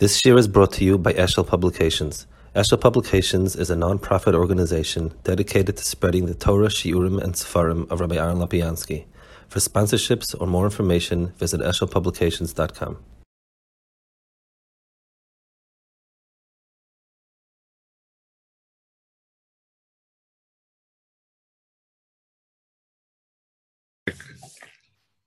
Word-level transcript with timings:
This 0.00 0.24
year 0.24 0.38
is 0.38 0.48
brought 0.48 0.72
to 0.72 0.84
you 0.86 0.96
by 0.96 1.12
Eshel 1.12 1.46
Publications. 1.46 2.26
Eshel 2.56 2.80
Publications 2.80 3.54
is 3.54 3.68
a 3.68 3.76
non-profit 3.76 4.34
organization 4.34 5.12
dedicated 5.24 5.76
to 5.76 5.84
spreading 5.84 6.24
the 6.24 6.32
Torah, 6.32 6.68
Shiurim, 6.68 7.22
and 7.22 7.34
Sefarim 7.34 7.86
of 7.90 8.00
Rabbi 8.00 8.16
Aaron 8.16 8.38
Lopiansky. 8.38 9.04
For 9.48 9.58
sponsorships 9.58 10.34
or 10.40 10.46
more 10.46 10.64
information, 10.64 11.34
visit 11.36 11.60
eshelpublications.com. 11.60 12.96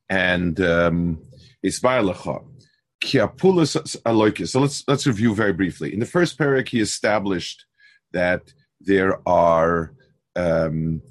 and 0.10 0.60
um, 0.62 1.22
Ismail 1.62 2.10
Kiapulus 3.04 3.76
Aloikis. 4.06 4.50
So 4.50 4.62
let's 4.62 4.84
let's 4.88 5.06
review 5.06 5.36
very 5.36 5.54
briefly. 5.54 5.94
In 5.94 6.00
the 6.00 6.06
first 6.06 6.40
parak, 6.40 6.70
he 6.70 6.80
established 6.80 7.66
that 8.14 8.54
there 8.80 9.20
are 9.28 9.94
um, 10.36 11.02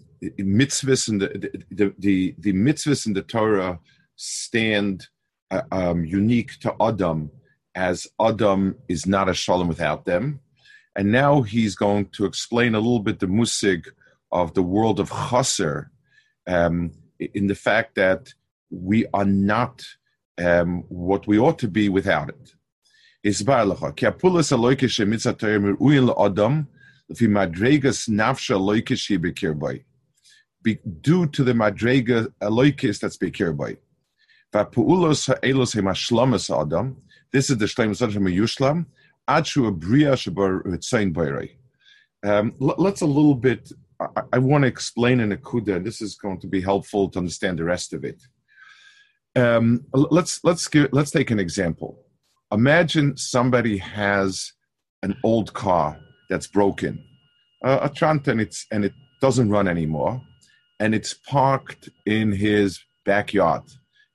mitzvahs 0.41 1.09
and 1.09 1.21
the, 1.21 1.29
the, 1.71 1.95
the, 1.99 2.35
the 2.39 2.53
mitzvahs 2.53 3.07
in 3.07 3.13
the 3.13 3.23
Torah 3.23 3.79
stand 4.17 5.07
uh, 5.51 5.63
um, 5.71 6.05
unique 6.05 6.53
to 6.61 6.75
Adam, 6.81 7.31
as 7.75 8.07
Adam 8.21 8.77
is 8.89 9.07
not 9.07 9.29
a 9.29 9.35
shalom 9.35 9.69
without 9.69 10.05
them. 10.05 10.41
And 10.97 11.11
now 11.11 11.43
he's 11.43 11.75
going 11.75 12.07
to 12.17 12.25
explain 12.25 12.75
a 12.75 12.81
little 12.81 13.01
bit 13.01 13.19
the 13.19 13.27
musig 13.27 13.87
of 14.31 14.55
the 14.55 14.63
world 14.63 14.99
of 15.01 15.11
chaser, 15.11 15.91
um, 16.47 16.93
in 17.19 17.47
the 17.47 17.55
fact 17.55 17.95
that 17.97 18.33
we 18.71 19.07
are 19.13 19.25
not 19.25 19.85
um, 20.39 20.85
what 20.89 21.27
we 21.27 21.39
ought 21.39 21.59
to 21.59 21.69
be 21.69 21.89
without 21.89 22.29
it. 22.29 22.55
It's 23.25 23.41
due 31.01 31.27
to 31.27 31.45
the 31.45 31.53
madrega 31.53 32.29
aloikis 32.41 33.01
that's 33.01 33.17
bekir 33.19 33.57
by. 33.57 33.77
adam. 36.61 36.97
This 37.33 37.51
is 37.51 37.59
the 37.59 37.65
shleim 37.67 37.91
sadram 37.91 38.35
yushlam. 38.35 38.87
Achu 39.29 39.71
abriya 39.71 40.15
shabar 40.15 40.63
ritzain 40.65 41.13
bayray. 41.13 41.51
Um, 42.25 42.55
let's 42.59 43.01
a 43.01 43.07
little 43.07 43.35
bit. 43.35 43.73
I, 44.01 44.23
I 44.33 44.39
want 44.39 44.63
to 44.63 44.69
explain 44.69 45.21
in 45.21 45.33
a 45.33 45.37
kuda. 45.37 45.83
This 45.85 46.01
is 46.01 46.17
going 46.17 46.41
to 46.41 46.47
be 46.47 46.61
helpful 46.61 47.09
to 47.11 47.19
understand 47.19 47.59
the 47.59 47.65
rest 47.65 47.93
of 47.93 48.05
it. 48.05 48.23
Um, 49.35 49.87
let's 49.93 50.45
let's 50.45 50.69
give, 50.69 50.91
let's 50.93 51.11
take 51.11 51.31
an 51.31 51.41
example. 51.41 51.99
Imagine 52.51 53.17
somebody 53.17 53.79
has 53.79 54.53
an 55.03 55.17
old 55.25 55.55
car 55.55 55.99
that's 56.29 56.47
broken, 56.47 57.03
uh, 57.65 57.81
a 57.83 57.89
Trant, 57.89 58.29
and 58.29 58.41
it's 58.41 58.67
and 58.71 58.85
it 58.85 58.93
doesn't 59.21 59.49
run 59.49 59.69
anymore, 59.69 60.21
and 60.81 60.95
it's 60.95 61.15
parked 61.15 61.89
in 62.05 62.33
his 62.33 62.81
backyard. 63.07 63.63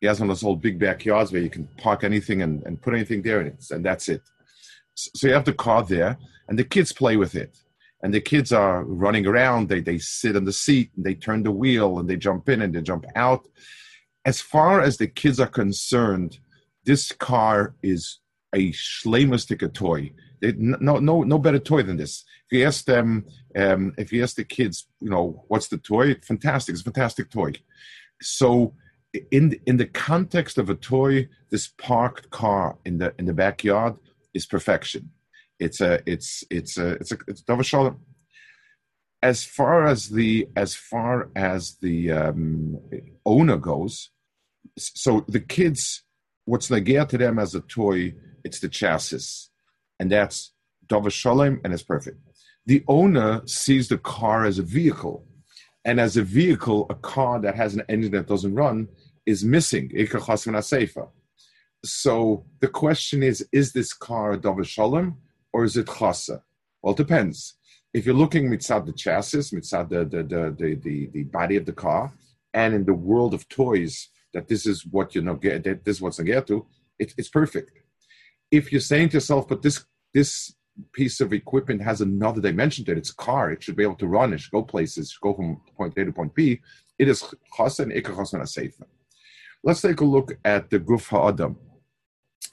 He 0.02 0.08
has 0.08 0.20
one 0.20 0.30
of 0.30 0.36
those 0.36 0.44
old 0.44 0.62
big 0.62 0.78
backyards 0.78 1.32
where 1.32 1.42
you 1.42 1.50
can 1.50 1.68
park 1.78 2.04
anything 2.04 2.44
and, 2.44 2.62
and 2.64 2.80
put 2.80 2.94
anything 2.94 3.24
there, 3.24 3.40
and, 3.40 3.50
it's, 3.50 3.72
and 3.72 3.84
that's 3.84 4.08
it. 4.10 4.22
So 4.94 5.28
you 5.28 5.34
have 5.34 5.46
the 5.46 5.54
car 5.54 5.84
there, 5.84 6.18
and 6.48 6.60
the 6.60 6.64
kids 6.64 6.92
play 6.92 7.18
with 7.18 7.34
it. 7.34 7.58
And 8.04 8.14
the 8.14 8.22
kids 8.22 8.52
are 8.52 8.84
running 8.84 9.26
around. 9.26 9.70
They 9.70 9.82
they 9.82 9.98
sit 9.98 10.36
on 10.36 10.46
the 10.46 10.54
seat, 10.54 10.92
and 10.96 11.04
they 11.04 11.16
turn 11.16 11.42
the 11.42 11.52
wheel, 11.52 11.98
and 11.98 12.08
they 12.08 12.18
jump 12.18 12.48
in 12.50 12.62
and 12.62 12.72
they 12.72 12.84
jump 12.84 13.06
out 13.16 13.48
as 14.28 14.42
far 14.42 14.82
as 14.82 14.98
the 14.98 15.08
kids 15.08 15.40
are 15.40 15.48
concerned, 15.48 16.40
this 16.84 17.14
car 17.14 17.76
is 17.82 18.20
a 18.54 18.74
shlemustic 18.74 19.74
toy. 19.74 20.12
It, 20.42 20.60
no, 20.60 20.98
no, 20.98 21.24
no 21.24 21.40
better 21.40 21.60
toy 21.60 21.82
than 21.84 21.96
this. 21.96 22.26
If 22.46 22.58
you 22.58 22.68
ask 22.68 22.84
them, 22.84 23.26
um, 23.56 23.94
if 23.98 24.12
you 24.12 24.22
ask 24.22 24.36
the 24.36 24.44
kids, 24.44 24.86
you 25.00 25.10
know, 25.10 25.46
what's 25.48 25.70
the 25.70 25.78
toy? 25.78 26.16
Fantastic! 26.16 26.74
It's 26.74 26.82
a 26.82 26.84
fantastic 26.84 27.32
toy. 27.32 27.54
So, 28.22 28.74
in 29.32 29.60
in 29.66 29.78
the 29.78 29.86
context 29.86 30.58
of 30.58 30.70
a 30.70 30.76
toy, 30.76 31.30
this 31.50 31.70
parked 31.78 32.30
car 32.30 32.78
in 32.84 32.98
the 32.98 33.14
in 33.18 33.26
the 33.26 33.34
backyard 33.34 33.96
is 34.34 34.46
perfection. 34.46 35.12
It's 35.58 35.80
a 35.80 36.02
it's 36.06 36.44
it's 36.52 36.78
a 36.78 36.92
it's 37.00 37.14
a 37.14 37.18
it's 37.28 37.74
a. 37.74 37.96
As 39.24 39.44
far 39.44 39.88
as 39.88 40.10
the 40.10 40.48
as 40.56 40.76
far 40.76 41.30
as 41.36 41.78
the 41.82 42.12
um, 42.12 42.78
owner 43.26 43.58
goes, 43.58 44.12
so 44.78 45.26
the 45.28 45.40
kids, 45.40 46.04
what's 46.46 46.70
nagia 46.70 47.08
to 47.10 47.18
them 47.18 47.40
as 47.40 47.56
a 47.56 47.62
toy, 47.62 48.14
it's 48.44 48.60
the 48.60 48.70
chassis, 48.70 49.50
and 50.00 50.12
that's 50.12 50.54
Dava 50.88 51.12
Shalom, 51.12 51.60
and 51.64 51.74
it's 51.74 51.84
perfect. 51.84 52.18
The 52.66 52.84
owner 52.88 53.42
sees 53.46 53.88
the 53.88 53.98
car 53.98 54.46
as 54.46 54.60
a 54.60 54.64
vehicle, 54.64 55.26
and 55.86 56.00
as 56.00 56.18
a 56.18 56.24
vehicle, 56.24 56.86
a 56.90 56.96
car 56.96 57.40
that 57.40 57.56
has 57.56 57.76
an 57.76 57.84
engine 57.90 58.12
that 58.12 58.28
doesn't 58.28 58.56
run 58.56 58.88
is 59.26 59.44
missing. 59.44 59.92
So 61.86 62.46
the 62.60 62.68
question 62.68 63.24
is: 63.24 63.48
Is 63.52 63.74
this 63.74 63.94
car 63.94 64.34
a 64.34 64.38
Dava 64.38 64.66
Shalom 64.66 65.18
or 65.54 65.64
is 65.64 65.78
it 65.78 65.88
chasa? 65.88 66.42
Well, 66.82 66.94
it 66.94 66.98
depends. 66.98 67.56
If 67.94 68.06
you're 68.06 68.16
looking 68.16 68.50
mitzad 68.50 68.86
the 68.86 68.94
chassis, 68.94 69.56
mitzad 69.56 69.90
the 69.90 70.06
the, 70.06 70.24
the 70.24 70.56
the 70.58 70.76
the 70.76 71.08
the 71.08 71.24
body 71.24 71.56
of 71.56 71.66
the 71.66 71.74
car, 71.74 72.14
and 72.54 72.74
in 72.74 72.86
the 72.86 72.94
world 72.94 73.34
of 73.34 73.48
toys, 73.50 74.10
that 74.34 74.48
this 74.48 74.66
is 74.66 74.86
what 74.86 75.16
you 75.16 75.22
know 75.22 75.36
get 75.36 75.64
that 75.64 75.84
this 75.86 75.98
is 75.98 76.02
what's 76.02 76.20
get 76.20 76.48
to, 76.48 76.66
it, 77.00 77.14
it's 77.18 77.30
perfect. 77.30 77.72
If 78.52 78.72
you're 78.72 78.82
saying 78.82 79.10
to 79.10 79.18
yourself, 79.18 79.48
but 79.48 79.62
this 79.62 79.86
this 80.14 80.54
piece 80.94 81.20
of 81.22 81.34
equipment 81.34 81.82
has 81.82 82.02
another 82.02 82.42
dimension 82.42 82.86
to 82.86 82.92
it, 82.92 82.98
it's 82.98 83.10
a 83.10 83.16
car, 83.16 83.52
it 83.52 83.64
should 83.64 83.76
be 83.76 83.84
able 83.84 83.96
to 83.96 84.08
run, 84.08 84.34
it 84.34 84.40
should 84.40 84.52
go 84.52 84.64
places, 84.64 85.12
should 85.12 85.22
go 85.22 85.34
from 85.34 85.62
point 85.76 85.98
A 85.98 86.06
to 86.06 86.12
point 86.12 86.34
B, 86.36 86.62
it 87.00 87.08
is 87.08 87.24
chasen 87.58 87.96
ikar 87.96 88.16
chasen. 88.16 88.84
Let's 89.64 89.82
take 89.82 90.02
a 90.02 90.06
look 90.06 90.38
at 90.46 90.70
the 90.70 90.80
Guf 90.80 91.08
Ha'adam. 91.08 91.58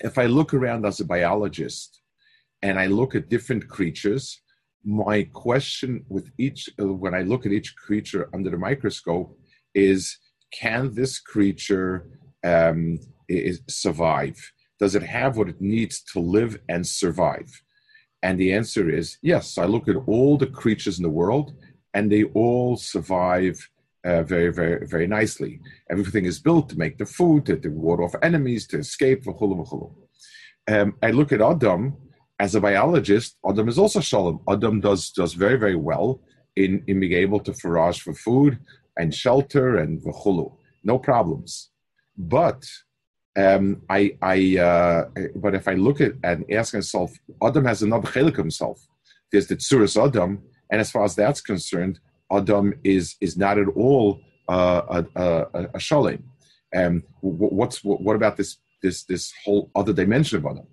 If 0.01 0.19
I 0.19 0.27
look 0.27 0.55
around 0.55 0.87
as 0.87 1.01
a 1.01 1.05
biologist 1.05 2.01
and 2.63 2.79
I 2.79 2.87
look 2.87 3.15
at 3.15 3.29
different 3.29 3.69
creatures, 3.69 4.41
my 4.85 5.23
question 5.33 6.05
with 6.09 6.31
each, 6.39 6.69
uh, 6.81 6.87
when 6.87 7.15
I 7.15 7.23
look 7.23 7.47
at 7.47 7.53
each 7.53 7.77
creature 7.77 8.29
under 8.35 8.51
the 8.51 8.59
microscope, 8.59 9.39
is 9.75 10.19
can 10.61 10.95
this 10.95 11.19
creature 11.19 12.07
um, 12.45 12.99
is, 13.29 13.61
survive? 13.69 14.37
Does 14.79 14.95
it 14.95 15.03
have 15.03 15.37
what 15.37 15.49
it 15.49 15.61
needs 15.61 16.03
to 16.13 16.21
live 16.21 16.59
and 16.69 16.87
survive? 16.87 17.51
And 18.23 18.39
the 18.39 18.53
answer 18.53 18.89
is 18.89 19.19
yes. 19.23 19.59
I 19.59 19.67
look 19.67 19.89
at 19.89 19.97
all 20.07 20.39
the 20.39 20.47
creatures 20.47 20.99
in 20.99 21.03
the 21.03 21.19
world, 21.23 21.55
and 21.93 22.11
they 22.11 22.25
all 22.25 22.77
survive 22.77 23.57
uh, 24.05 24.23
very, 24.23 24.53
very, 24.53 24.87
very 24.87 25.07
nicely. 25.07 25.61
Everything 25.91 26.25
is 26.25 26.39
built 26.39 26.69
to 26.69 26.79
make 26.79 26.99
the 26.99 27.07
food, 27.07 27.47
to, 27.47 27.57
to 27.57 27.69
ward 27.69 28.01
off 28.01 28.15
enemies, 28.23 28.67
to 28.69 28.79
escape. 28.79 29.25
Um, 30.69 30.95
I 31.03 31.11
look 31.11 31.33
at 31.33 31.41
Adam 31.41 31.97
as 32.39 32.55
a 32.55 32.61
biologist. 32.61 33.37
Adam 33.49 33.69
is 33.69 33.79
also 33.79 34.01
shalom. 34.01 34.41
Adam 34.49 34.81
does 34.81 35.11
does 35.11 35.35
very, 35.35 35.57
very 35.57 35.77
well 35.77 36.21
in, 36.57 36.83
in 36.87 37.01
being 37.01 37.13
able 37.13 37.41
to 37.41 37.53
forage 37.55 38.01
for 38.01 38.15
food, 38.15 38.59
and 38.97 39.15
shelter 39.15 39.77
and 39.77 40.01
v'chulu, 40.03 40.57
no 40.83 40.99
problems. 40.99 41.71
But 42.17 42.65
um, 43.37 43.83
I, 43.91 44.17
I, 44.23 44.59
uh, 44.59 45.09
but 45.35 45.55
if 45.55 45.67
I 45.67 45.75
look 45.75 46.01
at 46.01 46.13
and 46.23 46.45
ask 46.53 46.75
myself, 46.75 47.13
Adam 47.43 47.65
has 47.65 47.83
another 47.83 48.09
chelik 48.09 48.37
himself. 48.37 48.87
There's 49.33 49.49
the 49.49 49.57
tsuris 49.57 50.03
Adam, 50.03 50.43
and 50.71 50.81
as 50.81 50.91
far 50.91 51.05
as 51.05 51.17
that's 51.17 51.41
concerned, 51.41 51.99
Adam 52.31 52.75
is 52.85 53.17
is 53.21 53.37
not 53.37 53.59
at 53.59 53.69
all 53.75 54.21
uh, 54.49 55.05
a, 55.17 55.47
a, 55.55 55.69
a. 55.75 56.19
Um, 56.77 57.03
what's 57.21 57.83
what, 57.85 58.17
about 58.17 58.37
this 58.37 58.59
this 58.83 59.05
this 59.05 59.33
whole 59.45 59.71
other 59.75 59.93
dimension 59.93 60.39
of 60.39 60.47
Adam? 60.47 60.67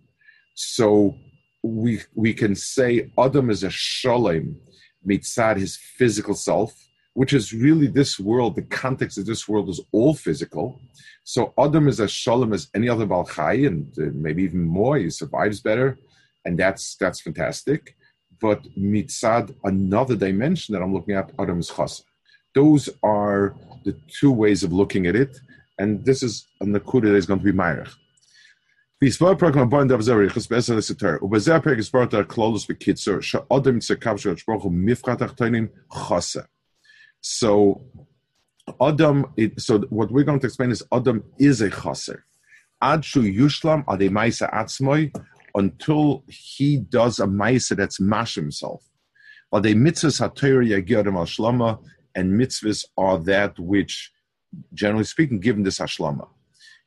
So 0.53 1.15
we 1.63 2.01
we 2.13 2.33
can 2.33 2.55
say 2.55 3.11
Adam 3.17 3.49
is 3.49 3.63
a 3.63 3.69
shalom 3.69 4.57
mitzad 5.07 5.57
his 5.57 5.77
physical 5.77 6.35
self, 6.35 6.73
which 7.13 7.33
is 7.33 7.53
really 7.53 7.87
this 7.87 8.19
world, 8.19 8.55
the 8.55 8.61
context 8.61 9.17
of 9.17 9.25
this 9.25 9.47
world 9.47 9.69
is 9.69 9.81
all 9.91 10.13
physical. 10.13 10.79
So 11.23 11.53
Adam 11.57 11.87
is 11.87 11.99
as 11.99 12.11
shalom 12.11 12.53
as 12.53 12.69
any 12.73 12.87
other 12.87 13.05
Balchai, 13.05 13.67
and 13.67 13.93
uh, 13.99 14.11
maybe 14.13 14.43
even 14.43 14.63
more. 14.63 14.97
He 14.97 15.09
survives 15.09 15.59
better, 15.59 15.97
and 16.45 16.57
that's 16.57 16.95
that's 16.95 17.21
fantastic. 17.21 17.95
But 18.39 18.63
mitzad, 18.77 19.53
another 19.63 20.15
dimension 20.15 20.73
that 20.73 20.81
I'm 20.81 20.93
looking 20.93 21.15
at, 21.15 21.31
Adam 21.37 21.59
is 21.59 21.69
chasa. 21.69 22.03
Those 22.55 22.89
are 23.03 23.55
the 23.85 23.95
two 24.07 24.31
ways 24.31 24.63
of 24.63 24.73
looking 24.73 25.07
at 25.07 25.15
it, 25.15 25.39
and 25.77 26.03
this 26.05 26.23
is 26.23 26.47
a 26.61 26.65
nakuda 26.65 27.03
that 27.03 27.15
is 27.15 27.25
going 27.25 27.39
to 27.39 27.45
be 27.45 27.51
myrich. 27.51 27.93
Bond 29.01 29.91
of 29.91 30.01
adam. 30.01 30.29
So 37.21 37.81
Adam, 38.81 39.31
it, 39.37 39.61
so 39.61 39.79
what 39.89 40.11
we're 40.11 40.23
going 40.23 40.39
to 40.39 40.47
explain 40.47 40.71
is 40.71 40.83
Adam 40.91 41.23
is 41.39 41.61
a 41.61 41.69
chaser. 41.69 42.25
Ad 42.81 43.05
shu 43.05 43.21
yushlam 43.21 43.85
ademaisa 43.85 44.51
atzmoi, 44.51 45.15
until 45.53 46.23
he 46.27 46.77
does 46.77 47.19
a 47.19 47.25
ma'isa 47.25 47.75
that's 47.77 47.99
mash 47.99 48.35
himself. 48.35 48.83
The 49.51 49.75
mitzvahs 49.75 50.19
haTorah 50.19 50.83
yagirim 50.83 51.15
al 51.15 51.25
shlama, 51.25 51.79
and 52.15 52.39
mitzvahs 52.39 52.85
are 52.97 53.19
that 53.19 53.59
which, 53.59 54.11
generally 54.73 55.03
speaking, 55.03 55.39
given 55.39 55.63
this 55.63 55.79
ashlama. 55.79 56.27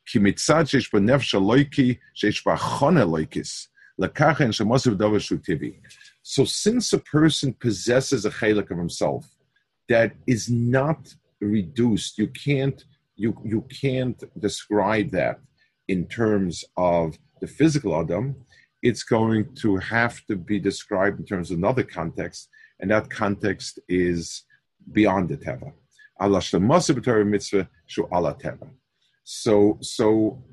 Ki 0.05 0.19
mitzad 0.19 0.65
sheish 0.65 0.91
b'nefesh 0.91 1.39
aloiki 1.39 1.99
sheish 2.15 2.43
b'achon 2.43 2.97
aloikis 3.03 3.67
lekachen 4.01 4.49
shemosiv. 4.49 5.75
So 6.23 6.43
since 6.43 6.91
a 6.91 6.99
person 6.99 7.53
possesses 7.53 8.25
a 8.25 8.31
chalik 8.31 8.71
of 8.71 8.77
himself 8.77 9.34
that 9.89 10.13
is 10.27 10.49
not 10.49 11.13
reduced, 11.41 12.17
you 12.17 12.27
can't 12.27 12.83
you 13.15 13.37
you 13.43 13.61
can't 13.81 14.21
describe 14.39 15.09
that 15.11 15.39
in 15.87 16.05
terms 16.07 16.65
of 16.75 17.17
the 17.41 17.47
physical 17.47 17.99
Adam, 17.99 18.35
it's 18.81 19.03
going 19.03 19.53
to 19.55 19.77
have 19.77 20.25
to 20.27 20.35
be 20.35 20.59
described 20.59 21.19
in 21.19 21.25
terms 21.25 21.51
of 21.51 21.57
another 21.57 21.83
context, 21.83 22.49
and 22.79 22.91
that 22.91 23.09
context 23.09 23.79
is 23.87 24.43
beyond 24.91 25.29
the 25.29 25.37
Teva. 25.37 25.71
Allah 26.19 26.41
mitzvah 27.25 27.69
shu 27.87 28.07
Allah 28.11 28.35
Teva. 28.35 28.69
So, 29.23 29.77
so 29.81 30.43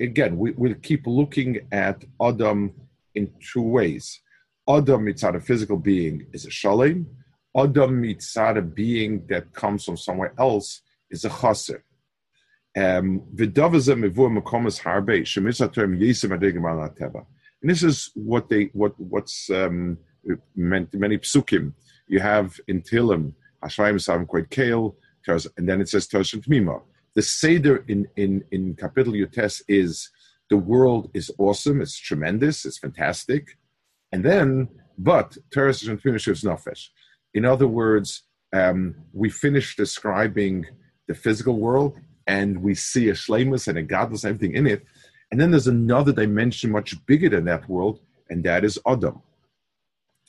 again, 0.00 0.38
we, 0.38 0.52
we'll 0.52 0.74
keep 0.76 1.06
looking 1.06 1.60
at 1.70 2.04
Adam 2.20 2.72
in 3.14 3.30
two 3.52 3.62
ways. 3.62 4.20
Adam 4.68 5.04
mitzad 5.04 5.36
a 5.36 5.40
physical 5.40 5.76
being 5.76 6.26
is 6.32 6.46
a 6.46 6.50
shalem. 6.50 7.06
Adam 7.56 8.02
mitzad 8.02 8.58
a 8.58 8.62
being 8.62 9.26
that 9.26 9.52
comes 9.52 9.84
from 9.84 9.96
somewhere 9.96 10.32
else 10.38 10.82
is 11.10 11.24
a 11.24 11.30
chaser. 11.30 11.84
Um, 12.74 13.22
and 17.62 17.70
this 17.70 17.82
is 17.82 18.10
what 18.14 18.48
they 18.48 18.70
what 18.72 18.98
what's 18.98 19.50
um, 19.50 19.98
meant 20.56 20.94
many 20.94 21.18
psukim. 21.18 21.74
You 22.08 22.20
have 22.20 22.58
in 22.68 22.80
Tehillim, 22.80 23.34
Hashem 23.62 23.98
Sam 23.98 24.26
quite 24.26 24.48
Kale, 24.48 24.96
and 25.28 25.68
then 25.68 25.80
it 25.82 25.88
says 25.90 26.08
Toshim 26.08 26.44
Tmima. 26.44 26.82
The 27.14 27.22
Seder 27.22 27.84
in 27.88 28.08
in 28.16 28.42
in 28.50 28.74
Capital 28.74 29.12
Yutes 29.12 29.62
is 29.68 30.10
the 30.48 30.56
world 30.56 31.10
is 31.12 31.30
awesome, 31.38 31.82
it's 31.82 31.98
tremendous, 31.98 32.64
it's 32.64 32.78
fantastic, 32.78 33.58
and 34.12 34.24
then 34.24 34.68
but 34.98 35.36
Teres 35.50 35.86
and 35.86 36.00
finishes 36.00 36.42
Nafesh. 36.42 36.88
In 37.34 37.44
other 37.44 37.66
words, 37.66 38.22
um, 38.52 38.94
we 39.12 39.30
finish 39.30 39.76
describing 39.76 40.66
the 41.08 41.14
physical 41.14 41.58
world 41.58 41.98
and 42.26 42.62
we 42.62 42.74
see 42.74 43.08
a 43.08 43.14
shlemus 43.14 43.68
and 43.68 43.78
a 43.78 43.82
godless 43.82 44.24
everything 44.24 44.54
in 44.54 44.66
it. 44.66 44.84
And 45.30 45.40
then 45.40 45.50
there's 45.50 45.66
another 45.66 46.12
dimension 46.12 46.70
much 46.70 46.94
bigger 47.06 47.30
than 47.30 47.46
that 47.46 47.68
world, 47.68 48.00
and 48.28 48.44
that 48.44 48.64
is 48.64 48.78
Adam. 48.86 49.22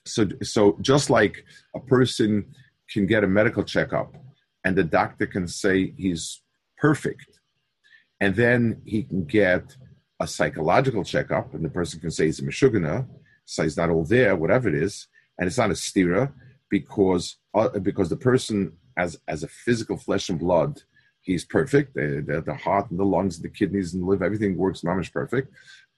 So, 0.05 0.27
so 0.41 0.77
just 0.81 1.09
like 1.09 1.45
a 1.75 1.79
person 1.79 2.45
can 2.89 3.05
get 3.05 3.23
a 3.23 3.27
medical 3.27 3.63
checkup 3.63 4.15
and 4.65 4.75
the 4.75 4.83
doctor 4.83 5.27
can 5.27 5.47
say 5.47 5.94
he's 5.97 6.41
perfect, 6.77 7.39
and 8.21 8.35
then 8.35 8.81
he 8.85 9.03
can 9.03 9.25
get 9.25 9.75
a 10.21 10.27
psychological 10.27 11.03
checkup 11.03 11.53
and 11.53 11.65
the 11.65 11.69
person 11.69 12.00
can 12.00 12.11
say 12.11 12.25
he's 12.25 12.39
a 12.39 12.44
meshugana, 12.44 13.05
so 13.44 13.63
he's 13.63 13.75
not 13.75 13.89
all 13.89 14.05
there, 14.05 14.38
whatever 14.38 14.69
it 14.69 14.75
is, 14.75 15.07
and 15.38 15.47
it's 15.47 15.57
not 15.57 15.69
a 15.69 15.73
stira 15.73 16.31
because 16.79 17.25
uh, 17.59 17.79
because 17.89 18.09
the 18.09 18.23
person 18.29 18.55
as 19.03 19.11
as 19.33 19.39
a 19.43 19.53
physical 19.65 19.97
flesh 20.05 20.25
and 20.29 20.39
blood 20.45 20.73
he's 21.23 21.45
perfect. 21.45 21.95
The, 21.95 22.43
the, 22.45 22.53
heart 22.53 22.91
and 22.91 22.99
the 22.99 23.05
lungs 23.05 23.37
and 23.37 23.45
the 23.45 23.49
kidneys 23.49 23.93
and 23.93 24.03
the 24.03 24.07
liver, 24.07 24.25
everything 24.25 24.57
works 24.57 24.81
mamish 24.81 25.11
perfect. 25.11 25.51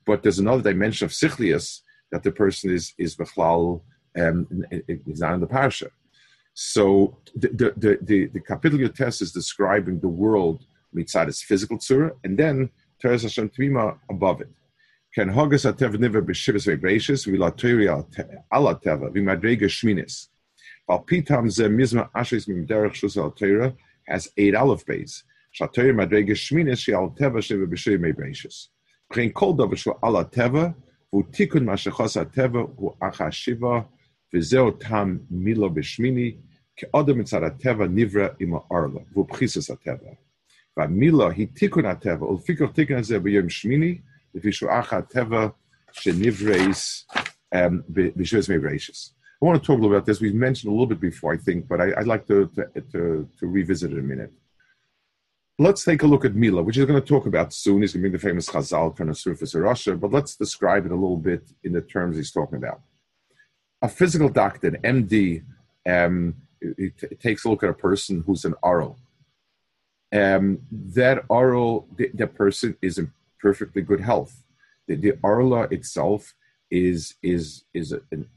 But 0.06 0.22
there's 0.24 0.40
another 0.40 0.62
dimension 0.72 1.06
of 1.06 1.12
sichlius 1.12 1.82
that 2.12 2.24
the 2.24 2.32
person 2.32 2.70
is 2.78 2.94
is 3.06 3.16
bechlal 3.16 3.82
um, 4.22 4.48
is 4.88 5.20
not 5.20 5.34
in 5.34 5.42
the 5.42 5.54
parsha. 5.58 5.90
So 6.54 7.18
the 7.42 7.50
the 7.60 7.68
the, 7.84 7.92
the, 8.10 8.78
the 8.78 8.94
test 9.02 9.22
is 9.24 9.32
describing 9.32 10.00
the 10.00 10.16
world 10.24 10.60
mitzad 10.96 11.28
its 11.28 11.42
physical 11.42 11.78
tzura, 11.80 12.12
and 12.24 12.38
then 12.38 12.70
teres 13.02 13.24
Hashem 13.24 13.50
tmima 13.50 13.98
above 14.10 14.42
it. 14.46 14.54
Ken 15.16 15.30
hogas 15.38 15.66
ateva 15.70 15.98
niver 16.04 16.22
b'shivas 16.22 16.66
ve'beishis 16.70 17.22
v'laturi 17.28 17.86
ala 18.56 18.74
teva 18.86 19.08
v'madrega 19.16 19.68
shminis. 19.78 20.16
Val 20.88 21.04
pitam 21.04 21.50
ze 21.50 21.68
mizma 21.68 22.10
ashes 22.14 22.46
mimderech 22.46 22.94
shus 22.94 23.18
al 23.18 23.34
has 24.08 24.30
eight 24.38 24.56
aleph 24.56 24.86
bays. 24.86 25.24
Shatayr 25.54 25.94
madrega 25.94 26.36
shminis 26.36 26.80
she 26.80 26.94
al 26.94 27.10
teva 27.10 27.40
sheva 27.40 28.00
mei 28.00 28.12
beishis. 28.12 28.68
B'chein 29.12 29.34
kol 29.34 29.56
davar 29.56 29.78
shu 29.78 29.94
ala 30.04 30.26
teva 30.26 30.76
v'u 31.12 31.24
tikun 31.32 31.64
mashachos 31.64 32.18
teva 32.32 32.70
hu 32.78 32.96
acha 33.02 33.32
shiva 33.32 33.86
v'zeo 34.34 34.80
tam 34.80 35.26
milo 35.30 35.70
b'shmini 35.70 36.38
ki 36.78 36.86
odom 36.94 37.22
mitzad 37.22 37.60
teva 37.60 37.88
nivra 37.88 38.36
ima 38.40 38.62
arla 38.70 39.02
v'u 39.16 39.28
b'chisus 39.28 39.72
teva. 39.84 40.18
V'amila 40.78 41.34
hi 41.34 41.48
tikun 41.48 41.86
teva 42.00 42.30
ul 42.30 42.38
fikor 42.38 42.74
tikun 42.74 42.98
hazeh 42.98 43.20
b'yom 43.20 43.50
shmini 43.50 44.02
v'vishu 44.36 44.68
acha 44.70 45.02
teva 45.10 45.54
shenivreis 45.94 47.06
um, 47.52 47.84
b'shir 47.90 48.50
mei 48.50 48.60
beishis. 48.60 49.15
I 49.42 49.46
want 49.46 49.62
to 49.62 49.66
talk 49.66 49.78
a 49.78 49.82
little 49.82 49.96
about 49.96 50.06
this. 50.06 50.22
We've 50.22 50.34
mentioned 50.34 50.70
a 50.70 50.74
little 50.74 50.88
bit 50.88 51.02
before, 51.02 51.34
I 51.34 51.38
think, 51.38 51.68
but 51.68 51.82
I, 51.82 51.88
would 51.98 52.08
like 52.08 52.26
to, 52.28 52.48
to, 52.56 52.82
to, 52.92 53.30
to, 53.40 53.48
revisit 53.48 53.92
it 53.92 54.00
a 54.00 54.02
minute. 54.02 54.32
Let's 55.60 55.84
take 55.84 56.04
a 56.04 56.08
look 56.08 56.24
at 56.24 56.36
Mila, 56.36 56.64
which 56.64 56.78
is 56.78 56.86
going 56.86 57.02
to 57.02 57.08
talk 57.08 57.26
about 57.26 57.54
soon. 57.54 57.82
He's 57.82 57.94
going 57.94 58.04
to 58.04 58.10
bring 58.10 58.14
the 58.14 58.20
famous 58.20 58.48
Chazal 58.48 58.96
from 58.96 59.10
the 59.10 59.16
surface 59.16 59.54
of 59.54 59.62
Russia, 59.62 59.96
but 59.96 60.12
let's 60.12 60.36
describe 60.36 60.86
it 60.86 60.92
a 60.92 60.96
little 60.96 61.18
bit 61.18 61.44
in 61.64 61.74
the 61.74 61.82
terms 61.82 62.16
he's 62.16 62.32
talking 62.32 62.58
about. 62.58 62.82
A 63.82 63.90
physical 63.90 64.30
doctor, 64.30 64.68
an 64.68 65.06
MD, 65.06 65.44
um, 65.86 66.36
it, 66.62 66.94
it, 67.04 67.20
takes 67.20 67.46
a 67.46 67.50
look 67.50 67.64
at 67.64 67.70
a 67.70 67.74
person 67.74 68.24
who's 68.26 68.46
an 68.46 68.56
oral. 68.64 68.98
Um, 70.14 70.60
that 70.72 71.24
oral, 71.28 71.88
the, 71.98 72.10
the, 72.14 72.28
person 72.28 72.78
is 72.82 72.98
in 72.98 73.12
perfectly 73.40 73.82
good 73.82 74.00
health. 74.00 74.44
The, 74.88 74.96
the 74.96 75.68
itself 75.72 76.34
is 76.72 77.16
is 77.22 77.64
is 77.74 77.92
an 78.12 78.28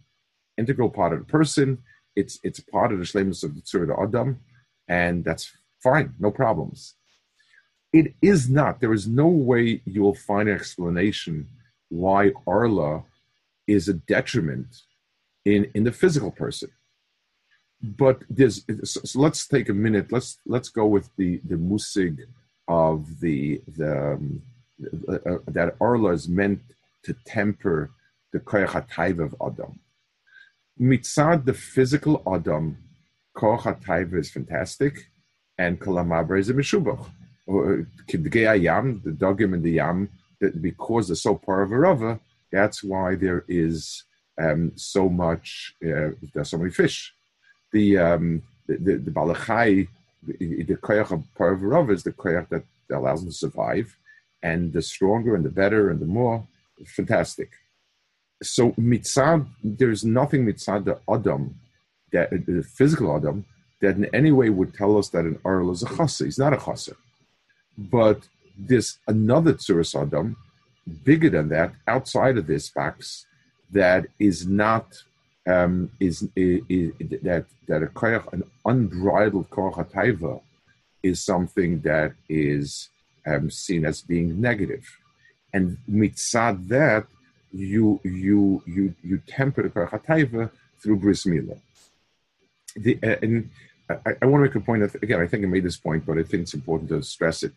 integral 0.59 0.91
part 0.91 1.13
of 1.13 1.21
the 1.21 1.25
person. 1.25 1.79
It's 2.17 2.39
it's 2.43 2.61
part 2.61 2.93
of 2.93 2.99
the 2.99 3.05
shlemus 3.05 3.45
of 3.45 3.55
the 3.55 3.63
tzur 3.63 3.83
adam, 4.03 4.41
and 4.89 5.25
that's 5.25 5.51
fine, 5.83 6.15
no 6.19 6.31
problems. 6.31 6.95
It 7.93 8.15
is 8.21 8.51
not. 8.51 8.81
There 8.81 8.93
is 8.93 9.07
no 9.07 9.29
way 9.29 9.81
you 9.87 10.03
will 10.03 10.15
find 10.15 10.49
an 10.49 10.57
explanation 10.57 11.49
why 11.89 12.33
arla 12.47 13.05
is 13.67 13.89
a 13.89 13.95
detriment 13.95 14.83
in 15.45 15.71
in 15.75 15.85
the 15.85 15.93
physical 15.93 16.31
person. 16.31 16.71
But 17.81 18.25
there's 18.29 18.65
so, 18.85 19.01
so 19.05 19.21
let's 19.21 19.47
take 19.47 19.69
a 19.69 19.75
minute. 19.87 20.11
Let's 20.11 20.39
let's 20.47 20.69
go 20.69 20.87
with 20.87 21.09
the 21.17 21.41
the 21.51 21.57
musig 21.57 22.19
of 22.67 23.21
the 23.21 23.63
the 23.77 24.15
um, 24.15 24.43
uh, 25.09 25.39
that 25.47 25.77
arla 25.81 26.11
is 26.13 26.29
meant 26.29 26.61
to 27.05 27.15
temper 27.25 27.91
the 28.33 28.41
koyach 28.41 29.21
of 29.25 29.35
adam 29.41 29.81
mitzad 30.81 31.45
the 31.45 31.55
physical 31.55 32.23
adam, 32.27 32.77
koch 33.35 33.67
is 34.15 34.31
fantastic, 34.31 35.11
and 35.57 35.81
kalamabra 35.81 36.39
is 36.39 36.51
a 36.51 36.55
meshubach. 36.55 37.05
Kidgei 37.49 38.63
yam, 38.63 39.01
the 39.05 39.11
dogim 39.11 39.55
and 39.55 39.63
the 39.63 39.73
yam, 39.73 40.09
because 40.61 41.09
they're 41.09 41.17
so 41.17 41.35
par 41.35 41.63
of 41.63 41.73
a 41.73 41.79
rava, 41.79 42.21
that's 42.53 42.83
why 42.83 43.15
there 43.15 43.45
is 43.49 44.05
um, 44.41 44.73
so 44.77 45.09
much, 45.09 45.75
uh, 45.83 46.11
there's 46.33 46.51
so 46.51 46.59
many 46.59 46.71
fish. 46.71 47.15
The 47.73 47.99
um, 47.99 48.43
the, 48.67 48.77
the, 48.77 48.97
the 48.97 49.11
balachai, 49.11 49.89
the, 50.23 50.63
the 50.63 50.77
koyach 50.77 51.11
of 51.11 51.25
par 51.35 51.53
of 51.53 51.63
a 51.63 51.67
rava 51.67 51.93
is 51.93 52.03
the 52.03 52.13
koyach 52.13 52.49
that 52.51 52.65
allows 52.93 53.21
them 53.21 53.31
to 53.31 53.37
survive, 53.37 53.97
and 54.43 54.73
the 54.73 54.83
stronger 54.83 55.35
and 55.35 55.45
the 55.45 55.51
better 55.51 55.91
and 55.91 56.01
the 56.01 56.07
more, 56.07 56.47
fantastic 56.85 57.51
so 58.43 58.71
mitzad, 58.73 59.47
there's 59.63 60.05
nothing 60.05 60.45
mitzad 60.45 60.85
the 60.85 60.99
adam, 61.13 61.55
that 62.13 62.31
the 62.31 62.63
physical 62.63 63.17
adam, 63.17 63.45
that 63.81 63.97
in 63.97 64.07
any 64.15 64.33
way 64.33 64.51
would 64.51 64.75
tell 64.75 64.99
us 64.99 65.09
that 65.11 65.25
an 65.25 65.39
arl 65.45 65.71
is 65.71 65.83
a 65.83 65.87
chasa. 65.87 66.25
He's 66.25 66.39
not 66.39 66.53
a 66.53 66.57
chasa. 66.57 66.95
But 67.77 68.29
this 68.57 68.99
another 69.07 69.55
tzuras 69.55 70.01
adam, 70.01 70.37
bigger 71.05 71.31
than 71.31 71.49
that, 71.51 71.73
outside 71.87 72.39
of 72.39 72.47
this 72.47 72.71
box, 72.71 73.27
that 73.71 74.07
is 74.19 74.47
not 74.47 75.03
um, 75.47 75.91
is, 76.01 76.29
is, 76.37 76.61
is, 76.69 76.93
that 77.23 77.47
that 77.69 77.83
a 77.83 77.87
koyach, 77.87 78.33
an 78.33 78.45
unbridled 78.65 79.49
koyach 79.51 80.41
is 81.03 81.25
something 81.25 81.81
that 81.81 82.13
is 82.29 82.89
um, 83.27 83.51
seen 83.51 83.85
as 83.85 84.03
being 84.03 84.41
negative, 84.41 84.85
and 85.53 85.79
mitzad 85.89 86.69
that 86.69 87.07
you 87.53 88.01
you 88.05 88.63
you 88.67 88.95
you 89.03 89.23
temper 89.27 89.63
the 89.63 89.69
karchataiva 89.69 90.51
through 90.81 90.97
bris 90.97 91.25
milah. 91.25 91.59
The, 92.77 92.99
uh, 93.03 93.17
and 93.23 93.51
I, 93.91 94.13
I, 94.23 94.27
want 94.27 94.43
to 94.43 94.49
make 94.49 94.55
a 94.55 94.61
point. 94.61 94.83
Of, 94.83 94.95
again, 94.97 95.21
I 95.21 95.27
think 95.27 95.45
I 95.45 95.49
made 95.49 95.65
this 95.65 95.77
point, 95.77 96.05
but 96.07 96.19
I 96.19 96.23
think 96.23 96.43
it's 96.43 96.55
important 96.55 96.91
to 96.91 97.03
stress 97.03 97.43
it. 97.43 97.53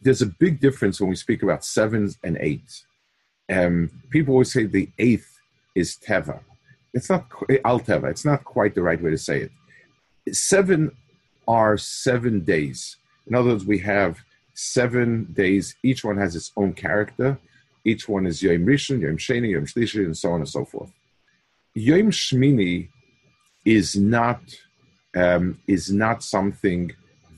There's 0.00 0.22
a 0.22 0.26
big 0.26 0.60
difference 0.60 1.00
when 1.00 1.10
we 1.10 1.16
speak 1.16 1.42
about 1.42 1.64
sevens 1.64 2.18
and 2.22 2.36
eights. 2.38 2.84
Um, 3.50 3.90
people 4.10 4.34
always 4.34 4.52
say 4.52 4.64
the 4.64 4.88
eighth 4.98 5.38
is 5.74 5.96
teva. 5.96 6.40
It's 6.94 7.10
not 7.10 7.26
al 7.64 7.80
teva. 7.80 8.10
It's 8.10 8.24
not 8.24 8.44
quite 8.44 8.74
the 8.74 8.82
right 8.82 9.02
way 9.02 9.10
to 9.10 9.18
say 9.18 9.42
it. 9.42 10.34
Seven 10.34 10.92
are 11.46 11.76
seven 11.76 12.40
days. 12.40 12.96
In 13.26 13.34
other 13.34 13.50
words, 13.50 13.64
we 13.64 13.78
have 13.78 14.20
seven 14.54 15.32
days. 15.32 15.76
Each 15.82 16.04
one 16.04 16.16
has 16.16 16.34
its 16.34 16.52
own 16.56 16.72
character. 16.72 17.38
Each 17.86 18.08
one 18.08 18.26
is 18.26 18.42
Yom 18.42 18.66
Rishon, 18.66 19.00
Yom 19.00 19.16
Sheni, 19.16 19.52
Yom 19.52 19.64
Shlishi, 19.64 20.04
and 20.04 20.18
so 20.18 20.32
on 20.32 20.40
and 20.40 20.48
so 20.48 20.64
forth. 20.64 20.90
Yom 21.74 22.10
Shmini 22.10 22.88
is 23.64 23.94
not 23.94 24.40
um, 25.14 25.60
is 25.68 25.92
not 25.92 26.24
something 26.24 26.92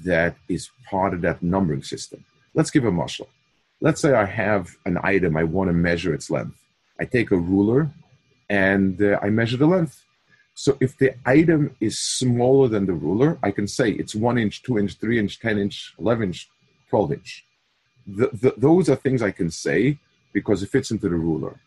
that 0.04 0.36
is 0.48 0.70
part 0.90 1.12
of 1.12 1.20
that 1.20 1.42
numbering 1.42 1.82
system. 1.82 2.24
Let's 2.54 2.70
give 2.70 2.86
a 2.86 2.90
muscle. 2.90 3.28
Let's 3.82 4.00
say 4.00 4.14
I 4.14 4.24
have 4.24 4.74
an 4.86 4.96
item, 5.02 5.36
I 5.36 5.44
want 5.44 5.68
to 5.68 5.74
measure 5.74 6.14
its 6.14 6.30
length. 6.30 6.58
I 6.98 7.04
take 7.04 7.30
a 7.30 7.36
ruler 7.36 7.90
and 8.48 9.00
uh, 9.02 9.18
I 9.22 9.28
measure 9.28 9.58
the 9.58 9.66
length. 9.66 10.02
So 10.54 10.78
if 10.80 10.96
the 10.96 11.14
item 11.26 11.76
is 11.78 11.98
smaller 11.98 12.68
than 12.68 12.86
the 12.86 12.94
ruler, 12.94 13.38
I 13.42 13.50
can 13.50 13.68
say 13.68 13.90
it's 13.90 14.14
one 14.14 14.38
inch, 14.38 14.62
two 14.62 14.78
inch, 14.78 14.98
three 14.98 15.18
inch, 15.18 15.38
10 15.38 15.58
inch, 15.58 15.94
11 15.98 16.28
inch, 16.28 16.48
12 16.90 17.12
inch. 17.12 17.44
The, 18.06 18.30
the, 18.32 18.54
those 18.56 18.88
are 18.88 18.96
things 18.96 19.22
I 19.22 19.30
can 19.30 19.50
say 19.50 19.98
because 20.32 20.62
it 20.62 20.70
fits 20.70 20.90
into 20.90 21.08
the 21.08 21.16
ruler. 21.16 21.60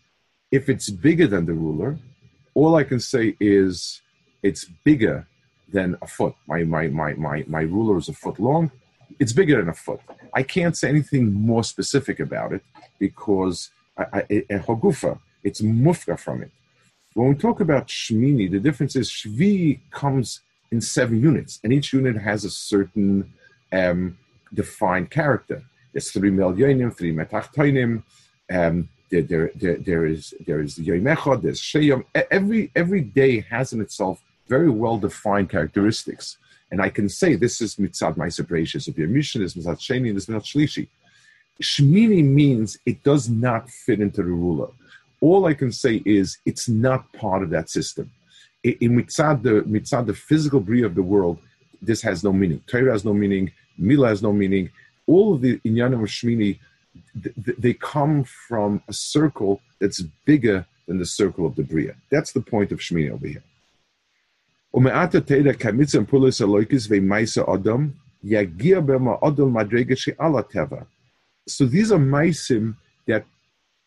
If 0.52 0.70
it's 0.70 0.90
bigger 0.90 1.28
than 1.28 1.46
the 1.46 1.54
ruler, 1.54 1.98
all 2.54 2.76
I 2.76 2.84
can 2.84 3.00
say 3.00 3.36
is 3.40 4.02
it's 4.44 4.66
bigger 4.84 5.28
than 5.72 5.98
a 6.02 6.08
foot. 6.08 6.36
My, 6.48 6.64
my, 6.64 6.88
my, 6.88 7.14
my, 7.14 7.44
my 7.48 7.62
ruler 7.62 7.98
is 7.98 8.10
a 8.10 8.14
foot 8.14 8.40
long. 8.40 8.72
It's 9.20 9.34
bigger 9.34 9.58
than 9.58 9.70
a 9.70 9.74
foot. 9.74 10.02
I 10.34 10.44
can't 10.44 10.76
say 10.76 10.90
anything 10.90 11.34
more 11.34 11.64
specific 11.64 12.20
about 12.20 12.54
it 12.54 12.64
because 13.00 13.70
I, 13.98 14.04
I, 14.14 14.20
a 14.50 14.60
hogufa, 14.60 15.20
it's 15.44 15.62
mufka 15.62 16.20
from 16.20 16.44
it. 16.44 16.52
When 17.14 17.30
we 17.30 17.36
talk 17.36 17.60
about 17.60 17.88
shmini, 17.88 18.50
the 18.50 18.60
difference 18.60 18.96
is 18.96 19.10
shvi 19.10 19.80
comes 19.92 20.42
in 20.72 20.80
seven 20.80 21.22
units, 21.22 21.60
and 21.64 21.74
each 21.74 21.92
unit 21.92 22.18
has 22.18 22.46
a 22.46 22.50
certain 22.50 23.34
um, 23.74 24.18
defined 24.54 25.12
character. 25.12 25.64
There's 25.92 26.12
three 26.12 26.32
milyonim, 26.32 26.96
three 26.96 27.14
metachtoinim. 27.14 28.04
Um, 28.52 28.90
there, 29.10 29.22
there, 29.22 29.52
there, 29.56 29.78
there 29.78 30.06
is 30.06 30.34
there 30.48 30.62
is 30.62 30.76
there's 30.76 31.62
sheyom. 31.62 32.06
Every 32.32 32.72
every 32.76 33.02
day 33.02 33.42
has 33.42 33.74
in 33.74 33.82
itself 33.82 34.22
very 34.48 34.70
well 34.70 34.98
defined 34.98 35.50
characteristics. 35.50 36.38
And 36.72 36.82
I 36.82 36.90
can 36.90 37.10
say 37.10 37.36
this 37.36 37.60
is 37.62 37.76
mitzad 37.76 38.16
ma'aser 38.16 38.46
bereishis. 38.48 38.88
If 38.88 38.98
your 38.98 39.10
mission 39.10 39.42
is 39.42 39.54
mitzad 39.56 39.80
sheni, 39.80 40.14
this 40.14 40.24
is 40.24 40.30
mitzad 40.30 40.46
shlishi. 40.52 40.88
Shmini 41.62 42.24
means 42.24 42.78
it 42.86 43.04
does 43.04 43.30
not 43.30 43.70
fit 43.70 44.00
into 44.00 44.24
the 44.24 44.30
ruler. 44.30 44.70
All 45.20 45.46
I 45.46 45.54
can 45.54 45.72
say 45.72 46.02
is 46.06 46.38
it's 46.46 46.68
not 46.68 47.12
part 47.14 47.44
of 47.44 47.50
that 47.52 47.70
system. 47.70 48.10
In 48.64 48.92
mitzad 48.98 49.44
the 49.44 49.56
mitzad 49.76 50.06
the 50.06 50.14
physical 50.14 50.62
bria 50.62 50.86
of 50.86 50.96
the 50.96 51.04
world, 51.04 51.38
this 51.82 52.02
has 52.02 52.24
no 52.24 52.32
meaning. 52.32 52.62
Torah 52.68 52.94
has 52.94 53.04
no 53.04 53.14
meaning. 53.14 53.52
Mila 53.78 54.08
has 54.08 54.22
no 54.22 54.32
meaning. 54.32 54.70
All 55.08 55.34
of 55.34 55.42
the 55.42 55.60
inyanim 55.60 56.02
of 56.04 56.10
shmini, 56.10 56.60
they 57.16 57.74
come 57.74 58.24
from 58.24 58.82
a 58.88 58.94
circle 58.94 59.62
that's 59.80 60.02
bigger 60.26 60.66
than 60.88 60.98
the 61.00 61.06
circle 61.06 61.46
of 61.46 61.56
the 61.56 61.64
bria. 61.64 61.96
That's 62.10 62.32
the 62.32 62.42
point 62.42 62.72
of 62.72 62.80
shmini 62.80 63.12
over 63.12 63.28
here. 63.28 63.44
So 71.48 71.66
these 71.66 71.92
are 71.92 72.00
maisim 72.00 72.76
that 73.08 73.26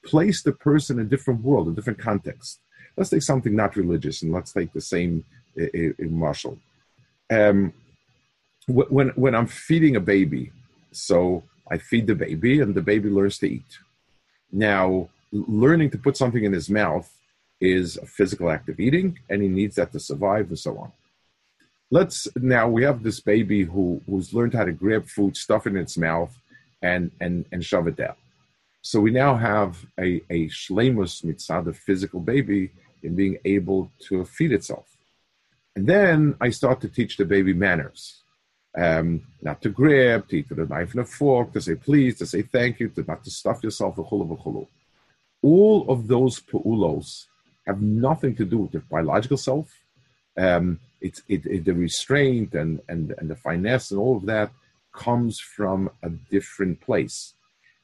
place 0.05 0.43
the 0.43 0.53
person 0.53 0.99
in 0.99 1.07
a 1.07 1.09
different 1.09 1.41
world, 1.43 1.69
a 1.69 1.73
different 1.73 1.99
context. 1.99 2.61
Let's 2.97 3.11
take 3.11 3.23
something 3.23 3.57
not 3.57 3.77
religious, 3.77 4.23
and 4.23 4.33
let's 4.33 4.53
take 4.53 4.73
the 4.73 4.81
same 4.81 5.25
eh, 5.59 5.69
eh, 5.75 5.91
eh, 5.99 6.07
Marshall. 6.09 6.59
Um, 7.31 7.73
when 8.69 9.09
when 9.11 9.35
I'm 9.35 9.47
feeding 9.47 9.97
a 9.97 10.01
baby, 10.01 10.53
so 10.93 11.43
I 11.71 11.79
feed 11.79 12.07
the 12.07 12.15
baby, 12.15 12.61
and 12.61 12.75
the 12.75 12.83
baby 12.83 13.09
learns 13.09 13.39
to 13.39 13.49
eat. 13.49 13.79
Now, 14.53 15.09
learning 15.33 15.91
to 15.91 15.99
put 15.99 16.17
something 16.17 16.45
in 16.45 16.53
his 16.53 16.71
mouth 16.71 17.11
is 17.61 17.97
a 17.97 18.07
physical 18.07 18.51
act 18.51 18.69
of 18.69 18.79
eating, 18.79 19.19
and 19.29 19.43
he 19.43 19.49
needs 19.49 19.77
that 19.77 19.93
to 19.93 20.01
survive, 20.01 20.49
and 20.49 20.59
so 20.59 20.79
on. 20.79 20.93
Let's 21.91 22.29
now 22.37 22.69
we 22.69 22.83
have 22.83 23.03
this 23.03 23.21
baby 23.21 23.63
who 23.63 24.01
who's 24.07 24.35
learned 24.35 24.55
how 24.55 24.65
to 24.65 24.73
grab 24.73 25.07
food, 25.07 25.37
stuff 25.37 25.67
it 25.67 25.71
in 25.71 25.77
its 25.77 25.97
mouth, 25.97 26.37
and 26.83 27.11
and 27.21 27.45
and 27.53 27.65
shove 27.65 27.87
it 27.87 27.97
down. 27.97 28.17
So 28.83 29.01
we 29.01 29.11
now 29.11 29.37
have 29.37 29.87
a 29.99 30.23
a 30.29 30.49
shlemus 30.49 31.25
mitzvah, 31.25 31.63
the 31.65 31.73
physical 31.73 32.21
baby, 32.21 32.71
in 33.03 33.15
being 33.15 33.39
able 33.45 33.91
to 34.09 34.25
feed 34.25 34.53
itself. 34.53 34.87
And 35.77 35.87
then 35.87 36.37
I 36.41 36.51
start 36.51 36.81
to 36.83 36.89
teach 36.89 37.17
the 37.17 37.25
baby 37.25 37.53
manners. 37.53 38.23
Um, 38.77 39.23
not 39.41 39.63
to 39.63 39.69
grab, 39.69 40.29
to 40.29 40.39
eat 40.39 40.51
with 40.51 40.59
a 40.59 40.67
knife 40.67 40.93
and 40.93 41.03
a 41.03 41.05
fork, 41.05 41.53
to 41.53 41.61
say 41.61 41.77
please, 41.77 42.19
to 42.19 42.27
say 42.27 42.43
thank 42.43 42.81
you, 42.81 42.89
to 42.89 43.05
not 43.07 43.23
to 43.25 43.31
stuff 43.31 43.63
yourself, 43.63 43.99
of 43.99 44.07
hullo. 44.07 44.67
all 45.43 45.89
of 45.89 46.09
those 46.09 46.41
pu'ulos 46.41 47.27
have 47.67 47.81
nothing 47.81 48.35
to 48.37 48.45
do 48.45 48.59
with 48.59 48.73
the 48.73 48.81
biological 48.81 49.37
self. 49.37 49.69
Um, 50.37 50.81
it's 51.01 51.23
it, 51.29 51.47
it, 51.47 51.65
the 51.65 51.75
restraint 51.75 52.55
and, 52.55 52.81
and, 52.89 53.15
and 53.19 53.31
the 53.31 53.37
finesse 53.37 53.91
and 53.91 54.01
all 54.01 54.17
of 54.17 54.27
that 54.27 54.51
comes 54.93 55.39
from 55.39 55.91
a 56.03 56.09
different 56.09 56.81
place. 56.81 57.35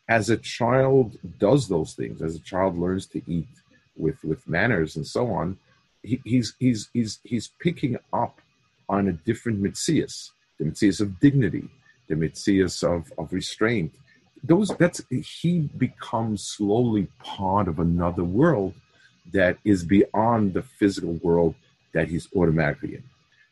As 0.09 0.29
a 0.29 0.37
child 0.37 1.19
does 1.39 1.69
those 1.69 1.95
things, 1.95 2.21
as 2.23 2.35
a 2.35 2.41
child 2.41 2.79
learns 2.79 3.07
to 3.07 3.23
eat 3.31 3.49
with, 3.97 4.25
with 4.25 4.49
manners 4.49 4.97
and 4.97 5.07
so 5.07 5.31
on, 5.31 5.59
he, 6.03 6.21
he's, 6.25 6.55
he's, 6.59 6.89
he's, 6.93 7.21
he's 7.23 7.49
picking 7.61 7.97
up 8.13 8.41
on 8.89 9.07
a 9.07 9.13
different 9.13 9.63
mitzias, 9.63 10.31
the 10.61 10.67
mitzias 10.67 11.01
of 11.01 11.19
dignity, 11.19 11.69
the 12.09 12.15
mitzias 12.15 12.85
of, 12.85 13.13
of 13.19 13.33
restraint. 13.33 13.93
Those 14.45 14.69
that's 14.79 15.03
he 15.11 15.61
becomes 15.77 16.47
slowly 16.47 17.09
part 17.19 17.67
of 17.67 17.79
another 17.79 18.25
world 18.25 18.75
that 19.33 19.59
is 19.65 19.85
beyond 19.85 20.55
the 20.55 20.63
physical 20.63 21.15
world 21.23 21.55
that 21.95 22.09
he's 22.09 22.29
automatically 22.37 22.95
in. 22.97 23.05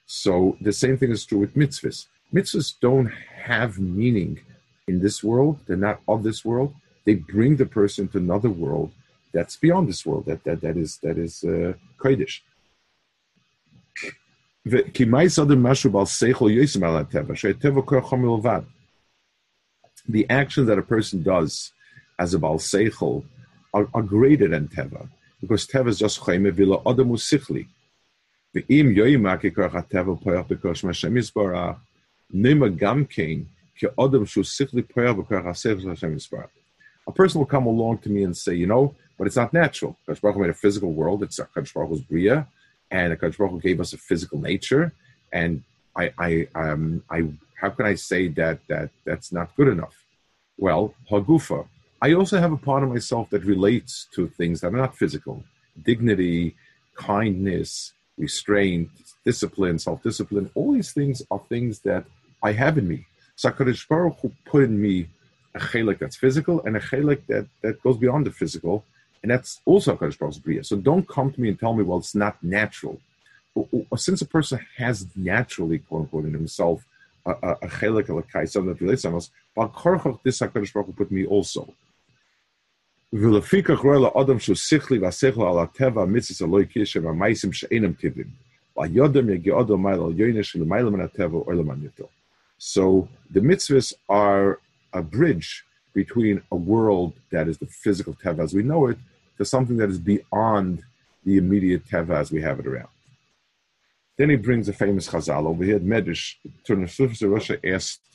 So 0.07 0.57
the 0.61 0.73
same 0.73 0.97
thing 0.97 1.11
is 1.11 1.25
true 1.25 1.39
with 1.39 1.57
mitzvahs. 1.57 2.07
Mitzvahs 2.33 2.75
don't 2.81 3.11
have 3.51 3.79
meaning 3.79 4.41
in 4.87 5.01
this 5.01 5.23
world. 5.25 5.59
They're 5.67 5.77
not 5.77 6.01
of 6.07 6.23
this 6.23 6.45
world. 6.45 6.75
They 7.05 7.15
bring 7.15 7.57
the 7.57 7.67
person 7.67 8.09
to 8.09 8.19
another 8.19 8.51
world 8.51 8.93
that's 9.33 9.57
beyond 9.57 9.89
this 9.89 10.05
world. 10.07 10.25
That 10.27 10.45
that 10.45 10.61
that 10.63 10.77
is 10.77 10.99
that 10.99 11.19
is 11.19 11.45
uh, 11.45 11.73
kodesh. 11.99 12.41
The 20.09 20.27
actions 20.31 20.67
that 20.67 20.79
a 20.79 20.83
person 20.83 21.23
does 21.23 21.73
as 22.19 22.35
a 22.35 22.39
Baal 22.39 22.59
Seichel 22.59 23.25
are, 23.73 23.89
are 23.95 24.03
greater 24.03 24.49
than 24.49 24.69
Teva, 24.69 25.09
because 25.41 25.67
Teva 25.67 25.89
is 25.89 25.99
just 25.99 26.21
Chaime 26.25 26.51
Vila 26.53 26.81
Adamu 26.83 27.17
Sichli. 27.17 27.67
A 37.07 37.13
person 37.13 37.39
will 37.39 37.47
come 37.47 37.67
along 37.67 37.99
to 37.99 38.09
me 38.09 38.23
and 38.25 38.37
say, 38.37 38.55
you 38.55 38.67
know, 38.67 38.95
but 39.17 39.27
it's 39.27 39.37
not 39.37 39.53
natural. 39.53 39.97
Kadosh 40.07 40.21
Baruch 40.21 40.37
Hu 40.37 40.43
made 40.43 40.51
a 40.51 40.55
physical 40.55 40.93
world. 40.93 41.23
It's 41.23 41.39
a 41.39 41.49
Baruch 41.55 41.89
Hu's 41.91 42.01
Bria 42.01 42.47
and 42.91 43.13
Kadosh 43.19 43.39
Baruch 43.39 43.53
Hu 43.53 43.61
gave 43.61 43.81
us 43.81 43.93
a 43.93 43.99
physical 43.99 44.41
nature. 44.41 44.93
And 45.33 45.63
I, 45.97 46.13
I, 46.19 46.49
um, 46.55 47.03
I, 47.11 47.29
how 47.61 47.71
can 47.71 47.87
I 47.87 47.95
say 47.95 48.29
that 48.29 48.61
that 48.69 48.91
that's 49.05 49.33
not 49.33 49.55
good 49.57 49.69
enough? 49.69 49.95
Well, 50.57 50.95
hagufa, 51.11 51.67
I 52.01 52.13
also 52.13 52.39
have 52.39 52.53
a 52.53 52.57
part 52.57 52.83
of 52.83 52.89
myself 52.91 53.31
that 53.31 53.45
relates 53.45 54.07
to 54.15 54.29
things 54.29 54.61
that 54.61 54.69
are 54.69 54.77
not 54.77 54.97
physical 54.97 55.43
dignity, 55.85 56.55
kindness, 56.95 57.93
restraint, 58.17 58.91
discipline, 59.25 59.79
self 59.79 60.03
discipline. 60.03 60.51
All 60.55 60.73
these 60.73 60.93
things 60.93 61.23
are 61.31 61.41
things 61.49 61.81
that 61.81 62.05
I 62.43 62.53
have 62.53 62.79
in 62.79 62.87
me. 62.89 63.07
Sakarish 63.37 63.89
Baruch 63.89 64.19
who 64.21 64.33
put 64.47 64.65
in 64.65 64.81
me 64.81 65.09
a 65.55 65.59
chelik 65.59 65.99
that's 65.99 66.17
physical 66.17 66.63
and 66.65 66.77
a 66.77 66.81
chelik 66.81 67.21
that, 67.27 67.47
that 67.63 67.83
goes 67.83 67.97
beyond 67.97 68.27
the 68.27 68.31
physical. 68.31 68.85
And 69.22 69.32
that's 69.32 69.62
also 69.66 69.96
Hakadosh 69.96 70.20
Baruch's 70.20 70.38
bria. 70.38 70.64
So 70.64 70.76
don't 70.76 71.08
come 71.08 71.32
to 71.32 71.42
me 71.42 71.50
and 71.50 71.60
tell 71.60 71.74
me, 71.74 71.84
well, 71.84 72.00
it's 72.00 72.16
not 72.16 72.42
natural. 72.44 73.00
Since 73.96 74.22
a 74.22 74.26
person 74.26 74.60
has 74.78 75.08
naturally, 75.16 75.80
quote 75.80 76.02
unquote, 76.02 76.26
in 76.26 76.34
himself 76.34 76.86
a, 77.26 77.32
a 77.32 77.68
chelik, 77.68 78.10
a 78.10 78.14
lakai, 78.14 78.50
something 78.50 78.74
that 78.74 78.82
relates 78.82 79.04
to 79.04 79.16
us, 79.16 79.30
but 79.56 79.72
this 80.24 80.40
Hakadosh 80.40 80.74
Baruch 80.74 80.96
put 80.96 81.12
me 81.12 81.26
also. 81.26 81.74
ולפיכך 83.14 83.80
רואה 83.80 84.00
לאדם 84.00 84.40
שהוא 84.40 84.56
שכלי 84.56 84.98
והשכל 85.00 85.42
על 85.42 85.60
הטבע 85.60 86.02
המצווה 86.02 86.50
אלוהי 86.50 86.66
קשר 86.66 87.06
והמייסים 87.06 87.54
שאינם 87.54 87.94
טבעים. 87.94 88.28
והיודם 88.78 89.30
יגיע 89.30 89.60
אדם 89.62 89.84
מייל 89.84 90.00
על 90.00 90.20
יוינה 90.20 90.44
שלמיילה 90.44 90.90
מן 90.90 91.02
הטבע 91.02 91.38
או 91.38 91.52
למען 91.52 91.84
יותר. 91.84 92.06
So 92.60 93.08
the 93.34 93.40
mitzvahs 93.40 93.94
are 94.10 94.60
a 94.94 95.02
bridge 95.02 95.64
between 96.03 96.37
a 96.57 96.59
world 96.73 97.13
that 97.35 97.47
is 97.51 97.59
the 97.59 97.71
physical 97.85 98.15
teva 98.23 98.41
as 98.47 98.53
we 98.59 98.63
know 98.71 98.83
it 98.91 98.99
to 99.37 99.45
something 99.55 99.79
that 99.79 99.91
is 99.95 100.01
beyond 100.13 100.73
the 101.27 101.37
immediate 101.43 101.85
teva 101.93 102.15
as 102.23 102.31
we 102.31 102.41
have 102.49 102.59
it 102.61 102.67
around. 102.71 102.93
Then 104.17 104.31
he 104.31 104.37
brings 104.37 104.69
a 104.69 104.73
famous 104.85 105.09
chazal 105.09 105.45
over 105.51 105.65
here. 105.69 105.81
Medrash 105.93 106.27
Turnus 106.65 106.99
Rufus 106.99 107.23
of 107.23 107.31
Russia 107.31 107.57
asked, 107.75 108.09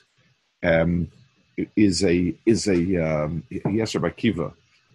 um, 0.71 0.93
"Is 1.75 1.97
a 2.13 2.17
is 2.53 2.61
a 2.77 2.79
um, 3.09 3.31
yes 3.79 3.95
Rabbi 3.95 4.09
Akiva? 4.13 4.47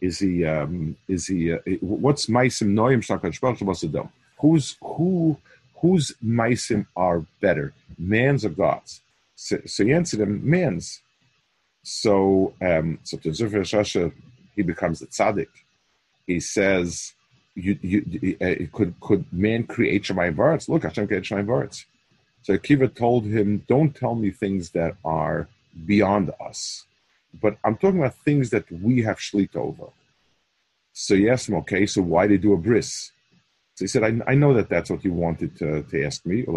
Is 0.09 0.17
he 0.25 0.33
um, 0.55 0.97
is 1.15 1.23
he? 1.31 1.41
Uh, 1.53 1.59
what's 2.05 2.25
meisim 2.37 2.71
noyim 2.81 3.03
shlakash 3.07 4.09
Who's 4.41 4.77
who? 4.93 5.37
Whose 5.83 6.07
meisim 6.39 6.83
are 7.07 7.21
better, 7.45 7.67
man's 8.15 8.45
or 8.47 8.55
God's?" 8.65 8.93
So, 9.47 9.55
so 9.73 9.79
he 9.87 9.93
answered 10.01 10.21
him, 10.25 10.35
"Man's." 10.57 10.87
So 11.83 12.55
um, 12.61 12.99
so 13.03 13.17
to 13.19 13.31
Zufir 13.31 13.63
Shasha, 13.63 14.13
he 14.55 14.63
becomes 14.63 15.03
a 15.03 15.07
tzaddik. 15.07 15.49
He 16.27 16.41
says 16.41 17.15
you, 17.55 17.79
you, 17.83 18.37
uh, 18.41 18.77
could 18.77 18.95
could 19.01 19.25
man 19.33 19.65
create 19.65 20.05
Shemayim 20.05 20.37
Varetz? 20.37 20.69
Look, 20.69 20.83
Hashem 20.83 21.07
created 21.07 21.29
Shemayim 21.29 21.47
Varetz. 21.47 21.85
So 22.43 22.57
Akiva 22.57 22.95
told 22.95 23.25
him, 23.25 23.65
"Don't 23.69 23.95
tell 23.95 24.15
me 24.15 24.31
things 24.31 24.71
that 24.71 24.97
are 25.05 25.49
beyond 25.87 26.31
us, 26.41 26.85
but 27.41 27.59
I'm 27.65 27.77
talking 27.77 28.01
about 28.01 28.17
things 28.25 28.51
that 28.51 28.71
we 28.71 29.03
have 29.03 29.19
shlit 29.19 29.57
over." 29.57 29.89
So 30.93 31.15
yes, 31.15 31.51
okay. 31.51 31.87
So 31.87 32.03
why 32.03 32.27
did 32.27 32.43
you 32.43 32.51
do 32.51 32.55
a 32.55 32.57
bris? 32.57 33.13
So 33.79 33.85
he 33.85 33.87
said, 33.87 34.03
I, 34.03 34.33
I 34.33 34.35
know 34.35 34.53
that 34.55 34.69
that's 34.69 34.91
what 34.91 35.05
you 35.05 35.13
wanted 35.13 35.57
to, 35.59 35.85
to 35.85 36.05
ask 36.05 36.27
me. 36.27 36.45
I 36.45 36.51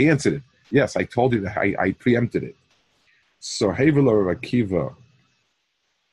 answered 0.00 0.34
it. 0.34 0.42
Yes, 0.70 0.96
I 0.96 1.04
told 1.04 1.32
you 1.32 1.40
that 1.40 1.56
I, 1.56 1.74
I 1.78 1.92
preempted 1.92 2.42
it. 2.42 2.56
So 3.38 3.70
Haveler 3.70 4.28
of 4.28 4.36
Akiva 4.36 4.94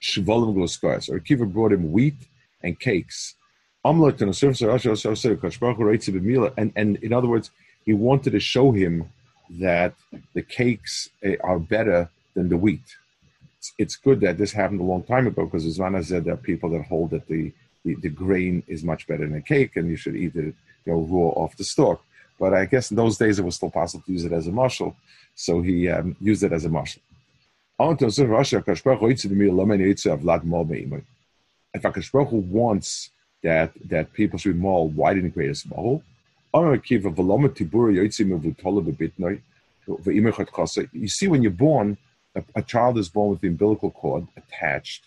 shvolim 0.02 0.54
gloskoyas. 0.56 1.10
Or 1.10 1.20
Kiva 1.20 1.46
brought 1.46 1.72
him 1.72 1.92
wheat 1.92 2.18
and 2.62 2.80
cakes. 2.80 3.36
And 3.86 4.14
and 6.76 6.98
in 6.98 7.14
other 7.14 7.28
words, 7.28 7.52
he 7.86 7.94
wanted 7.94 8.32
to 8.32 8.40
show 8.40 8.72
him 8.72 9.10
that 9.50 9.94
the 10.34 10.42
cakes 10.42 11.10
eh, 11.24 11.36
are 11.44 11.60
better 11.60 12.10
than 12.34 12.50
the 12.50 12.58
wheat. 12.58 12.96
It's, 13.58 13.74
it's 13.78 13.96
good 13.96 14.22
that 14.22 14.38
this 14.38 14.54
happened 14.54 14.80
a 14.80 14.86
long 14.86 15.04
time 15.04 15.28
ago 15.28 15.46
because 15.46 15.66
Zvana 15.66 16.04
said 16.04 16.24
there 16.24 16.34
are 16.34 16.38
people 16.38 16.70
that 16.72 16.86
hold 16.86 17.12
that 17.12 17.28
the, 17.28 17.52
the, 17.84 17.96
the 17.96 18.10
grain 18.10 18.64
is 18.68 18.84
much 18.84 19.06
better 19.06 19.26
than 19.26 19.36
a 19.36 19.42
cake 19.42 19.76
and 19.76 19.90
you 19.90 19.98
should 19.98 20.16
eat 20.16 20.36
it 20.36 20.56
you 20.86 20.94
know 20.94 21.00
raw 21.00 21.30
off 21.44 21.58
the 21.58 21.64
stalk. 21.64 22.04
But 22.44 22.54
I 22.54 22.66
guess 22.66 22.92
in 22.92 22.98
those 22.98 23.18
days 23.18 23.40
it 23.40 23.46
was 23.46 23.56
still 23.56 23.70
possible 23.70 24.04
to 24.06 24.12
use 24.12 24.26
it 24.26 24.34
as 24.34 24.48
a 24.48 24.52
marshal, 24.52 24.98
so 25.34 25.62
he 25.62 25.88
um, 25.88 26.14
used 26.20 26.44
it 26.44 26.52
as 26.52 26.66
a 26.66 26.70
marshal. 26.70 27.02
If 27.80 28.00
Akash 31.88 32.10
wants 32.62 33.12
that 33.44 33.72
that 33.94 34.12
people 34.12 34.38
should 34.38 34.56
be 34.56 34.60
more, 34.60 34.90
why 34.90 35.14
didn't 35.14 35.30
he 35.30 35.36
create 35.38 35.52
a 35.52 35.56
small? 35.56 36.04
You 41.04 41.12
see, 41.18 41.30
when 41.30 41.44
you're 41.44 41.62
born, 41.70 41.98
a, 42.36 42.44
a, 42.56 42.62
child 42.62 42.98
is 42.98 43.08
born 43.08 43.30
with 43.32 43.40
the 43.40 43.48
umbilical 43.48 43.92
cord 43.92 44.28
attached, 44.36 45.06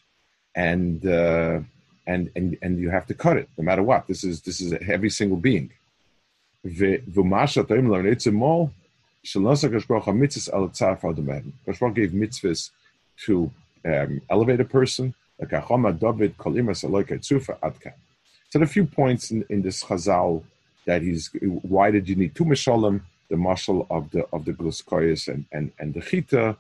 and 0.55 1.07
uh, 1.07 1.61
and 2.07 2.31
and 2.35 2.57
and 2.63 2.79
you 2.79 2.89
have 2.89 3.07
to 3.09 3.15
cut 3.15 3.37
it 3.37 3.51
no 3.59 3.65
matter 3.65 3.83
what. 3.83 4.07
This 4.07 4.25
is 4.25 4.41
this 4.41 4.63
is 4.63 4.73
every 4.73 5.11
single 5.11 5.37
being. 5.37 5.71
Shalasa 9.25 9.69
Kashbaruch 9.69 10.05
mitzvahs 10.05 10.53
al 10.53 10.69
tzar 10.69 11.01
fadamen. 11.01 11.53
Kashbaruch 11.67 11.95
gave 11.95 12.11
mitzvahs 12.11 12.71
to 13.25 13.51
um, 13.85 14.21
elevate 14.31 14.61
a 14.61 14.65
person. 14.65 15.15
Adka. 15.41 15.63
So 18.49 18.63
a 18.63 18.67
few 18.67 18.87
points 18.87 19.31
in, 19.31 19.45
in 19.51 19.63
this 19.63 19.85
Chazal 19.85 20.43
that 20.87 21.03
he's 21.03 21.31
why 21.63 21.91
did 21.91 22.09
you 22.09 22.17
need 22.17 22.35
two 22.35 22.45
mishalim, 22.45 23.03
the 23.29 23.37
marshal 23.37 23.87
of 23.91 24.11
the 24.13 24.27
of 24.33 24.45
the 24.45 24.53
gluskoyas 24.53 25.29
and 25.29 25.45
and 25.53 25.73
and 25.79 25.93
the 25.93 26.01
chita, 26.01 26.57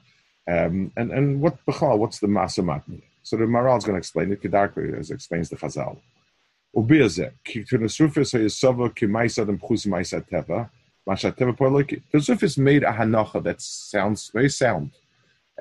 um, 0.48 0.92
and 0.96 1.10
and 1.12 1.40
what 1.40 1.64
bechal, 1.64 1.98
what's 1.98 2.18
the 2.18 2.26
masa 2.26 2.92
So 3.22 3.36
the 3.36 3.44
Maharal 3.44 3.78
is 3.78 3.84
going 3.84 3.94
to 3.94 3.98
explain 3.98 4.32
it. 4.32 4.42
Kedarka 4.42 4.98
as 4.98 5.10
explains 5.10 5.48
the 5.48 5.56
Chazal. 5.56 5.96
Ubiyazeh, 6.76 7.32
ki 7.44 7.64
tunasrufis 7.64 8.34
hayesava 8.34 8.94
ki 8.94 9.06
maisa 9.06 9.46
dem 9.46 9.58
chus 9.58 9.86
maisa 9.86 10.20
teva. 10.20 10.68
The 11.06 12.20
Sufis 12.20 12.58
made 12.58 12.82
a 12.82 12.92
hanacha 12.92 13.40
that 13.44 13.60
sounds 13.62 14.28
very 14.30 14.50
sound. 14.50 14.90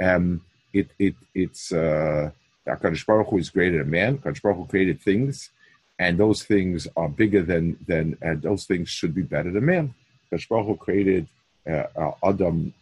Um, 0.02 0.42
it, 0.74 0.90
it, 0.98 1.14
it's 1.36 1.72
uh, 1.72 2.32
Hakadosh 2.68 3.06
Baruch 3.06 3.28
Hu 3.28 3.38
is 3.38 3.52
greater 3.52 3.78
than 3.78 3.92
man. 3.92 4.18
Hakadosh 4.18 4.42
Baruch 4.42 4.58
Hu 4.58 4.66
created 4.66 5.02
things, 5.02 5.52
and 6.00 6.18
those 6.18 6.44
things 6.44 6.88
are 6.98 7.08
bigger 7.08 7.44
than 7.44 7.78
than 7.86 8.18
and 8.24 8.42
those 8.42 8.66
things 8.66 8.90
should 8.90 9.14
be 9.14 9.22
better 9.22 9.52
than 9.52 9.66
man. 9.66 9.94
Hakadosh 10.32 10.50
Baruch 10.50 10.66
Hu 10.66 10.76
created 10.78 11.28
uh, 11.70 11.84
uh, 11.96 12.12
Adam 12.24 12.74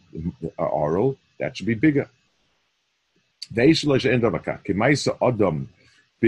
uh, 0.58 0.62
oral 0.62 1.18
that 1.38 1.56
should 1.56 1.66
be 1.66 1.74
bigger. 1.74 2.08
Adam 5.22 5.68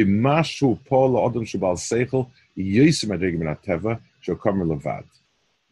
b'mashu 0.05 0.85
pol 0.87 1.29
Adam 1.29 1.45
seichel 1.45 2.29
yisim 2.57 4.01
shokamer 4.23 4.67
levad. 4.67 5.05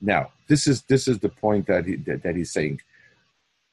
Now, 0.01 0.31
this 0.49 0.67
is 0.67 0.83
this 0.83 1.09
is 1.09 1.19
the 1.19 1.29
point 1.29 1.67
that 1.67 1.87
he 1.87 1.97
that, 1.97 2.23
that 2.23 2.37
he's 2.37 2.53
saying. 2.53 2.81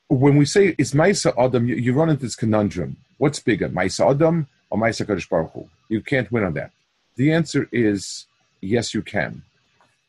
When 0.07 0.35
we 0.35 0.45
say 0.45 0.75
it's 0.77 0.93
Maisa 0.93 1.33
Adam, 1.37 1.67
you, 1.67 1.75
you, 1.75 1.93
run 1.93 2.09
into 2.09 2.23
this 2.23 2.35
conundrum. 2.35 2.97
What's 3.17 3.39
bigger, 3.39 3.69
Maisa 3.69 4.11
Adam 4.11 4.47
or 4.69 4.77
Maisa 4.77 5.05
Kadosh 5.05 5.29
Baruch 5.29 5.51
Hu? 5.53 5.69
You 5.87 6.01
can't 6.01 6.29
win 6.31 6.43
on 6.43 6.53
that. 6.53 6.71
The 7.15 7.31
answer 7.31 7.69
is 7.71 8.25
yes, 8.59 8.93
you 8.93 9.01
can. 9.01 9.43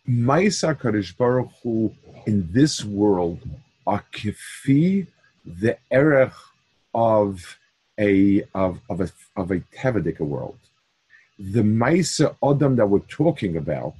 Maisa 0.09 0.75
Kadosh 0.75 1.17
Baruch 1.17 1.51
Hu 1.63 1.95
in 2.27 2.49
this 2.53 2.85
world 2.85 3.41
are 3.87 4.05
kifi 4.13 5.07
the 5.45 5.77
erech 5.91 6.33
of 6.95 7.59
a 7.99 8.43
of 8.55 8.81
of 8.89 9.01
a 9.01 9.11
of 9.37 9.51
a 9.51 9.61
Tevadika 9.77 10.21
world. 10.21 10.59
The 11.39 11.63
Maisa 11.63 12.37
Adam 12.43 12.77
that 12.77 12.87
we're 12.87 13.01
talking 13.01 13.57
about 13.57 13.95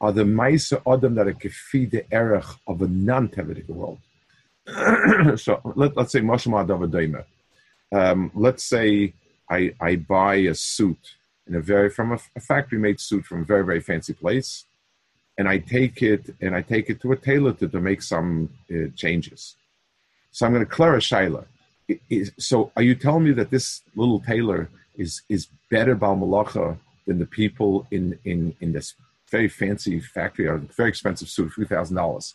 are 0.00 0.12
the 0.12 0.24
Maisa 0.24 0.80
Adam 0.86 1.14
that 1.16 1.26
are 1.26 1.50
feed 1.50 1.90
the 1.90 2.04
erech 2.12 2.46
of 2.66 2.82
a 2.82 2.88
non-Tevitic 2.88 3.68
world. 3.68 3.98
so 5.38 5.60
let, 5.76 5.96
us 5.96 6.12
say 6.12 6.20
Mashma 6.20 6.66
Davadaima. 6.66 7.24
Um, 7.90 8.30
let's 8.34 8.64
say 8.64 9.14
I, 9.50 9.74
I 9.80 9.96
buy 9.96 10.36
a 10.36 10.54
suit 10.54 11.16
in 11.46 11.54
a 11.54 11.60
very 11.60 11.90
from 11.90 12.12
a, 12.12 12.18
a 12.36 12.40
factory 12.40 12.78
made 12.78 13.00
suit 13.00 13.24
from 13.24 13.42
a 13.42 13.44
very 13.44 13.64
very 13.64 13.80
fancy 13.80 14.12
place, 14.12 14.64
and 15.36 15.48
I 15.48 15.58
take 15.58 16.02
it 16.02 16.34
and 16.40 16.54
I 16.54 16.62
take 16.62 16.90
it 16.90 17.00
to 17.02 17.12
a 17.12 17.16
tailor 17.16 17.54
to, 17.54 17.68
to 17.68 17.80
make 17.80 18.02
some 18.02 18.50
uh, 18.70 18.88
changes. 18.94 19.56
So 20.30 20.46
I'm 20.46 20.52
going 20.52 20.64
to 20.64 20.70
clear 20.70 20.94
a 20.94 21.00
shaila. 21.88 22.32
So 22.38 22.72
are 22.76 22.82
you 22.82 22.94
telling 22.94 23.24
me 23.24 23.32
that 23.32 23.50
this 23.50 23.82
little 23.94 24.20
tailor 24.20 24.68
is 24.96 25.22
is 25.28 25.48
better 25.70 25.96
Balmalacha 25.96 26.76
than 27.06 27.18
the 27.18 27.26
people 27.26 27.86
in 27.90 28.18
in 28.24 28.54
in 28.60 28.72
this 28.72 28.94
very 29.30 29.48
fancy 29.48 30.00
factory 30.00 30.46
or 30.46 30.58
very 30.76 30.88
expensive 30.88 31.28
suit, 31.28 31.52
three 31.52 31.66
thousand 31.66 31.96
dollars? 31.96 32.34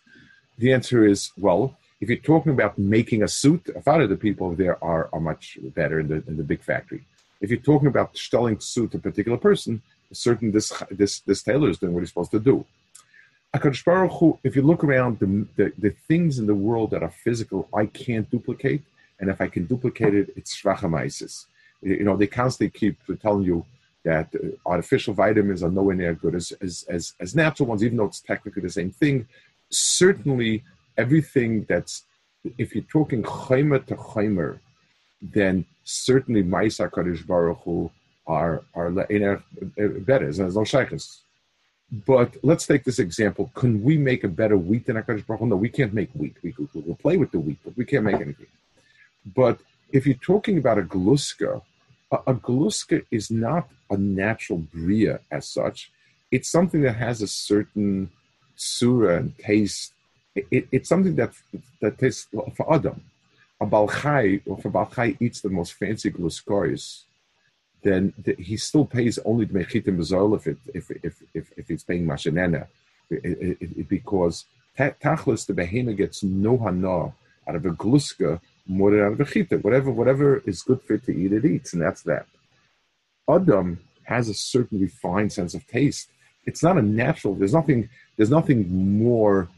The 0.57 0.73
answer 0.73 1.05
is 1.05 1.31
well. 1.37 1.77
If 2.01 2.09
you're 2.09 2.17
talking 2.17 2.51
about 2.51 2.77
making 2.77 3.23
a 3.23 3.29
suit, 3.29 3.69
a 3.69 3.89
lot 3.89 4.01
of 4.01 4.09
the 4.09 4.17
people 4.17 4.53
there 4.55 4.77
are, 4.83 5.09
are 5.13 5.21
much 5.21 5.57
better 5.73 6.01
in 6.01 6.09
the, 6.09 6.21
in 6.27 6.35
the 6.35 6.43
big 6.43 6.61
factory. 6.61 7.05
If 7.39 7.49
you're 7.49 7.59
talking 7.59 7.87
about 7.87 8.17
selling 8.17 8.59
suit 8.59 8.93
a 8.93 8.99
particular 8.99 9.37
person, 9.37 9.81
certain 10.11 10.51
this 10.51 10.71
this 10.91 11.21
this 11.21 11.43
tailor 11.43 11.69
is 11.69 11.77
doing 11.77 11.93
what 11.93 12.01
he's 12.01 12.09
supposed 12.09 12.31
to 12.31 12.39
do. 12.39 12.65
if 13.53 14.55
you 14.55 14.61
look 14.61 14.83
around 14.83 15.19
the, 15.19 15.47
the, 15.57 15.71
the, 15.77 15.91
things 16.07 16.39
in 16.39 16.45
the 16.47 16.55
world 16.55 16.91
that 16.91 17.03
are 17.03 17.15
physical, 17.25 17.69
I 17.73 17.85
can't 17.85 18.29
duplicate. 18.29 18.81
And 19.23 19.31
if 19.31 19.39
I 19.39 19.47
can 19.47 19.63
duplicate 19.73 20.13
it, 20.13 20.33
it's 20.35 20.53
shvachamaisis. 20.61 21.45
You 21.81 22.03
know, 22.03 22.17
they 22.17 22.27
constantly 22.27 22.77
keep 22.77 22.97
telling 23.21 23.45
you 23.51 23.65
that 24.03 24.27
uh, 24.35 24.47
artificial 24.73 25.13
vitamins 25.13 25.63
are 25.63 25.71
nowhere 25.71 25.95
near 25.95 26.13
good 26.13 26.35
as, 26.35 26.51
as, 26.59 26.85
as, 26.89 27.13
as 27.21 27.33
natural 27.33 27.69
ones, 27.69 27.81
even 27.85 27.95
though 27.97 28.09
it's 28.11 28.19
technically 28.19 28.63
the 28.63 28.69
same 28.79 28.91
thing. 28.91 29.25
Certainly, 29.69 30.51
everything 30.97 31.63
that's, 31.69 32.03
if 32.57 32.75
you're 32.75 32.91
talking 32.97 33.23
chaymer 33.23 33.79
to 33.85 33.95
chaymer, 33.95 34.59
then 35.21 35.65
certainly 35.85 36.43
Maisa 36.43 36.91
Kadosh 36.91 37.25
Baruch 37.25 37.61
Hu 37.63 37.89
are, 38.27 38.65
are 38.75 38.91
better. 38.91 40.25
There's 40.25 40.57
no 40.57 40.65
shaykhs. 40.65 41.21
But 42.05 42.35
let's 42.43 42.67
take 42.67 42.83
this 42.83 42.99
example. 42.99 43.51
Can 43.53 43.81
we 43.87 43.97
make 43.97 44.25
a 44.25 44.27
better 44.41 44.57
wheat 44.57 44.87
than 44.87 44.97
HaKadosh 44.97 45.25
Baruch 45.25 45.39
Hu? 45.39 45.47
No, 45.47 45.55
we 45.55 45.69
can't 45.69 45.93
make 45.93 46.11
wheat. 46.13 46.35
We, 46.43 46.53
we'll 46.73 46.95
play 46.95 47.15
with 47.15 47.31
the 47.31 47.39
wheat, 47.39 47.59
but 47.63 47.77
we 47.77 47.85
can't 47.85 48.03
make 48.03 48.19
anything. 48.27 48.47
But 49.25 49.59
if 49.91 50.05
you're 50.05 50.15
talking 50.15 50.57
about 50.57 50.77
a 50.79 50.83
gluska, 50.83 51.61
a, 52.11 52.17
a 52.27 52.33
gluska 52.33 53.05
is 53.11 53.31
not 53.31 53.69
a 53.89 53.97
natural 53.97 54.59
bria 54.59 55.19
as 55.31 55.47
such. 55.47 55.91
It's 56.31 56.49
something 56.49 56.81
that 56.81 56.95
has 56.95 57.21
a 57.21 57.27
certain 57.27 58.09
surah 58.55 59.17
and 59.17 59.37
taste. 59.37 59.93
It, 60.35 60.47
it, 60.51 60.67
it's 60.71 60.89
something 60.89 61.15
that 61.15 61.33
that 61.81 61.97
tastes 61.99 62.27
for 62.55 62.73
Adam. 62.73 63.03
a 63.61 63.65
Balchai, 63.65 64.41
or 64.45 64.57
if 64.57 64.65
a 64.65 64.69
Balchai 64.69 65.17
eats 65.19 65.41
the 65.41 65.49
most 65.49 65.73
fancy 65.73 66.11
gluskores, 66.11 67.03
then 67.83 68.13
the, 68.17 68.35
he 68.39 68.57
still 68.57 68.85
pays 68.85 69.19
only 69.25 69.45
the 69.45 69.53
mechitim 69.53 69.97
bezol 69.97 70.35
if 70.37 70.47
if 70.73 70.91
if 71.03 71.15
if, 71.33 71.69
it's 71.69 71.83
paying 71.83 72.05
mashanena, 72.05 72.67
because 73.87 74.45
tachlis 74.77 75.45
the 75.45 75.53
behema 75.53 75.95
gets 75.95 76.23
no 76.23 76.57
hana 76.57 77.13
out 77.47 77.55
of 77.55 77.65
a 77.65 77.69
gluska 77.69 78.39
Whatever 78.65 79.91
whatever 79.91 80.41
is 80.45 80.61
good 80.61 80.81
for 80.81 80.93
it 80.93 81.05
to 81.05 81.11
eat, 81.11 81.33
it 81.33 81.45
eats, 81.45 81.73
and 81.73 81.81
that's 81.81 82.03
that. 82.03 82.25
Adam 83.29 83.79
has 84.03 84.29
a 84.29 84.33
certain 84.33 84.79
refined 84.79 85.31
sense 85.31 85.53
of 85.53 85.65
taste. 85.67 86.09
It's 86.45 86.63
not 86.63 86.77
a 86.77 86.81
natural. 86.81 87.35
There's 87.35 87.53
nothing. 87.53 87.89
There's 88.15 88.29
nothing 88.29 88.99
more 88.99 89.49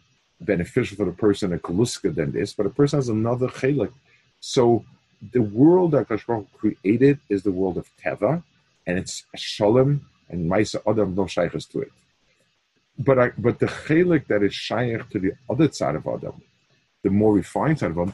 beneficial 0.41 0.98
for 0.98 1.06
the 1.06 1.12
person 1.12 1.54
a 1.54 1.58
kaluska 1.58 2.13
than 2.13 2.32
this, 2.32 2.54
but 2.54 2.65
a 2.65 2.70
person 2.70 2.98
has 3.00 3.10
another 3.10 3.48
chelik. 3.48 3.91
So 4.39 4.86
the 5.32 5.41
world 5.41 5.91
that 5.91 6.10
Hashem 6.10 6.48
created 6.54 7.20
is 7.30 7.44
the 7.44 7.52
world 7.52 7.78
of 7.78 7.89
teva, 8.04 8.44
and 8.86 8.98
it's 9.00 9.24
shalom 9.36 10.06
and 10.30 10.50
ma'isa 10.50 10.82
adam 10.88 11.15
no 11.15 11.26
shaykhs 11.26 11.65
to 11.65 11.82
it. 11.82 11.91
But 12.98 13.20
I, 13.20 13.32
but 13.38 13.60
the 13.60 13.68
chelik 13.68 14.28
that 14.28 14.44
is 14.44 14.54
shaykh 14.54 15.10
to 15.10 15.20
the 15.20 15.34
other 15.50 15.72
side 15.72 15.96
of 15.96 16.08
adam, 16.08 16.41
the 17.04 17.10
more 17.10 17.34
refined 17.34 17.80
side 17.80 17.91
of 17.91 17.98
adam, 17.98 18.13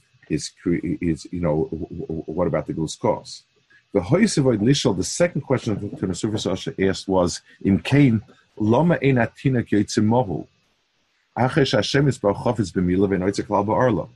is 0.31 0.51
is 1.01 1.27
you 1.31 1.41
know 1.41 1.63
what 2.35 2.47
about 2.47 2.65
the 2.67 2.73
goose 2.73 2.95
cause? 2.95 3.43
The 3.93 3.99
Hoysevoid 3.99 4.59
Lishal, 4.59 4.95
the 4.95 5.03
second 5.03 5.41
question 5.41 5.75
that 5.75 6.07
the 6.07 6.15
Surface 6.15 6.47
asked 6.47 7.07
was 7.07 7.41
in 7.61 7.79
Cain, 7.79 8.21
Lama 8.57 8.97
Enatina 8.97 9.67
Yotzimohu. 9.67 10.47
Achesh 11.37 11.73
Hashem 11.73 12.07
is 12.07 12.17
Barchofis 12.17 12.71
B'mila 12.71 13.09
V'noitzik 13.09 13.49
Lal 13.49 13.65
Ba'arla. 13.65 14.07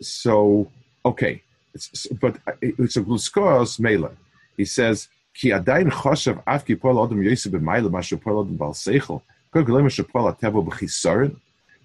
So, 0.00 0.68
okay, 1.04 1.42
it's, 1.74 2.06
but 2.20 2.36
uh, 2.46 2.52
it's 2.60 2.96
a 2.96 3.02
gluskos 3.02 3.78
mela. 3.78 4.10
He 4.56 4.64
says, 4.64 5.08
Ki 5.34 5.50
adayin 5.50 5.90
choshev 5.90 6.42
af 6.46 6.64
ki 6.64 6.74
pol 6.74 7.04
adam 7.04 7.22
yosef 7.22 7.52
b'mayla 7.52 7.88
mashu 7.90 8.20
pol 8.20 8.42
adam 8.42 8.56
bal 8.56 8.72
seichel. 8.72 9.22
Kol 9.52 9.62
ateva 9.64 11.47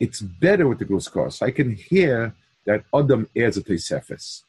It's 0.00 0.20
better 0.20 0.66
with 0.66 0.78
the 0.78 0.86
gluskos. 0.86 1.42
I 1.42 1.50
can 1.50 1.74
hear 1.74 2.34
that 2.64 2.84
Adam 2.92 3.28
adds 3.36 3.58
a 3.58 3.62
tesefis. 3.62 4.42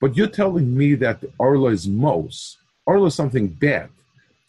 But 0.00 0.16
you're 0.16 0.28
telling 0.28 0.76
me 0.76 0.94
that 0.96 1.22
Arla 1.38 1.70
is 1.70 1.86
mos. 1.88 2.56
Arla 2.86 3.06
is 3.06 3.14
something 3.14 3.48
bad. 3.48 3.90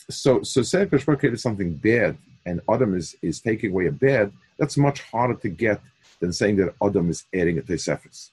So, 0.10 0.44
so 0.44 0.62
say 0.62 0.88
is 0.92 1.42
something 1.42 1.74
bad 1.74 2.18
and 2.46 2.62
Adam 2.70 2.96
is, 2.96 3.16
is 3.22 3.40
taking 3.40 3.72
away 3.72 3.88
a 3.88 3.92
bad, 3.92 4.32
that's 4.60 4.78
much 4.78 5.02
harder 5.02 5.36
to 5.36 5.50
get 5.50 5.82
than 6.20 6.32
saying 6.32 6.58
that 6.58 6.76
Adam 6.82 7.10
is 7.10 7.26
adding 7.34 7.58
a 7.58 7.62
Tesefis. 7.62 8.30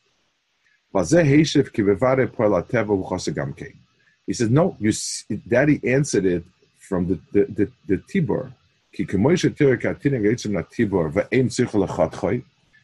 He 4.27 4.33
says, 4.35 4.51
no, 4.51 4.77
you, 4.79 4.92
Daddy 5.48 5.81
answered 5.85 6.27
it 6.27 6.44
from 6.79 7.09
the, 7.09 7.18
the, 7.33 7.44
the, 7.46 7.72
the 7.88 7.96
Tibor. 7.98 8.53
כי 8.91 9.05
כמו 9.05 9.38
שתראה 9.38 9.77
כעתיד 9.77 10.13
בעצם 10.21 10.57
לטיבור 10.57 11.03
ואין 11.13 11.47
צריך 11.47 11.75
לחתכוי, 11.75 12.41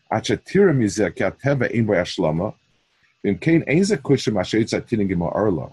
עד 0.10 0.26
שתראה 0.26 0.74
מזה 0.74 1.10
כי 1.10 1.24
הטבע 1.24 1.66
אין 1.66 1.86
בו 1.86 1.94
השלמה, 1.94 2.50
ואם 3.24 3.36
כן 3.36 3.62
אין 3.62 3.84
זה 3.84 3.98
קושר 3.98 4.34
מה 4.34 4.44
שיצא 4.44 4.78
עתיד 4.78 5.00
גמר 5.08 5.50
לה. 5.58 5.66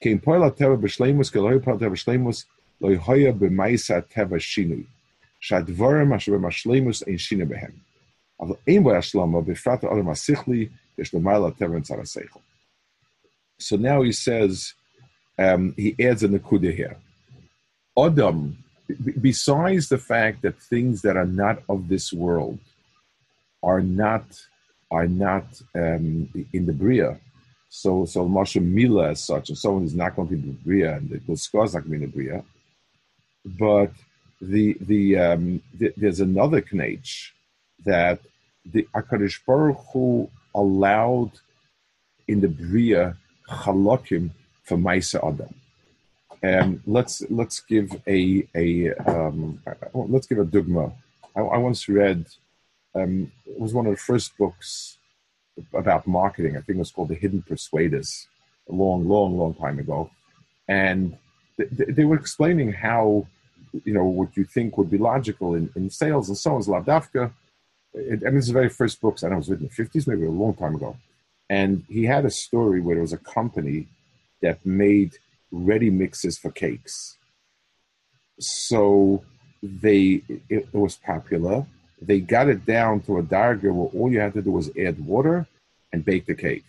כי 0.00 0.12
אם 0.12 0.18
פועל 0.18 0.42
הטבע 0.42 0.74
בשלימוס, 0.74 1.30
כי 1.30 1.38
לא 1.38 1.48
יהיה 1.48 1.60
פועל 1.60 1.76
הטבע 1.76 1.88
בשלימוס, 1.88 2.46
לא 2.80 3.14
יהיה 3.14 3.32
במעשה 3.32 3.96
הטבע 3.96 4.36
שינוי. 4.38 4.82
שהדבורים 5.42 6.12
אשר 6.12 6.32
במשלימוס 6.32 7.02
אין 7.02 7.18
שינוי 7.18 7.46
בהם. 7.46 7.70
So 13.58 13.76
now 13.76 14.02
he 14.02 14.10
says, 14.10 14.74
um, 15.38 15.74
he 15.76 15.94
adds 16.00 16.24
a 16.24 16.28
nakuda 16.28 16.74
here. 16.74 16.96
Adam, 17.96 18.58
besides 19.21 19.89
the 19.89 19.97
fact 19.97 20.41
that 20.41 20.61
things 20.61 21.01
that 21.01 21.17
are 21.17 21.25
not 21.25 21.63
of 21.69 21.87
this 21.87 22.13
world 22.13 22.59
are 23.63 23.81
not 23.81 24.25
are 24.89 25.07
not 25.07 25.45
um, 25.75 26.29
in 26.53 26.65
the 26.65 26.73
bria, 26.73 27.19
so 27.69 28.05
so 28.05 28.27
Moshe 28.27 28.61
Mila 28.61 29.09
as 29.09 29.23
such, 29.23 29.49
and 29.49 29.57
someone 29.57 29.83
is 29.83 29.95
not 29.95 30.15
going 30.15 30.29
to 30.29 30.35
be 30.35 30.49
the 30.49 30.57
bria, 30.63 30.95
and 30.95 31.09
the 31.09 31.19
Guskar 31.19 31.65
is 31.65 31.73
not 31.73 31.87
going 31.87 31.99
to 31.99 31.99
be 31.99 32.03
in 32.05 32.11
the 32.11 32.15
bria. 32.15 32.43
But 33.45 33.91
the 34.41 34.77
the, 34.81 35.17
um, 35.17 35.61
the 35.73 35.93
there's 35.97 36.19
another 36.19 36.61
knach 36.61 37.31
that 37.85 38.19
the 38.65 38.87
Akarish 38.93 39.39
Baruch 39.45 39.83
Hu 39.93 40.29
allowed 40.53 41.31
in 42.27 42.41
the 42.41 42.47
Bria 42.47 43.17
Chalokim 43.49 44.31
for 44.63 44.77
Maisa 44.77 45.25
Adam. 45.25 45.53
And 46.43 46.81
let's 46.85 47.23
let's 47.29 47.59
give 47.61 47.89
a 48.07 48.47
a 48.55 48.93
um, 48.93 49.61
let's 49.93 50.27
give 50.27 50.39
a 50.39 50.45
dogma. 50.45 50.91
I, 51.35 51.41
I 51.41 51.57
once 51.57 51.87
read 51.89 52.25
um, 52.95 53.31
it 53.45 53.59
was 53.59 53.73
one 53.73 53.87
of 53.87 53.91
the 53.91 53.97
first 53.97 54.37
books 54.37 54.97
about 55.73 56.07
marketing. 56.07 56.55
I 56.57 56.61
think 56.61 56.77
it 56.77 56.85
was 56.85 56.91
called 56.91 57.09
The 57.09 57.15
Hidden 57.15 57.43
Persuaders, 57.43 58.27
a 58.69 58.73
long, 58.73 59.07
long, 59.07 59.37
long 59.37 59.55
time 59.55 59.79
ago, 59.79 60.11
and 60.67 61.17
they, 61.57 61.65
they 61.65 62.05
were 62.05 62.17
explaining 62.17 62.71
how 62.71 63.25
you 63.83 63.93
know 63.93 64.05
what 64.05 64.37
you 64.37 64.43
think 64.43 64.77
would 64.77 64.91
be 64.91 64.97
logical 64.97 65.55
in, 65.55 65.69
in 65.75 65.89
sales 65.89 66.29
and 66.29 66.37
so 66.37 66.53
on 66.53 66.59
is 66.61 66.67
lavdafka 66.67 67.31
it, 67.97 68.23
I 68.25 68.29
mean, 68.29 68.37
it's 68.37 68.47
the 68.47 68.53
very 68.53 68.69
first 68.69 69.01
books. 69.01 69.23
I 69.23 69.29
know 69.29 69.35
it 69.35 69.37
was 69.37 69.49
written 69.49 69.69
in 69.69 69.71
the 69.75 69.83
50s, 69.83 70.07
maybe 70.07 70.25
a 70.25 70.31
long 70.31 70.53
time 70.53 70.75
ago. 70.75 70.95
And 71.49 71.83
he 71.89 72.03
had 72.03 72.25
a 72.25 72.29
story 72.29 72.81
where 72.81 72.95
there 72.95 73.01
was 73.01 73.13
a 73.13 73.17
company 73.17 73.87
that 74.41 74.65
made 74.65 75.17
ready 75.51 75.89
mixes 75.89 76.37
for 76.37 76.51
cakes. 76.51 77.17
So 78.39 79.23
they 79.61 80.21
it, 80.27 80.41
it 80.49 80.73
was 80.73 80.95
popular. 80.95 81.65
They 82.01 82.19
got 82.19 82.47
it 82.47 82.65
down 82.65 83.01
to 83.01 83.17
a 83.17 83.23
diagram 83.23 83.77
where 83.77 83.89
all 83.89 84.11
you 84.11 84.19
had 84.19 84.33
to 84.33 84.41
do 84.41 84.51
was 84.51 84.69
add 84.77 85.03
water 85.03 85.47
and 85.91 86.05
bake 86.05 86.27
the 86.27 86.35
cake. 86.35 86.65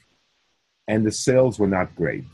And 0.86 1.04
the 1.04 1.12
sales 1.12 1.58
were 1.58 1.66
not 1.66 1.94
great. 1.94 2.24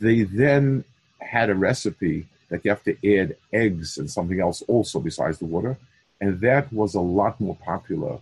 They 0.00 0.22
then 0.22 0.84
had 1.20 1.50
a 1.50 1.54
recipe 1.54 2.26
that 2.48 2.64
you 2.64 2.70
have 2.70 2.84
to 2.84 3.18
add 3.18 3.36
eggs 3.52 3.98
and 3.98 4.10
something 4.10 4.40
else 4.40 4.62
also 4.62 4.98
besides 4.98 5.38
the 5.38 5.44
water 5.44 5.76
and 6.20 6.40
that 6.40 6.72
was 6.72 6.94
a 6.94 7.00
lot 7.00 7.40
more 7.40 7.56
popular 7.56 8.18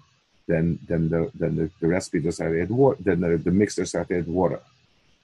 than 0.46 0.78
than 0.86 1.08
the 1.08 1.30
than 1.34 1.56
the, 1.56 1.70
the 1.80 1.88
recipe 1.88 2.20
just 2.20 2.38
had 2.38 2.54
add 2.54 2.70
water 2.70 3.02
than 3.02 3.20
the, 3.20 3.36
the 3.36 3.50
mix 3.50 3.76
just 3.76 3.94
had 3.94 4.10
add 4.10 4.26
water, 4.26 4.60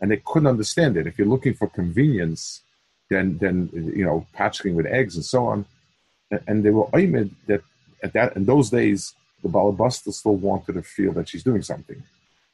and 0.03 0.11
they 0.11 0.19
couldn't 0.19 0.49
understand 0.49 0.99
it. 0.99 1.07
If 1.07 1.17
you're 1.17 1.27
looking 1.27 1.55
for 1.55 1.69
convenience, 1.69 2.61
then 3.09 3.38
then 3.38 3.71
you 3.73 4.05
know 4.05 4.27
patching 4.35 4.75
with 4.75 4.85
eggs 4.85 5.17
and 5.17 5.25
so 5.25 5.47
on, 5.47 5.65
and 6.47 6.62
they 6.62 6.71
were 6.71 6.88
aimed 6.95 7.35
that 7.47 7.62
at 8.03 8.12
that 8.12 8.37
in 8.37 8.45
those 8.45 8.69
days 8.69 9.15
the 9.43 9.49
balabuster 9.49 10.12
still 10.12 10.37
wanted 10.37 10.75
to 10.75 10.83
feel 10.83 11.12
that 11.15 11.29
she's 11.31 11.43
doing 11.43 11.62
something. 11.62 12.03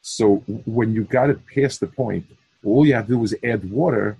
So 0.02 0.36
when 0.64 0.94
you 0.94 1.02
got 1.04 1.30
it 1.30 1.40
past 1.46 1.80
the 1.80 1.86
point, 1.86 2.24
all 2.64 2.86
you 2.86 2.94
had 2.94 3.08
to 3.08 3.14
do 3.14 3.18
was 3.18 3.34
add 3.42 3.70
water. 3.70 4.16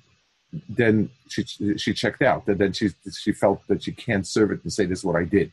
Then 0.68 1.10
she 1.28 1.44
she 1.76 1.94
checked 1.94 2.22
out. 2.22 2.48
And 2.48 2.58
then 2.58 2.72
she 2.72 2.90
she 3.22 3.32
felt 3.32 3.66
that 3.68 3.84
she 3.84 3.92
can't 3.92 4.26
serve 4.26 4.50
it 4.50 4.64
and 4.64 4.72
say 4.72 4.84
this 4.86 5.00
is 5.00 5.04
what 5.04 5.16
I 5.16 5.24
did 5.24 5.52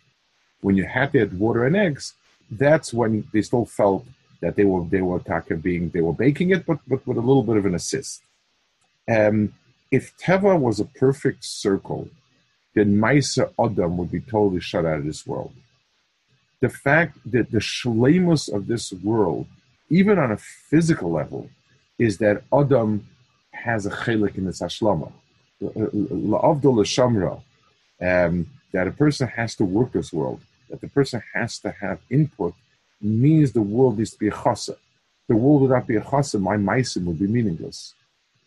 when 0.65 0.75
you 0.75 0.85
had 0.85 1.11
to 1.11 1.21
add 1.21 1.37
water 1.37 1.63
and 1.65 1.75
eggs, 1.75 2.15
that's 2.49 2.91
when 2.91 3.27
they 3.31 3.43
still 3.43 3.65
felt 3.65 4.03
that 4.41 4.55
they 4.55 4.65
were 4.65 4.83
they 4.85 5.01
were 5.01 5.19
taka 5.19 5.55
being 5.55 5.89
they 5.89 6.01
were 6.01 6.13
baking 6.13 6.51
it, 6.51 6.65
but 6.65 6.79
but 6.87 7.05
with 7.07 7.17
a 7.17 7.21
little 7.21 7.43
bit 7.43 7.57
of 7.57 7.65
an 7.65 7.75
assist. 7.75 8.21
Um, 9.09 9.53
if 9.91 10.17
Teva 10.17 10.59
was 10.59 10.79
a 10.79 10.85
perfect 10.85 11.43
circle, 11.43 12.09
then 12.73 12.97
Maisa 12.97 13.51
Adam 13.63 13.97
would 13.97 14.11
be 14.11 14.19
totally 14.19 14.59
shut 14.59 14.85
out 14.85 14.99
of 14.99 15.05
this 15.05 15.25
world. 15.25 15.53
The 16.61 16.69
fact 16.69 17.17
that 17.31 17.51
the 17.51 17.59
shlemus 17.59 18.51
of 18.53 18.67
this 18.67 18.91
world, 18.91 19.47
even 19.89 20.17
on 20.17 20.31
a 20.31 20.37
physical 20.37 21.11
level, 21.11 21.49
is 21.97 22.17
that 22.17 22.43
Adam 22.53 23.07
has 23.51 23.85
a 23.85 23.91
chelik 23.91 24.37
in 24.37 24.45
the 24.45 24.51
ashlama. 24.51 25.11
La'avdul 25.61 26.83
shamra, 26.95 27.41
um, 28.01 28.47
that 28.73 28.87
a 28.87 28.91
person 28.91 29.27
has 29.27 29.55
to 29.55 29.63
work 29.63 29.93
this 29.93 30.11
world, 30.11 30.41
that 30.69 30.81
the 30.81 30.89
person 30.89 31.21
has 31.33 31.59
to 31.59 31.71
have 31.71 31.99
input, 32.09 32.53
means 33.01 33.51
the 33.51 33.61
world 33.61 33.97
needs 33.97 34.11
to 34.11 34.19
be 34.19 34.27
a 34.27 34.31
chasa. 34.31 34.75
The 35.27 35.35
world 35.35 35.61
would 35.61 35.71
not 35.71 35.87
be 35.87 35.95
a 35.95 36.01
chasa, 36.01 36.39
my 36.39 36.57
maisim 36.57 37.05
would 37.05 37.19
be 37.19 37.27
meaningless. 37.27 37.93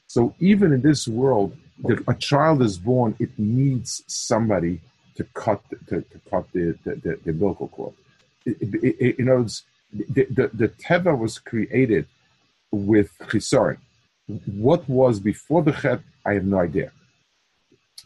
So 0.07 0.35
even 0.41 0.73
in 0.73 0.81
this 0.83 1.07
world, 1.07 1.57
if 1.85 2.07
a 2.09 2.15
child 2.15 2.63
is 2.63 2.79
born, 2.79 3.15
it 3.19 3.31
needs 3.39 4.03
somebody 4.07 4.81
to 5.17 5.25
cut 5.35 5.63
to, 5.89 6.01
to 6.01 6.21
cut 6.31 6.47
the, 6.53 6.79
the, 6.85 6.95
the, 6.95 7.21
the 7.25 7.31
umbilical 7.31 7.69
cord. 7.69 7.95
You 8.45 9.25
know, 9.29 9.47
the, 9.93 10.25
the, 10.31 10.51
the 10.55 10.69
teva 10.69 11.17
was 11.17 11.39
created 11.39 12.07
with 12.71 13.11
chisaron. 13.31 13.79
What 14.47 14.89
was 14.89 15.21
before 15.21 15.63
the 15.63 15.73
chet, 15.73 16.01
I 16.25 16.35
have 16.35 16.45
no 16.45 16.59
idea. 16.59 16.93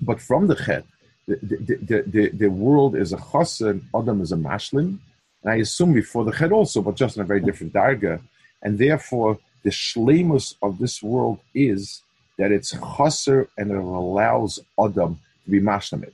But 0.00 0.20
from 0.20 0.46
the 0.46 0.56
chet, 0.56 0.84
the, 1.26 1.36
the, 1.40 2.02
the, 2.06 2.28
the, 2.30 2.50
world 2.50 2.96
is 2.96 3.12
a 3.12 3.16
chasa 3.16 3.80
Adam 3.94 4.20
is 4.20 4.32
a 4.32 4.36
mashlin. 4.36 4.98
And 5.42 5.52
I 5.52 5.56
assume 5.56 5.92
before 5.92 6.24
the 6.24 6.32
chet 6.32 6.52
also, 6.52 6.82
but 6.82 6.96
just 6.96 7.16
in 7.16 7.22
a 7.22 7.26
very 7.26 7.40
different 7.40 7.72
darga. 7.72 8.20
And 8.62 8.78
therefore, 8.78 9.38
the 9.62 9.70
shlemus 9.70 10.54
of 10.62 10.78
this 10.78 11.02
world 11.02 11.38
is 11.54 12.02
that 12.38 12.52
it's 12.52 12.74
chaser 12.96 13.48
and 13.58 13.70
it 13.70 13.76
allows 13.76 14.60
Adam 14.78 15.20
to 15.44 15.50
be 15.50 15.60
mashlamit. 15.60 16.12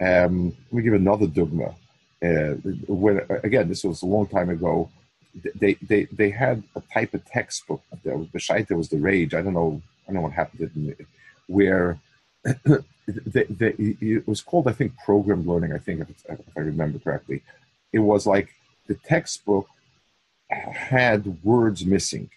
Um, 0.00 0.52
let 0.70 0.72
me 0.72 0.82
give 0.82 0.94
another 0.94 1.26
dogma. 1.26 1.74
Uh, 2.22 2.54
when, 2.86 3.20
again, 3.42 3.68
this 3.68 3.84
was 3.84 4.02
a 4.02 4.06
long 4.06 4.26
time 4.26 4.50
ago. 4.50 4.90
They, 5.54 5.74
they, 5.74 6.04
they 6.06 6.30
had 6.30 6.62
a 6.74 6.82
type 6.92 7.14
of 7.14 7.24
textbook. 7.24 7.82
Beshaita 8.04 8.72
was 8.72 8.88
the 8.88 8.98
rage. 8.98 9.32
I 9.32 9.42
don't 9.42 9.54
know. 9.54 9.80
I 10.08 10.12
don't 10.12 10.16
know 10.16 10.22
what 10.22 10.32
happened. 10.32 10.96
Where 11.46 11.98
they, 12.44 13.44
they, 13.44 13.74
it 13.78 14.26
was 14.26 14.40
called, 14.40 14.66
I 14.66 14.72
think, 14.72 14.92
program 15.04 15.46
learning. 15.46 15.72
I 15.72 15.78
think, 15.78 16.00
if, 16.00 16.08
if 16.28 16.40
I 16.56 16.60
remember 16.60 16.98
correctly, 16.98 17.42
it 17.92 17.98
was 17.98 18.26
like 18.26 18.54
the 18.86 18.94
textbook 18.94 19.68
had 20.50 21.42
words 21.44 21.84
missing. 21.84 22.30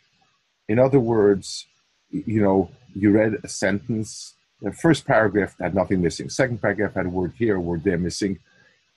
In 0.67 0.79
other 0.79 0.99
words, 0.99 1.65
you 2.09 2.41
know, 2.41 2.69
you 2.95 3.11
read 3.11 3.39
a 3.43 3.47
sentence, 3.47 4.35
the 4.61 4.71
first 4.71 5.05
paragraph 5.05 5.55
had 5.59 5.75
nothing 5.75 6.01
missing, 6.01 6.29
second 6.29 6.61
paragraph 6.61 6.93
had 6.93 7.07
a 7.07 7.09
word 7.09 7.33
here, 7.37 7.55
a 7.55 7.59
word 7.59 7.83
there 7.83 7.97
missing, 7.97 8.39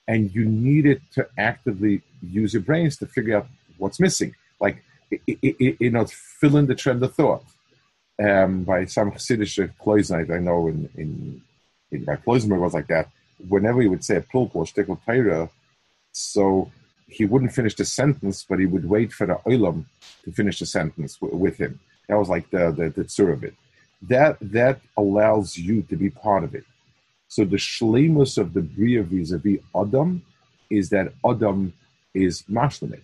and 0.07 0.33
you 0.33 0.45
needed 0.45 1.01
to 1.13 1.27
actively 1.37 2.01
use 2.21 2.53
your 2.53 2.61
brains 2.61 2.97
to 2.97 3.05
figure 3.05 3.37
out 3.37 3.47
what's 3.77 3.99
missing. 3.99 4.33
Like, 4.59 4.83
you 5.27 5.89
know, 5.89 6.05
fill 6.05 6.57
in 6.57 6.67
the 6.67 6.75
trend 6.75 7.03
of 7.03 7.13
thought. 7.13 7.43
Um, 8.19 8.63
by 8.63 8.85
some 8.85 9.11
Hasidic 9.11 9.73
Kloiznite, 9.79 10.31
I 10.31 10.39
know 10.39 10.67
in, 10.67 10.89
in, 10.95 11.41
in 11.91 12.03
by 12.03 12.15
Kloisenberg 12.15 12.61
was 12.61 12.73
like 12.73 12.87
that. 12.87 13.09
Whenever 13.47 13.81
he 13.81 13.87
would 13.87 14.03
say 14.03 14.15
a 14.15 14.21
plulp 14.21 14.55
or 14.55 14.63
shtickle 14.63 14.99
Torah, 15.05 15.49
so 16.11 16.71
he 17.07 17.25
wouldn't 17.25 17.53
finish 17.53 17.75
the 17.75 17.85
sentence, 17.85 18.45
but 18.47 18.59
he 18.59 18.65
would 18.65 18.87
wait 18.87 19.13
for 19.13 19.25
the 19.27 19.35
oilam 19.45 19.85
to 20.23 20.31
finish 20.31 20.59
the 20.59 20.65
sentence 20.65 21.15
w- 21.17 21.37
with 21.37 21.57
him. 21.57 21.79
That 22.07 22.17
was 22.17 22.29
like 22.29 22.49
the 22.49 22.71
the, 22.71 22.89
the 22.89 23.05
tzur 23.05 23.31
of 23.33 23.43
it. 23.43 23.55
That 24.01 24.37
that 24.41 24.81
allows 24.95 25.57
you 25.57 25.83
to 25.83 25.95
be 25.95 26.09
part 26.09 26.43
of 26.43 26.53
it. 26.53 26.65
So 27.27 27.45
the 27.45 27.57
shlemus 27.57 28.37
of 28.37 28.53
the 28.53 28.61
bria 28.61 29.03
vis-a-vis 29.03 29.59
Adam 29.75 30.23
is 30.69 30.89
that 30.89 31.13
Adam 31.25 31.73
is 32.13 32.43
mashlemit, 32.43 33.01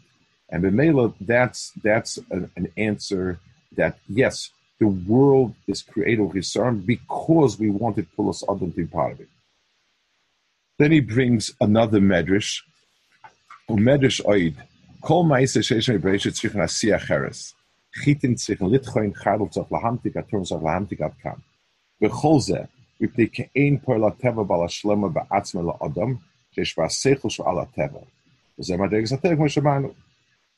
and 0.50 0.64
b'meila 0.64 1.14
that's 1.22 1.72
that's 1.84 2.18
an, 2.30 2.52
an, 2.56 2.72
answer 2.78 3.40
that 3.76 3.98
yes, 4.08 4.52
the 4.80 4.88
world 4.88 5.56
is 5.68 5.82
created 5.82 6.22
with 6.22 6.86
because 6.86 7.60
we 7.60 7.70
wanted 7.70 8.08
Pulos 8.16 8.44
Adam 8.44 8.72
to 8.72 8.78
be 8.78 8.86
part 8.86 9.14
of 9.14 9.22
it. 9.22 9.30
Then 10.80 10.92
he 10.92 11.00
brings 11.00 11.52
another 11.62 12.00
medrash, 12.00 12.62
medrash 13.71 14.21
oid, 14.25 14.57
kol 15.01 15.25
ma'isa 15.25 15.61
sheish 15.63 15.89
me'breish 15.93 16.27
tzrichen 16.27 16.63
asiyah 16.63 17.01
cheres. 17.01 17.55
חיטן 17.97 18.35
צריכים 18.35 18.75
לתחוין 18.75 19.15
חרדל 19.15 19.49
צריך 19.51 19.73
להמתיק, 19.73 20.17
התורם 20.17 20.43
צריך 20.43 20.63
להמתיק 20.63 21.01
עד 21.01 21.11
כאן. 21.23 21.39
בכל 22.01 22.37
זה, 22.41 22.59
מפני 23.01 23.27
כאין 23.33 23.79
פועל 23.79 24.05
הטבע 24.05 24.43
בעל 24.43 24.65
השלמה 24.65 25.09
בעצמה 25.09 25.63
לאדם, 25.63 26.15
שיש 26.53 26.79
בה 26.79 26.89
שכל 26.89 27.31
של 27.31 27.43
על 27.47 27.59
הטבע. 27.59 28.01
וזה 28.59 28.77
מדרגת 28.77 29.13
הטבע 29.13 29.37
כמו 29.37 29.49
שאמרנו. 29.49 29.89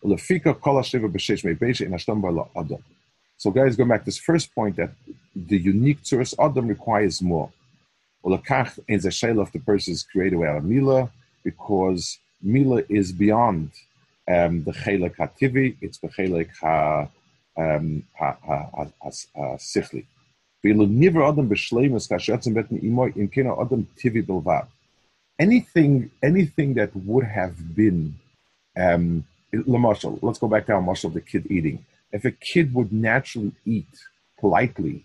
ולפיקה 0.04 0.54
כל 0.54 0.80
השבע 0.80 1.08
בשש 1.08 1.44
מי 1.44 1.54
בייש 1.54 1.82
אין 1.82 1.94
השלמה 1.94 2.20
בעל 2.20 2.44
האדם. 2.56 2.80
So 3.38 3.50
guys, 3.50 3.74
going 3.74 3.88
back 3.88 4.04
to 4.04 4.10
this 4.10 4.18
first 4.18 4.54
point 4.54 4.76
that 4.76 4.90
the 5.34 5.56
unique 5.56 6.00
source 6.02 6.34
Adam 6.38 6.66
requires 6.68 7.22
more. 7.22 7.48
Ulakach 8.22 8.78
in 8.86 9.00
the 9.00 9.10
shale 9.10 9.40
of 9.40 9.50
the 9.52 9.60
person 9.60 9.94
is 9.94 10.02
created 10.02 10.38
out 10.42 10.58
of 10.58 10.64
Mila 10.64 11.08
because 11.42 12.18
Mila 12.45 12.83
is 12.87 13.11
beyond 13.11 13.71
um, 14.27 14.63
the 14.63 14.71
Chelek 14.71 15.15
HaTivi, 15.17 15.75
it's 15.81 15.97
the 15.97 16.07
Chelek 16.09 16.49
ha, 16.61 17.07
um, 17.57 18.03
sichli. 19.59 20.05
Anything, 25.37 26.11
anything 26.23 26.73
that 26.75 26.95
would 26.95 27.25
have 27.25 27.75
been, 27.75 28.15
um, 28.77 29.25
let's 29.51 30.39
go 30.39 30.47
back 30.47 30.65
to 30.65 30.73
our 30.73 30.81
marshal, 30.81 31.09
the 31.09 31.21
kid 31.21 31.45
eating. 31.51 31.85
If 32.11 32.25
a 32.25 32.31
kid 32.31 32.73
would 32.73 32.91
naturally 32.93 33.51
eat 33.65 33.87
politely, 34.39 35.03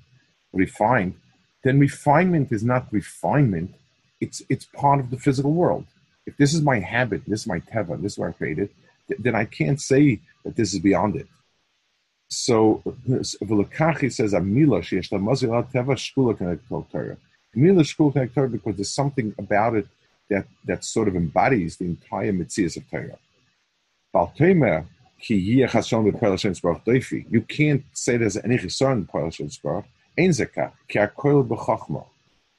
refined, 0.53 1.14
then 1.62 1.79
refinement 1.79 2.53
is 2.53 2.64
not 2.64 2.87
refinement. 2.90 3.74
It's 4.20 4.42
it's 4.48 4.64
part 4.64 5.00
of 5.00 5.11
the 5.11 5.18
physical 5.18 5.53
world 5.53 5.87
this 6.37 6.55
is 6.55 6.62
my 6.62 6.79
habit, 6.79 7.23
this 7.27 7.43
is 7.43 7.47
my 7.47 7.61
teva, 7.61 8.01
this 8.01 8.12
is 8.12 8.19
what 8.19 8.29
I 8.29 8.33
created, 8.33 8.71
th- 9.09 9.21
then 9.23 9.35
I 9.35 9.45
can't 9.45 9.81
say 9.81 10.21
that 10.45 10.57
this 10.57 10.73
is 10.75 10.81
beyond 10.81 11.16
it. 11.16 11.29
So 12.29 12.83
Velakachi 13.09 14.12
says 14.12 14.33
a 14.35 14.40
mila 14.40 14.81
teva 14.81 15.97
shkula 15.97 17.16
Mila 17.55 17.83
shkula 17.83 18.35
Torah 18.35 18.49
because 18.49 18.77
there's 18.77 18.95
something 18.95 19.35
about 19.37 19.75
it 19.75 19.88
that, 20.29 20.47
that 20.64 20.85
sort 20.85 21.09
of 21.09 21.16
embodies 21.16 21.77
the 21.77 21.87
entire 21.87 22.33
mitzvahs 22.33 22.77
of 22.77 22.88
Torah. 22.88 23.19
Baltema 24.14 24.87
ki 25.21 25.57
chashon 25.62 26.12
doifi. 26.85 27.27
You 27.29 27.43
can't 27.43 27.85
say 27.93 28.16
there's 28.16 28.37
any 28.37 28.59
chasson 28.59 29.07
b'pel 29.07 29.85
Ein 30.16 30.31
zeka 30.31 30.73
ki 30.88 30.99
akol 30.99 31.47
b'chachma. 31.47 32.05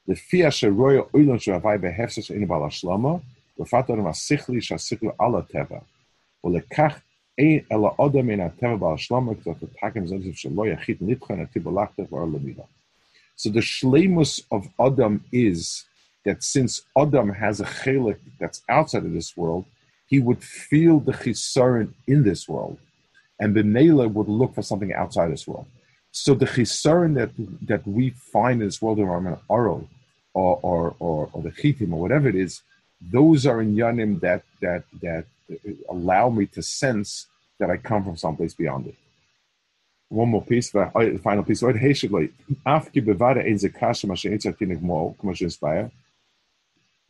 Lefia 0.08 0.48
sheroya 0.48 1.10
oilon 1.12 1.38
shavai 1.38 1.78
behefsas 1.78 2.30
in 2.30 2.46
bal 2.46 2.60
ashlama. 2.60 3.22
השלמה, 3.59 3.79
ופתר 3.79 3.95
מהשכלי 3.95 4.61
שהשכלי 4.61 5.09
על 5.19 5.35
הטבע. 5.35 5.79
ולכך 6.43 6.99
so 7.39 7.49
the 13.49 13.61
shlemus 13.61 14.41
of 14.51 14.67
Adam 14.79 15.23
is 15.31 15.85
that 16.25 16.41
since 16.41 16.81
Adam 16.97 17.29
has 17.29 17.59
a 17.59 17.65
chelik 17.65 18.17
that's 18.39 18.63
outside 18.67 19.05
of 19.05 19.13
this 19.13 19.37
world, 19.37 19.65
he 20.07 20.19
would 20.19 20.43
feel 20.43 20.99
the 20.99 21.11
chisaron 21.11 21.93
in 22.07 22.23
this 22.23 22.49
world, 22.49 22.79
and 23.39 23.53
the 23.53 23.61
Nela 23.61 24.11
would 24.11 24.27
look 24.27 24.55
for 24.55 24.63
something 24.63 24.91
outside 24.93 25.31
this 25.31 25.47
world. 25.47 25.67
So 26.11 26.33
the 26.33 26.47
chisaron 26.47 27.13
that 27.13 27.29
that 27.67 27.85
we 27.85 28.09
find 28.09 28.61
in 28.63 28.67
this 28.67 28.81
world 28.81 28.97
environment, 28.97 29.37
Aro, 29.47 29.87
or 30.33 30.59
or, 30.63 30.95
or 30.97 31.29
or 31.33 31.43
the 31.43 31.51
chitim 31.51 31.93
or 31.93 32.01
whatever 32.01 32.27
it 32.27 32.35
is, 32.35 32.63
those 33.10 33.46
are 33.46 33.60
in 33.60 33.74
yanim 33.74 34.20
that 34.20 34.42
that 34.60 34.84
that 35.00 35.24
allow 35.88 36.28
me 36.30 36.46
to 36.46 36.62
sense 36.62 37.26
that 37.58 37.70
I 37.70 37.76
come 37.76 38.04
from 38.04 38.16
someplace 38.16 38.54
beyond 38.54 38.86
it. 38.88 38.94
One 40.08 40.28
more 40.28 40.42
piece, 40.42 40.70
the 40.70 41.20
final 41.22 41.42
piece. 41.42 41.62
Right, 41.62 41.76
hey, 41.76 41.90
shigli. 41.90 42.30
Afki 42.66 43.04
bevada 43.04 43.44
ein 43.44 43.54
zekasha 43.54 44.06
ma 44.06 44.14
shein 44.14 44.38
tzartin 44.38 44.76
igmo, 44.76 45.16
kuma 45.18 45.34
she 45.34 45.44
inspire. 45.44 45.90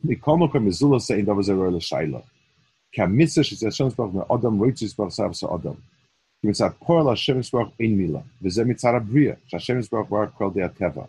Mikomo 0.05 0.49
kwa 0.49 0.59
mizula 0.59 1.01
se 1.01 1.19
in 1.19 1.25
davaz 1.25 1.49
eroy 1.49 1.71
l'shayla. 1.71 2.23
Ka 2.95 3.03
mitzah 3.03 3.43
she 3.43 3.55
zeshon 3.55 3.93
zbach 3.93 4.13
me 4.13 4.21
odom 4.29 4.57
roitzis 4.57 4.95
bach 4.95 5.11
sav 5.11 5.35
sa 5.35 5.47
odom. 5.47 5.77
Ki 6.41 6.47
mitzat 6.47 6.75
poel 6.75 7.09
Hashem 7.09 7.41
zbach 7.41 7.71
ein 7.79 7.97
mila. 7.97 8.23
V'ze 8.41 8.63
mitzar 8.65 8.99
abriya. 8.99 9.37
Shashem 9.51 9.81
zbach 9.81 10.09
var 10.09 10.27
kol 10.27 10.51
de 10.51 10.61
ateva. 10.61 11.07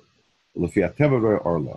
Lefi 0.56 0.82
ateva 0.88 1.20
roy. 1.20 1.76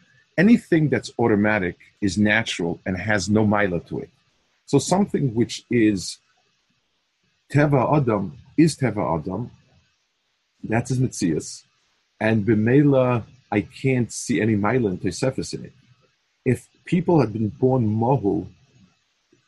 Anything 0.43 0.83
that's 0.93 1.11
automatic 1.23 1.75
is 2.07 2.13
natural 2.33 2.73
and 2.85 2.95
has 2.97 3.21
no 3.37 3.43
mila 3.55 3.79
to 3.89 3.95
it. 4.05 4.11
So 4.71 4.77
something 4.93 5.25
which 5.39 5.55
is 5.69 5.99
teva 7.53 7.81
adam 7.97 8.23
is 8.63 8.71
teva 8.81 9.03
adam. 9.15 9.41
That's 10.71 10.89
his 10.91 10.99
mitzias, 11.05 11.47
and 12.25 12.37
b'meila 12.47 13.05
I 13.57 13.59
can't 13.83 14.11
see 14.23 14.37
any 14.45 14.55
mila 14.65 14.87
and 14.91 15.01
tesefis 15.01 15.53
in 15.55 15.61
it. 15.69 15.75
If 16.53 16.59
people 16.93 17.15
had 17.19 17.31
been 17.37 17.49
born 17.63 17.83
mohu, 18.03 18.35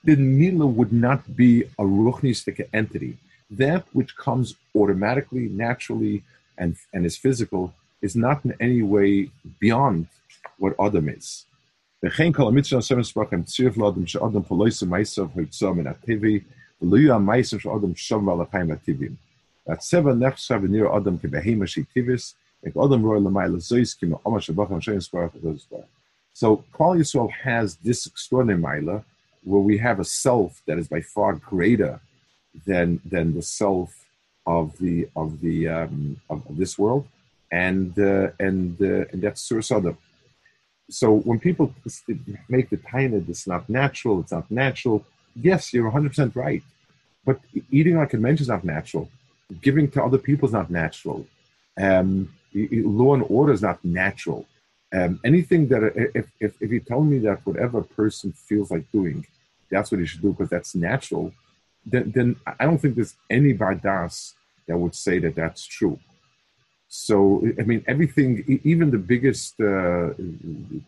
then 0.08 0.38
mila 0.40 0.68
would 0.78 0.94
not 1.08 1.22
be 1.44 1.52
a 1.82 1.86
ruchnistic 2.02 2.58
entity. 2.82 3.14
That 3.50 3.84
which 3.98 4.12
comes 4.26 4.48
automatically, 4.80 5.46
naturally, 5.66 6.16
and 6.62 6.72
and 6.94 7.02
is 7.10 7.18
physical 7.26 7.64
is 8.08 8.16
not 8.26 8.38
in 8.46 8.52
any 8.68 8.82
way 8.96 9.12
beyond 9.64 10.08
what 10.61 10.73
Adam 10.81 11.09
is. 11.19 11.45
וכן 12.05 12.33
כל 12.33 12.49
המצווה 12.49 12.79
השם 12.79 13.03
ספרחם 13.03 13.43
צירף 13.43 13.77
לאדם 13.77 14.07
שאדם 14.07 14.43
פולויס 14.43 14.83
מייסר 14.83 15.27
הויצו 15.35 15.75
מן 15.75 15.87
הטבעי 15.87 16.41
ולויו 16.83 17.15
המייסר 17.15 17.59
שאדם 17.59 17.95
שום 17.95 18.29
ועל 18.29 18.41
החיים 18.41 18.71
הטבעיים. 18.71 19.15
והצבע 19.67 20.15
נחשב 20.15 20.61
ונראה 20.63 20.97
אדם 20.97 21.19
כבהמה 21.19 21.67
שהיא 21.67 21.85
טיביס, 21.93 22.35
וכ 22.67 22.77
אדם 22.77 23.03
רואה 23.03 23.19
למעלה 23.19 23.59
זויס 23.59 23.95
כמו 23.95 24.19
עומר 24.23 24.41
שבחם 24.41 24.75
השם 24.75 25.01
ספרח 25.01 25.35
וזו 25.35 25.59
ספרח. 25.59 25.85
So 26.35 26.65
Klal 26.73 26.97
Yisrael 27.01 27.33
has 27.33 27.77
this 27.77 28.07
extraordinary 28.07 28.61
Maila 28.61 29.03
where 29.43 29.65
we 29.71 29.77
have 29.79 29.99
a 29.99 30.05
self 30.05 30.63
that 30.67 30.79
is 30.79 30.87
by 30.95 31.01
far 31.01 31.33
greater 31.35 31.95
than 32.67 33.01
than 33.13 33.27
the 33.35 33.47
self 33.61 33.91
of 34.47 34.67
the 34.79 35.09
of 35.17 35.29
the 35.45 35.57
um, 35.79 36.21
of, 36.31 36.39
of 36.49 36.57
this 36.63 36.79
world, 36.79 37.05
and 37.69 37.91
uh, 37.99 38.29
and 38.47 38.81
uh, 38.81 39.11
and 39.11 39.19
that's 39.25 39.43
Surah 39.49 39.95
so 40.90 41.20
when 41.20 41.40
people 41.40 41.74
make 42.50 42.70
the 42.70 42.78
taina, 42.78 43.28
it's 43.28 43.48
not 43.48 43.70
natural, 43.70 44.20
it's 44.20 44.32
not 44.32 44.50
natural. 44.52 45.06
Yes, 45.36 45.74
you're 45.74 45.90
100% 45.90 46.36
right. 46.36 46.64
But 47.26 47.40
eating 47.72 47.98
like 47.98 48.14
mensch 48.14 48.42
is 48.42 48.50
not 48.50 48.64
natural. 48.64 49.10
Giving 49.62 49.90
to 49.92 50.04
other 50.04 50.18
people 50.18 50.48
is 50.48 50.54
not 50.54 50.70
natural. 50.70 51.26
Um, 51.80 52.34
law 52.54 53.14
and 53.14 53.26
order 53.30 53.54
is 53.54 53.62
not 53.62 53.84
natural. 53.84 54.46
Um, 54.94 55.20
anything 55.24 55.68
that, 55.70 55.84
if, 56.14 56.28
if, 56.40 56.62
if 56.62 56.72
you 56.72 56.80
tell 56.80 57.02
me 57.02 57.18
that 57.20 57.46
whatever 57.46 57.82
person 57.82 58.32
feels 58.32 58.70
like 58.70 58.92
doing, 58.92 59.26
that's 59.72 59.92
what 59.92 60.00
he 60.00 60.06
should 60.06 60.22
do 60.22 60.32
because 60.32 60.50
that's 60.50 60.76
natural, 60.76 61.34
then, 61.86 62.12
then 62.12 62.36
I 62.60 62.66
don't 62.66 62.78
think 62.78 62.96
there's 62.96 63.16
any 63.30 63.54
bardas 63.54 64.34
that 64.68 64.78
would 64.78 64.96
say 64.96 65.20
that 65.20 65.36
that's 65.36 65.66
true. 65.66 66.00
So, 66.96 67.42
I 67.60 67.64
mean, 67.64 67.84
everything, 67.88 68.62
even 68.64 68.92
the 68.92 69.00
biggest 69.00 69.60
uh, 69.60 70.14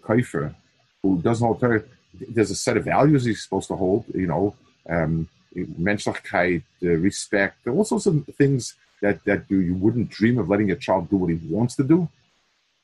kaifer 0.08 0.54
who 1.02 1.20
doesn't 1.20 1.48
alter, 1.48 1.88
there's 2.30 2.52
a 2.52 2.56
set 2.56 2.78
of 2.78 2.86
values 2.86 3.26
he's 3.26 3.42
supposed 3.42 3.70
to 3.70 3.76
hold, 3.76 4.06
you 4.14 4.28
know, 4.28 4.54
um, 4.88 5.28
menschlichkeit, 5.56 6.62
uh, 6.84 6.90
respect, 6.90 7.68
all 7.68 7.84
sorts 7.84 8.06
of 8.06 8.24
things 8.38 8.76
that, 9.02 9.26
that 9.26 9.46
you, 9.50 9.58
you 9.58 9.74
wouldn't 9.74 10.12
dream 10.12 10.38
of 10.38 10.48
letting 10.48 10.70
a 10.70 10.76
child 10.76 11.10
do 11.10 11.18
what 11.18 11.32
he 11.32 11.40
wants 11.50 11.76
to 11.78 11.84
do. 11.84 12.08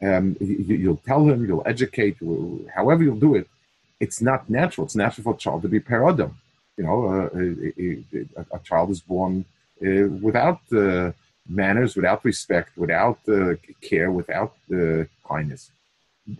Um, 0.01 0.35
you, 0.39 0.89
will 0.89 1.01
tell 1.05 1.23
him, 1.29 1.45
you'll 1.45 1.67
educate, 1.67 2.17
however 2.73 3.03
you'll 3.03 3.25
do 3.27 3.35
it. 3.35 3.47
It's 3.99 4.19
not 4.19 4.49
natural. 4.49 4.85
It's 4.85 4.95
natural 4.95 5.25
for 5.25 5.35
a 5.35 5.37
child 5.37 5.61
to 5.61 5.67
be 5.67 5.79
paradam. 5.79 6.33
You 6.75 6.85
know, 6.85 6.99
uh, 7.05 7.29
a, 7.37 8.41
a, 8.41 8.57
a, 8.57 8.59
child 8.63 8.89
is 8.89 8.99
born 8.99 9.45
uh, 9.85 10.07
without 10.27 10.61
uh, 10.73 11.11
manners, 11.47 11.95
without 11.95 12.23
respect, 12.23 12.77
without 12.77 13.19
uh, 13.27 13.55
care, 13.81 14.11
without 14.11 14.55
uh, 14.73 15.03
kindness. 15.27 15.71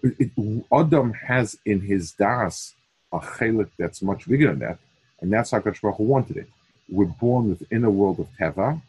It, 0.04 0.32
Adam 0.72 1.14
has 1.14 1.58
in 1.66 1.82
his 1.82 2.12
das 2.14 2.74
a 3.12 3.20
chelik 3.20 3.70
that's 3.78 4.02
much 4.02 4.28
bigger 4.28 4.48
than 4.48 4.60
that, 4.60 4.78
and 5.20 5.32
that's 5.32 5.52
how 5.52 5.60
Baruch 5.60 6.00
wanted 6.00 6.38
it. 6.38 6.48
We're 6.90 7.06
born 7.06 7.50
within 7.50 7.84
a 7.84 7.90
world 7.90 8.20
of 8.20 8.28
teva, 8.40 8.82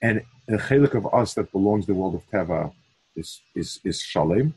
and 0.00 0.22
a 0.48 0.52
chelik 0.52 0.94
of 0.94 1.12
us 1.12 1.34
that 1.34 1.52
belongs 1.52 1.86
to 1.86 1.92
the 1.92 1.98
world 1.98 2.14
of 2.14 2.28
teva 2.30 2.72
is 3.16 3.40
is 3.54 3.80
is 3.84 4.00
shalem, 4.00 4.54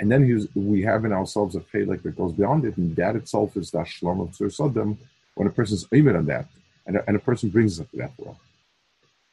and 0.00 0.10
then 0.10 0.48
we 0.54 0.82
have 0.82 1.04
in 1.04 1.12
ourselves 1.12 1.56
a 1.56 1.60
chelik 1.60 2.02
that 2.02 2.16
goes 2.16 2.32
beyond 2.32 2.64
it, 2.64 2.76
and 2.76 2.94
that 2.96 3.16
itself 3.16 3.56
is 3.56 3.70
the 3.70 3.84
shalom 3.84 4.20
of 4.20 4.30
Tzur 4.30 4.96
when 5.34 5.48
a 5.48 5.50
person's 5.50 5.86
aimed 5.92 6.16
on 6.16 6.26
that, 6.26 6.46
and 6.86 6.96
a, 6.96 7.04
and 7.06 7.16
a 7.16 7.20
person 7.20 7.48
brings 7.48 7.80
us 7.80 7.86
to 7.90 7.96
that 7.96 8.12
world. 8.18 8.36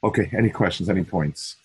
Okay, 0.06 0.30
any 0.38 0.52
questions, 0.52 0.88
any 0.88 1.04
points? 1.04 1.56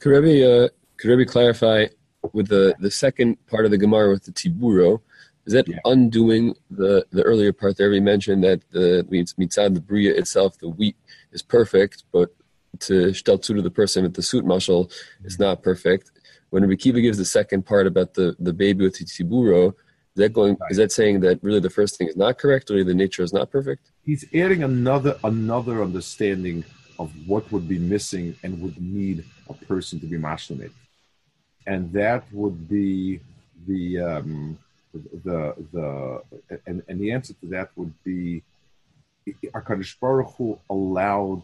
Could 0.00 0.10
Rebbe, 0.10 0.64
uh, 0.64 0.68
could 0.96 1.08
Rebbe 1.08 1.24
clarify 1.24 1.86
with 2.32 2.48
the, 2.48 2.74
the 2.80 2.90
second 2.90 3.36
part 3.46 3.64
of 3.64 3.70
the 3.70 3.78
Gemara 3.78 4.10
with 4.10 4.24
the 4.24 4.32
Tiburo? 4.32 5.02
Is 5.46 5.52
that 5.52 5.68
yeah. 5.68 5.78
undoing 5.84 6.56
the, 6.68 7.06
the 7.12 7.22
earlier 7.22 7.52
part 7.52 7.76
that 7.76 7.88
Rebbe 7.88 8.04
mentioned 8.04 8.42
that 8.42 8.68
the 8.72 9.06
mitzad, 9.38 9.74
the 9.74 9.80
bria 9.80 10.12
itself, 10.16 10.58
the 10.58 10.68
wheat 10.68 10.96
is 11.30 11.42
perfect, 11.42 12.02
but 12.10 12.34
to 12.80 13.10
shteltu 13.10 13.54
to 13.54 13.62
the 13.62 13.70
person 13.70 14.02
with 14.02 14.14
the 14.14 14.24
suit 14.24 14.44
muscle 14.44 14.90
is 15.22 15.38
not 15.38 15.62
perfect. 15.62 16.10
When 16.50 16.64
Rabbi 16.64 16.74
Akiva 16.74 17.00
gives 17.00 17.18
the 17.18 17.24
second 17.24 17.64
part 17.64 17.86
about 17.86 18.14
the, 18.14 18.34
the 18.40 18.52
baby 18.52 18.84
with 18.84 18.98
the 18.98 19.04
Tiburo, 19.04 19.74
is 20.16 20.20
that 20.22 20.32
going? 20.32 20.56
Right. 20.60 20.70
Is 20.70 20.78
that 20.78 20.92
saying 20.92 21.20
that 21.20 21.42
really 21.42 21.60
the 21.60 21.70
first 21.70 21.96
thing 21.96 22.08
is 22.08 22.16
not 22.16 22.38
correct, 22.38 22.70
or 22.70 22.82
the 22.82 22.94
nature 22.94 23.22
is 23.22 23.32
not 23.32 23.50
perfect? 23.50 23.90
He's 24.02 24.24
adding 24.34 24.62
another 24.62 25.18
another 25.24 25.82
understanding 25.82 26.64
of 26.98 27.12
what 27.28 27.50
would 27.52 27.68
be 27.68 27.78
missing 27.78 28.34
and 28.42 28.60
would 28.62 28.80
need 28.80 29.24
a 29.50 29.54
person 29.54 30.00
to 30.00 30.06
be 30.06 30.16
mashlim 30.16 30.70
and 31.66 31.92
that 31.92 32.24
would 32.32 32.68
be 32.68 33.20
the 33.66 34.00
um, 34.00 34.58
the 35.24 35.54
the 35.72 36.22
and, 36.66 36.82
and 36.88 37.00
the 37.00 37.10
answer 37.12 37.34
to 37.34 37.46
that 37.46 37.70
would 37.76 37.92
be 38.04 38.42
Hakadosh 39.26 39.98
Baruch 40.00 40.32
Hu 40.36 40.58
allowed 40.70 41.42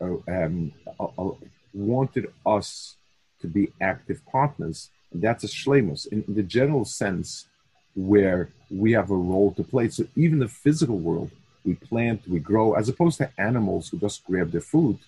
uh, 0.00 0.16
um, 0.28 0.72
uh, 1.00 1.30
wanted 1.74 2.32
us 2.46 2.96
to 3.40 3.48
be 3.48 3.72
active 3.80 4.24
partners, 4.26 4.90
and 5.12 5.20
that's 5.20 5.44
a 5.44 5.48
shlemus 5.48 6.06
in, 6.06 6.24
in 6.28 6.34
the 6.34 6.42
general 6.42 6.84
sense 6.84 7.47
where 7.98 8.48
we 8.70 8.92
have 8.92 9.10
a 9.10 9.16
role 9.16 9.52
to 9.54 9.64
play. 9.64 9.88
So 9.88 10.04
even 10.14 10.38
the 10.38 10.48
physical 10.48 10.98
world, 10.98 11.30
we 11.64 11.74
plant, 11.74 12.22
we 12.28 12.38
grow, 12.38 12.74
as 12.74 12.88
opposed 12.88 13.18
to 13.18 13.30
animals 13.38 13.88
who 13.88 13.98
just 13.98 14.24
grab 14.24 14.52
their 14.52 14.60
food. 14.60 14.98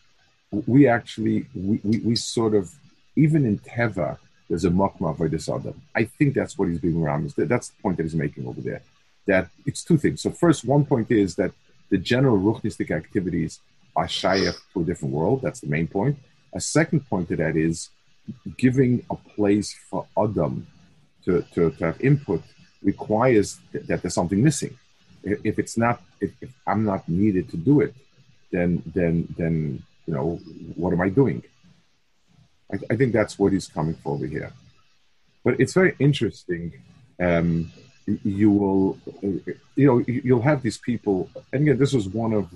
We 0.66 0.88
actually, 0.88 1.46
we, 1.54 1.80
we, 1.84 1.98
we 1.98 2.16
sort 2.16 2.54
of, 2.54 2.74
even 3.16 3.46
in 3.46 3.58
Teva, 3.58 4.18
there's 4.48 4.64
a 4.64 5.28
this 5.28 5.48
adam. 5.48 5.80
I 5.94 6.04
think 6.04 6.34
that's 6.34 6.58
what 6.58 6.68
he's 6.68 6.80
being 6.80 7.00
around. 7.00 7.30
That's 7.36 7.68
the 7.68 7.82
point 7.82 7.96
that 7.98 8.02
he's 8.02 8.16
making 8.16 8.48
over 8.48 8.60
there. 8.60 8.82
That 9.26 9.48
it's 9.64 9.84
two 9.84 9.96
things. 9.96 10.22
So 10.22 10.30
first, 10.30 10.64
one 10.64 10.84
point 10.84 11.12
is 11.12 11.36
that 11.36 11.52
the 11.90 11.98
general 11.98 12.38
ruchnistic 12.38 12.90
activities 12.90 13.60
are 13.94 14.06
shayach 14.06 14.58
to 14.72 14.80
a 14.80 14.84
different 14.84 15.14
world. 15.14 15.42
That's 15.42 15.60
the 15.60 15.68
main 15.68 15.86
point. 15.86 16.18
A 16.52 16.60
second 16.60 17.08
point 17.08 17.28
to 17.28 17.36
that 17.36 17.56
is 17.56 17.90
giving 18.56 19.04
a 19.08 19.14
place 19.14 19.72
for 19.88 20.06
Adam 20.18 20.66
to, 21.24 21.42
to, 21.54 21.70
to 21.70 21.84
have 21.84 22.00
input 22.00 22.42
requires 22.82 23.58
th- 23.72 23.86
that 23.86 24.02
there's 24.02 24.14
something 24.14 24.42
missing. 24.42 24.76
If, 25.22 25.58
it's 25.58 25.76
not, 25.76 26.00
if, 26.20 26.30
if, 26.40 26.50
I'm 26.66 26.84
not 26.84 27.08
needed 27.08 27.50
to 27.50 27.58
do 27.58 27.80
it, 27.80 27.94
then 28.50 28.82
then 28.86 29.28
then 29.36 29.82
you 30.06 30.14
know 30.14 30.36
what 30.76 30.92
am 30.92 31.00
I 31.00 31.10
doing? 31.10 31.42
I, 32.72 32.78
I 32.90 32.96
think 32.96 33.12
that's 33.12 33.38
what 33.38 33.52
he's 33.52 33.68
coming 33.68 33.94
for 33.94 34.14
over 34.14 34.26
here. 34.26 34.52
But 35.44 35.60
it's 35.60 35.74
very 35.74 35.94
interesting. 35.98 36.72
Um, 37.18 37.70
you 38.24 38.50
will, 38.50 38.98
you 39.76 39.86
know, 39.86 39.98
you'll 40.06 40.42
have 40.42 40.62
these 40.62 40.78
people, 40.78 41.28
and 41.52 41.62
again, 41.62 41.78
this 41.78 41.92
was 41.92 42.08
one 42.08 42.32
of 42.32 42.48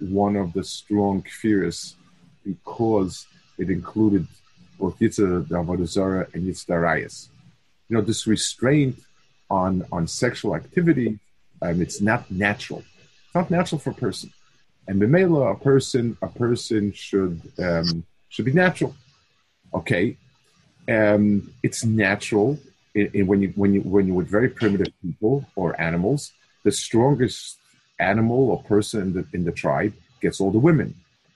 one 0.00 0.36
of 0.36 0.52
the 0.52 0.64
strong 0.64 1.22
fears 1.22 1.96
because 2.44 3.26
it 3.58 3.70
included 3.70 4.26
both 4.78 4.98
Yitzhak 4.98 5.48
Avodah 5.48 6.34
and 6.34 6.44
Yitzhak 6.44 7.28
You 7.88 7.96
know, 7.96 8.02
this 8.02 8.26
restraint 8.26 8.98
on 9.50 9.84
on 9.92 10.06
sexual 10.06 10.54
activity, 10.54 11.18
um, 11.62 11.80
it's 11.80 12.00
not 12.00 12.30
natural. 12.30 12.82
It's 13.24 13.34
not 13.34 13.50
natural 13.50 13.78
for 13.78 13.90
a 13.90 13.94
person. 13.94 14.32
And 14.86 15.00
Bimela, 15.00 15.52
a 15.52 15.58
person, 15.58 16.16
a 16.22 16.28
person 16.28 16.92
should 16.92 17.40
um, 17.58 18.04
should 18.28 18.44
be 18.44 18.52
natural. 18.52 18.94
Okay, 19.74 20.16
um, 20.88 21.52
it's 21.62 21.84
natural 21.84 22.58
in, 22.94 23.10
in 23.14 23.26
when 23.26 23.42
you 23.42 23.52
when 23.54 23.74
you 23.74 23.80
when 23.82 24.06
you 24.06 24.14
with 24.14 24.28
very 24.28 24.48
primitive 24.48 24.92
people 25.02 25.44
or 25.56 25.78
animals. 25.80 26.32
The 26.64 26.72
strongest 26.72 27.58
animal 28.00 28.50
or 28.50 28.62
person 28.62 29.02
in 29.02 29.12
the 29.12 29.26
in 29.32 29.44
the 29.44 29.52
tribe 29.52 29.92
gets 30.20 30.40
all 30.40 30.50
the 30.50 30.58
women. 30.58 30.94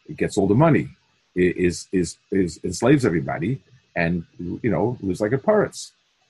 It 0.09 0.17
gets 0.17 0.37
all 0.37 0.47
the 0.47 0.55
money. 0.55 0.89
It 1.35 1.57
is 1.57 1.89
is 1.93 2.17
is 2.31 2.61
enslaves 2.65 3.05
everybody, 3.05 3.61
and 3.97 4.25
you 4.39 4.71
know 4.71 4.99
lives 5.01 5.21
like 5.21 5.33
a 5.33 5.39
parrot. 5.39 5.77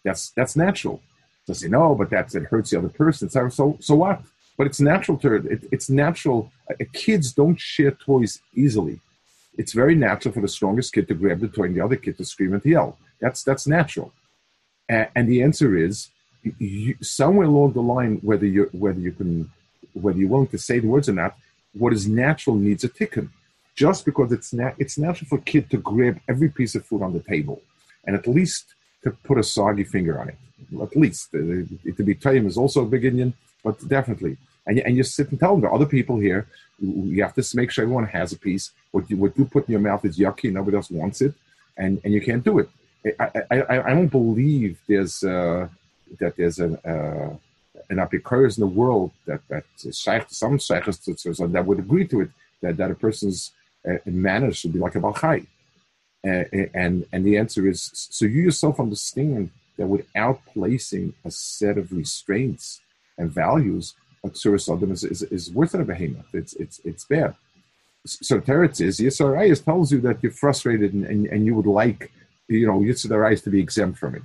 That's 0.04 0.30
that's 0.30 0.56
natural. 0.56 1.00
To 1.46 1.54
say 1.54 1.68
no, 1.68 1.94
but 1.94 2.08
that's 2.10 2.34
it 2.34 2.44
hurts 2.44 2.70
the 2.70 2.78
other 2.78 2.88
person. 2.88 3.28
So 3.28 3.48
so, 3.48 3.76
so 3.80 3.94
what? 3.96 4.22
But 4.56 4.66
it's 4.68 4.80
natural 4.80 5.18
to 5.18 5.34
it, 5.34 5.64
it's 5.72 5.90
natural. 5.90 6.52
Uh, 6.70 6.84
kids 6.92 7.32
don't 7.32 7.58
share 7.58 7.90
toys 7.90 8.40
easily. 8.54 9.00
It's 9.58 9.72
very 9.72 9.94
natural 9.94 10.32
for 10.32 10.40
the 10.40 10.48
strongest 10.48 10.92
kid 10.92 11.08
to 11.08 11.14
grab 11.14 11.40
the 11.40 11.48
toy 11.48 11.64
and 11.64 11.76
the 11.76 11.84
other 11.84 11.96
kid 11.96 12.16
to 12.18 12.24
scream 12.24 12.52
and 12.54 12.62
to 12.62 12.68
yell. 12.68 12.98
That's 13.20 13.42
that's 13.42 13.66
natural. 13.66 14.12
And, 14.88 15.08
and 15.16 15.28
the 15.28 15.42
answer 15.42 15.76
is 15.76 16.08
you, 16.58 16.96
somewhere 17.00 17.46
along 17.46 17.72
the 17.72 17.82
line, 17.82 18.18
whether 18.22 18.46
you 18.46 18.68
whether 18.72 19.00
you 19.00 19.12
can 19.12 19.50
whether 19.94 20.18
you're 20.18 20.28
willing 20.28 20.48
to 20.48 20.58
say 20.58 20.78
the 20.78 20.88
words 20.88 21.08
or 21.08 21.12
not, 21.12 21.36
what 21.74 21.92
is 21.92 22.06
natural 22.06 22.56
needs 22.56 22.84
a 22.84 22.88
tikkun. 22.88 23.28
Just 23.74 24.04
because 24.04 24.32
it's 24.32 24.52
na- 24.52 24.74
it's 24.78 24.98
natural 24.98 25.28
for 25.28 25.38
a 25.38 25.42
kid 25.42 25.70
to 25.70 25.78
grab 25.78 26.20
every 26.28 26.50
piece 26.50 26.74
of 26.74 26.84
food 26.84 27.02
on 27.02 27.14
the 27.14 27.20
table, 27.20 27.62
and 28.04 28.14
at 28.14 28.26
least 28.26 28.74
to 29.02 29.10
put 29.10 29.38
a 29.38 29.42
soggy 29.42 29.84
finger 29.84 30.20
on 30.20 30.28
it. 30.28 30.38
At 30.80 30.96
least 30.96 31.34
uh, 31.34 31.38
to 31.38 32.02
be 32.04 32.14
time 32.14 32.46
is 32.46 32.56
also 32.56 32.82
a 32.82 32.86
big 32.86 33.04
Indian, 33.04 33.34
but 33.64 33.76
definitely. 33.88 34.36
And 34.66 34.78
and 34.78 34.96
you 34.96 35.02
sit 35.02 35.30
and 35.30 35.38
tell 35.40 35.54
them 35.54 35.64
are 35.64 35.74
other 35.74 35.86
people 35.86 36.18
here. 36.18 36.46
You 36.80 37.22
have 37.22 37.34
to 37.34 37.56
make 37.56 37.70
sure 37.70 37.82
everyone 37.82 38.06
has 38.06 38.32
a 38.32 38.38
piece. 38.38 38.70
What 38.92 39.10
you 39.10 39.16
what 39.16 39.36
you 39.38 39.44
put 39.44 39.68
in 39.68 39.72
your 39.72 39.80
mouth 39.80 40.04
is 40.04 40.18
yucky. 40.18 40.52
Nobody 40.52 40.76
else 40.76 40.90
wants 40.90 41.20
it, 41.20 41.34
and 41.76 42.00
and 42.04 42.12
you 42.14 42.20
can't 42.20 42.44
do 42.44 42.58
it. 42.60 42.68
I 43.18 43.42
I, 43.50 43.82
I 43.88 43.94
don't 43.96 44.14
believe 44.20 44.78
there's 44.88 45.22
uh, 45.24 45.68
that 46.20 46.36
there's 46.36 46.58
an 46.58 46.76
uh, 46.92 47.30
an 47.90 47.98
apikurs 47.98 48.56
in 48.56 48.62
the 48.62 48.74
world 48.80 49.10
that 49.26 49.40
that 49.48 49.64
some 49.76 50.58
shaykhs 50.58 50.98
that 50.98 51.64
would 51.66 51.78
agree 51.78 52.06
to 52.08 52.20
it 52.22 52.30
that 52.62 52.76
that 52.76 52.90
a 52.90 52.94
person's 52.94 53.52
uh, 53.88 53.98
manners 54.06 54.56
should 54.56 54.72
be 54.72 54.78
like 54.78 54.94
a 54.94 55.00
balchai. 55.00 55.46
And 56.24 57.06
and 57.12 57.26
the 57.26 57.36
answer 57.36 57.68
is 57.68 57.90
so 57.92 58.26
you 58.26 58.42
yourself 58.42 58.78
understand 58.78 59.50
that 59.76 59.86
without 59.86 60.40
placing 60.46 61.14
a 61.24 61.30
set 61.30 61.78
of 61.78 61.92
restraints 61.92 62.80
and 63.18 63.30
values, 63.30 63.94
a 64.24 64.28
tzuras 64.30 64.72
adam 64.72 64.92
is, 64.92 65.02
is, 65.02 65.22
is 65.22 65.50
worse 65.50 65.72
than 65.72 65.80
a 65.80 65.84
behemoth. 65.84 66.32
It's 66.32 66.54
it's 66.54 66.80
it's 66.84 67.04
bad. 67.04 67.34
So 68.04 68.40
Tiferes 68.40 68.80
Yisrael 68.80 69.64
tells 69.64 69.92
you 69.92 70.00
that 70.00 70.22
you're 70.22 70.32
frustrated 70.32 70.92
and, 70.92 71.04
and, 71.06 71.26
and 71.26 71.46
you 71.46 71.54
would 71.54 71.66
like 71.66 72.10
you 72.48 72.66
know 72.66 72.80
Yisrael 72.80 73.42
to 73.42 73.50
be 73.50 73.60
exempt 73.60 73.98
from 73.98 74.14
it, 74.14 74.22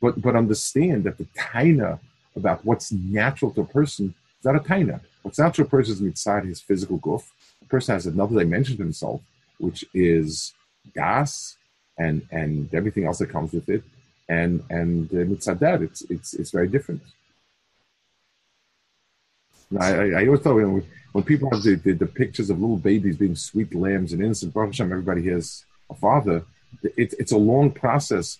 but 0.00 0.20
but 0.22 0.36
understand 0.36 1.04
that 1.04 1.18
the 1.18 1.26
taina 1.36 1.98
about 2.36 2.64
what's 2.64 2.90
natural 2.90 3.50
to 3.52 3.62
a 3.62 3.66
person 3.66 4.14
is 4.38 4.44
not 4.44 4.56
a 4.56 4.60
taina. 4.60 5.00
What's 5.22 5.38
natural 5.38 5.66
to 5.66 5.68
a 5.68 5.78
person 5.78 5.94
is 5.94 6.00
inside 6.00 6.44
his 6.44 6.60
physical 6.60 6.96
goof. 6.98 7.32
A 7.62 7.66
person 7.66 7.94
has 7.94 8.06
another 8.06 8.38
dimension 8.38 8.76
to 8.76 8.82
himself, 8.82 9.20
which 9.58 9.84
is 9.94 10.52
gas 10.92 11.56
and 11.98 12.26
and 12.30 12.72
everything 12.74 13.06
else 13.06 13.18
that 13.18 13.30
comes 13.30 13.52
with 13.52 13.68
it, 13.68 13.82
and 14.28 14.62
and 14.70 15.10
uh, 15.12 15.16
mitzadat, 15.16 15.82
it's 15.82 16.02
it's 16.02 16.34
it's 16.34 16.50
very 16.50 16.68
different. 16.68 17.02
I, 19.80 20.10
I, 20.10 20.26
always 20.26 20.40
thought 20.40 20.54
when, 20.54 20.84
when 21.12 21.24
people 21.24 21.50
have 21.50 21.62
the, 21.62 21.74
the, 21.76 21.92
the, 21.92 22.06
pictures 22.06 22.50
of 22.50 22.60
little 22.60 22.76
babies 22.76 23.16
being 23.16 23.34
sweet 23.34 23.74
lambs 23.74 24.12
and 24.12 24.22
innocent, 24.22 24.54
Hashem, 24.54 24.92
everybody 24.92 25.28
has 25.30 25.64
a 25.90 25.94
father. 25.94 26.44
It, 26.82 27.14
it's 27.18 27.32
a 27.32 27.38
long 27.38 27.70
process, 27.70 28.38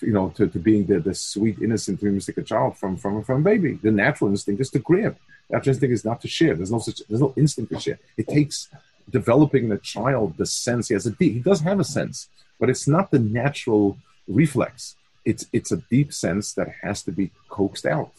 you 0.00 0.12
know, 0.12 0.30
to, 0.30 0.48
to 0.48 0.58
being 0.58 0.86
the, 0.86 1.00
the 1.00 1.14
sweet, 1.14 1.60
innocent, 1.60 2.00
dreamistic 2.00 2.44
child 2.46 2.76
from, 2.76 2.96
from, 2.96 3.22
from 3.22 3.40
a 3.40 3.44
baby. 3.44 3.74
The 3.74 3.90
natural 3.90 4.30
instinct 4.30 4.60
is 4.60 4.70
to 4.70 4.78
grab. 4.78 5.16
The 5.48 5.56
natural 5.56 5.74
instinct 5.74 5.92
is 5.92 6.04
not 6.04 6.20
to 6.22 6.28
share. 6.28 6.54
There's 6.54 6.72
no 6.72 6.78
such, 6.78 7.02
there's 7.08 7.20
no 7.20 7.34
instinct 7.36 7.72
to 7.72 7.80
share. 7.80 7.98
It 8.16 8.26
takes 8.26 8.68
developing 9.10 9.64
in 9.64 9.72
a 9.72 9.78
child 9.78 10.36
the 10.36 10.46
sense 10.46 10.88
he 10.88 10.94
has 10.94 11.06
a 11.06 11.10
deep 11.10 11.34
he 11.34 11.40
does 11.40 11.60
have 11.60 11.78
a 11.78 11.84
sense 11.84 12.28
but 12.58 12.70
it's 12.70 12.88
not 12.88 13.10
the 13.10 13.18
natural 13.18 13.98
reflex. 14.28 14.96
It's 15.24 15.46
it's 15.52 15.72
a 15.72 15.78
deep 15.90 16.12
sense 16.12 16.52
that 16.54 16.68
has 16.82 17.02
to 17.04 17.12
be 17.12 17.30
coaxed 17.48 17.86
out. 17.86 18.12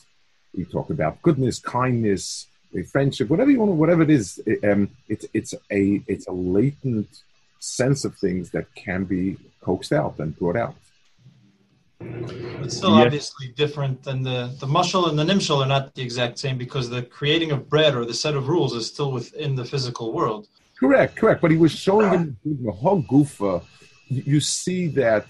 We 0.55 0.65
talk 0.65 0.89
about 0.89 1.21
goodness 1.21 1.59
kindness 1.59 2.47
friendship 2.91 3.29
whatever 3.29 3.49
you 3.49 3.57
want 3.57 3.71
whatever 3.71 4.01
it 4.01 4.09
is 4.09 4.37
um, 4.65 4.89
it's 5.07 5.25
it's 5.33 5.53
a 5.71 6.01
it's 6.07 6.27
a 6.27 6.31
latent 6.31 7.07
sense 7.59 8.03
of 8.03 8.17
things 8.17 8.49
that 8.49 8.65
can 8.75 9.05
be 9.05 9.37
coaxed 9.61 9.93
out 9.93 10.19
and 10.19 10.37
brought 10.37 10.57
out. 10.57 10.75
It's 12.01 12.75
still 12.75 12.97
yes. 12.97 13.05
obviously 13.05 13.47
different 13.55 14.03
than 14.03 14.23
the 14.23 14.53
the 14.59 14.67
mushal 14.67 15.07
and 15.09 15.17
the 15.17 15.23
nimshal 15.23 15.63
are 15.63 15.67
not 15.67 15.95
the 15.95 16.01
exact 16.01 16.37
same 16.37 16.57
because 16.57 16.89
the 16.89 17.03
creating 17.03 17.51
of 17.51 17.69
bread 17.69 17.95
or 17.95 18.03
the 18.03 18.13
set 18.13 18.35
of 18.35 18.49
rules 18.49 18.73
is 18.73 18.87
still 18.87 19.11
within 19.11 19.55
the 19.55 19.63
physical 19.63 20.11
world 20.11 20.47
Correct, 20.79 21.15
correct. 21.15 21.41
But 21.41 21.51
he 21.51 21.57
was 21.57 21.71
showing 21.71 22.09
him 22.11 22.37
the 22.43 22.71
whole 22.71 23.01
goofa. 23.01 23.63
You 24.07 24.39
see 24.39 24.87
that 24.89 25.25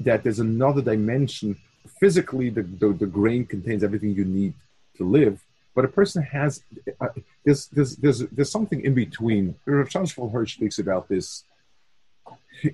that 0.00 0.24
there's 0.24 0.40
another 0.40 0.82
dimension. 0.82 1.56
Physically, 2.00 2.50
the, 2.50 2.62
the, 2.62 2.88
the 2.92 3.06
grain 3.06 3.44
contains 3.44 3.82
everything 3.82 4.14
you 4.14 4.24
need 4.24 4.54
to 4.96 5.04
live, 5.04 5.44
but 5.74 5.84
a 5.84 5.88
person 5.88 6.22
has 6.22 6.62
uh, 7.00 7.08
there's, 7.44 7.66
there's 7.68 7.96
there's 7.96 8.20
there's 8.20 8.50
something 8.50 8.84
in 8.84 8.94
between. 8.94 9.54
Rav 9.64 9.88
Shlomo 9.88 10.32
Hirsch 10.32 10.54
speaks 10.54 10.78
about 10.78 11.08
this 11.08 11.44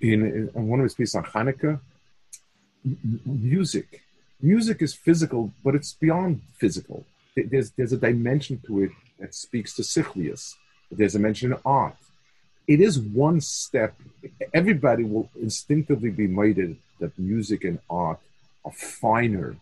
in, 0.01 0.51
in 0.55 0.69
one 0.69 0.81
of 0.81 0.85
his 0.85 0.95
pieces 0.95 1.15
on 1.15 1.25
Hanukkah. 1.25 1.81
music, 3.25 4.03
music 4.41 4.83
is 4.83 4.95
physical, 4.95 5.53
but 5.65 5.75
it's 5.75 5.95
beyond 5.95 6.43
physical. 6.55 7.05
There's 7.37 7.71
there's 7.73 7.93
a 7.93 7.99
dimension 7.99 8.63
to 8.67 8.85
it 8.85 8.91
that 9.19 9.35
speaks 9.35 9.75
to 9.77 9.83
sichlius. 9.83 10.55
There's 10.91 11.15
a 11.15 11.19
mention 11.19 11.53
in 11.53 11.59
art 11.65 11.97
it 12.67 12.81
is 12.81 12.99
one 12.99 13.41
step. 13.41 13.95
Everybody 14.53 15.05
will 15.05 15.31
instinctively 15.41 16.11
be 16.11 16.27
minded 16.27 16.77
that 17.01 17.19
music 17.19 17.65
and 17.65 17.79
art 17.91 18.19
are 18.65 18.73
finer 18.73 19.57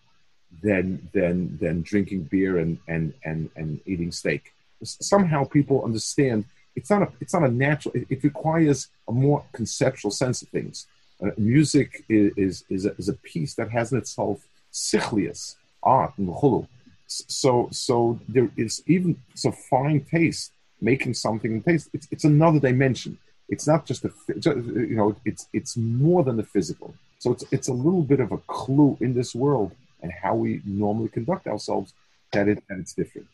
than 0.62 1.08
than 1.12 1.58
than 1.58 1.82
drinking 1.82 2.24
beer 2.24 2.58
and 2.58 2.78
and 2.86 3.14
and, 3.24 3.50
and 3.56 3.80
eating 3.86 4.12
steak. 4.12 4.52
Somehow 4.84 5.44
people 5.44 5.84
understand 5.84 6.44
it's 6.76 6.90
not 6.90 7.02
a 7.02 7.08
it's 7.20 7.34
not 7.34 7.44
a 7.44 7.48
natural. 7.48 7.94
It, 7.94 8.06
it 8.10 8.24
requires 8.24 8.88
a 9.08 9.12
more 9.12 9.44
conceptual 9.52 10.10
sense 10.10 10.42
of 10.42 10.48
things. 10.48 10.86
Uh, 11.22 11.30
music 11.36 12.04
is 12.08 12.32
is 12.36 12.64
is 12.68 12.86
a, 12.86 12.94
is 12.96 13.08
a, 13.08 13.14
piece 13.14 13.54
that 13.54 13.70
has 13.70 13.92
in 13.92 13.98
itself 13.98 14.44
sichlius 14.72 15.56
art 15.82 16.12
and. 16.18 16.68
So 17.06 17.68
so 17.70 18.20
there 18.28 18.50
is 18.56 18.82
even 18.86 19.20
so 19.34 19.52
fine 19.52 20.00
taste 20.04 20.52
making 20.82 21.14
something 21.14 21.52
in 21.52 21.62
taste. 21.62 21.88
It's, 21.94 22.08
it's 22.10 22.24
another 22.24 22.58
dimension. 22.58 23.16
It's 23.48 23.66
not 23.66 23.86
just 23.86 24.04
a, 24.04 24.12
you 24.44 24.96
know, 24.96 25.16
it's, 25.24 25.46
it's 25.52 25.76
more 25.76 26.24
than 26.24 26.36
the 26.36 26.42
physical. 26.42 26.94
So 27.18 27.32
it's, 27.32 27.44
it's 27.52 27.68
a 27.68 27.72
little 27.72 28.02
bit 28.02 28.20
of 28.20 28.32
a 28.32 28.38
clue 28.38 28.96
in 29.00 29.14
this 29.14 29.34
world 29.34 29.72
and 30.02 30.10
how 30.10 30.34
we 30.34 30.60
normally 30.64 31.08
conduct 31.08 31.46
ourselves 31.46 31.94
that, 32.32 32.48
it, 32.48 32.62
that 32.68 32.78
it's 32.78 32.94
different. 32.94 33.28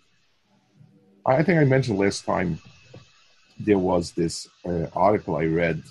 I 1.24 1.42
think 1.42 1.58
I 1.58 1.64
mentioned 1.64 1.98
last 1.98 2.24
time 2.24 2.58
there 3.58 3.78
was 3.78 4.12
this 4.12 4.48
uh, 4.66 4.86
article 4.94 5.36
I 5.36 5.46
read 5.46 5.82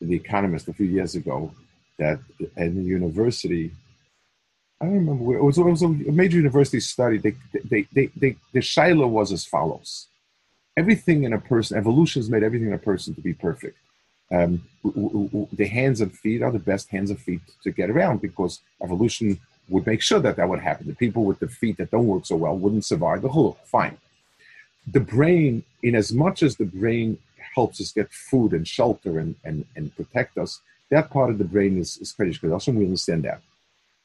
in 0.00 0.08
The 0.08 0.16
Economist 0.16 0.68
a 0.68 0.72
few 0.72 0.86
years 0.86 1.14
ago 1.14 1.54
that 1.98 2.18
at 2.56 2.74
the 2.74 2.82
university, 2.82 3.72
I 4.80 4.86
don't 4.86 4.94
remember 4.94 5.24
where, 5.24 5.38
it 5.38 5.44
was, 5.44 5.58
it 5.58 5.62
was 5.62 5.82
a 5.82 5.88
major 5.88 6.38
university 6.38 6.80
study. 6.80 7.18
They, 7.18 7.34
they, 7.68 7.86
they, 7.92 8.06
they, 8.16 8.36
the 8.52 8.60
Shiloh 8.60 9.06
was 9.06 9.32
as 9.32 9.44
follows 9.44 10.08
everything 10.76 11.24
in 11.24 11.32
a 11.32 11.38
person, 11.38 11.76
evolution 11.76 12.20
has 12.20 12.30
made 12.30 12.42
everything 12.42 12.68
in 12.68 12.74
a 12.74 12.78
person 12.78 13.14
to 13.14 13.20
be 13.20 13.34
perfect. 13.34 13.76
Um, 14.32 14.62
the 14.84 15.66
hands 15.66 16.00
and 16.00 16.16
feet 16.16 16.42
are 16.42 16.52
the 16.52 16.58
best 16.58 16.88
hands 16.88 17.10
and 17.10 17.18
feet 17.18 17.40
to 17.64 17.70
get 17.70 17.90
around 17.90 18.20
because 18.20 18.60
evolution 18.82 19.40
would 19.68 19.86
make 19.86 20.02
sure 20.02 20.20
that 20.20 20.36
that 20.36 20.48
would 20.48 20.60
happen. 20.60 20.86
The 20.86 20.94
people 20.94 21.24
with 21.24 21.40
the 21.40 21.48
feet 21.48 21.76
that 21.78 21.90
don't 21.90 22.06
work 22.06 22.26
so 22.26 22.36
well 22.36 22.56
wouldn't 22.56 22.84
survive 22.84 23.22
the 23.22 23.28
whole. 23.28 23.58
Fine. 23.64 23.98
The 24.86 25.00
brain, 25.00 25.64
in 25.82 25.94
as 25.94 26.12
much 26.12 26.42
as 26.42 26.56
the 26.56 26.64
brain 26.64 27.18
helps 27.54 27.80
us 27.80 27.92
get 27.92 28.12
food 28.12 28.52
and 28.52 28.66
shelter 28.66 29.18
and, 29.18 29.34
and, 29.44 29.64
and 29.76 29.94
protect 29.96 30.38
us, 30.38 30.60
that 30.90 31.10
part 31.10 31.30
of 31.30 31.38
the 31.38 31.44
brain 31.44 31.78
is, 31.78 31.98
is 31.98 32.12
critical. 32.12 32.52
Also, 32.52 32.72
we 32.72 32.84
understand 32.84 33.24
that. 33.24 33.40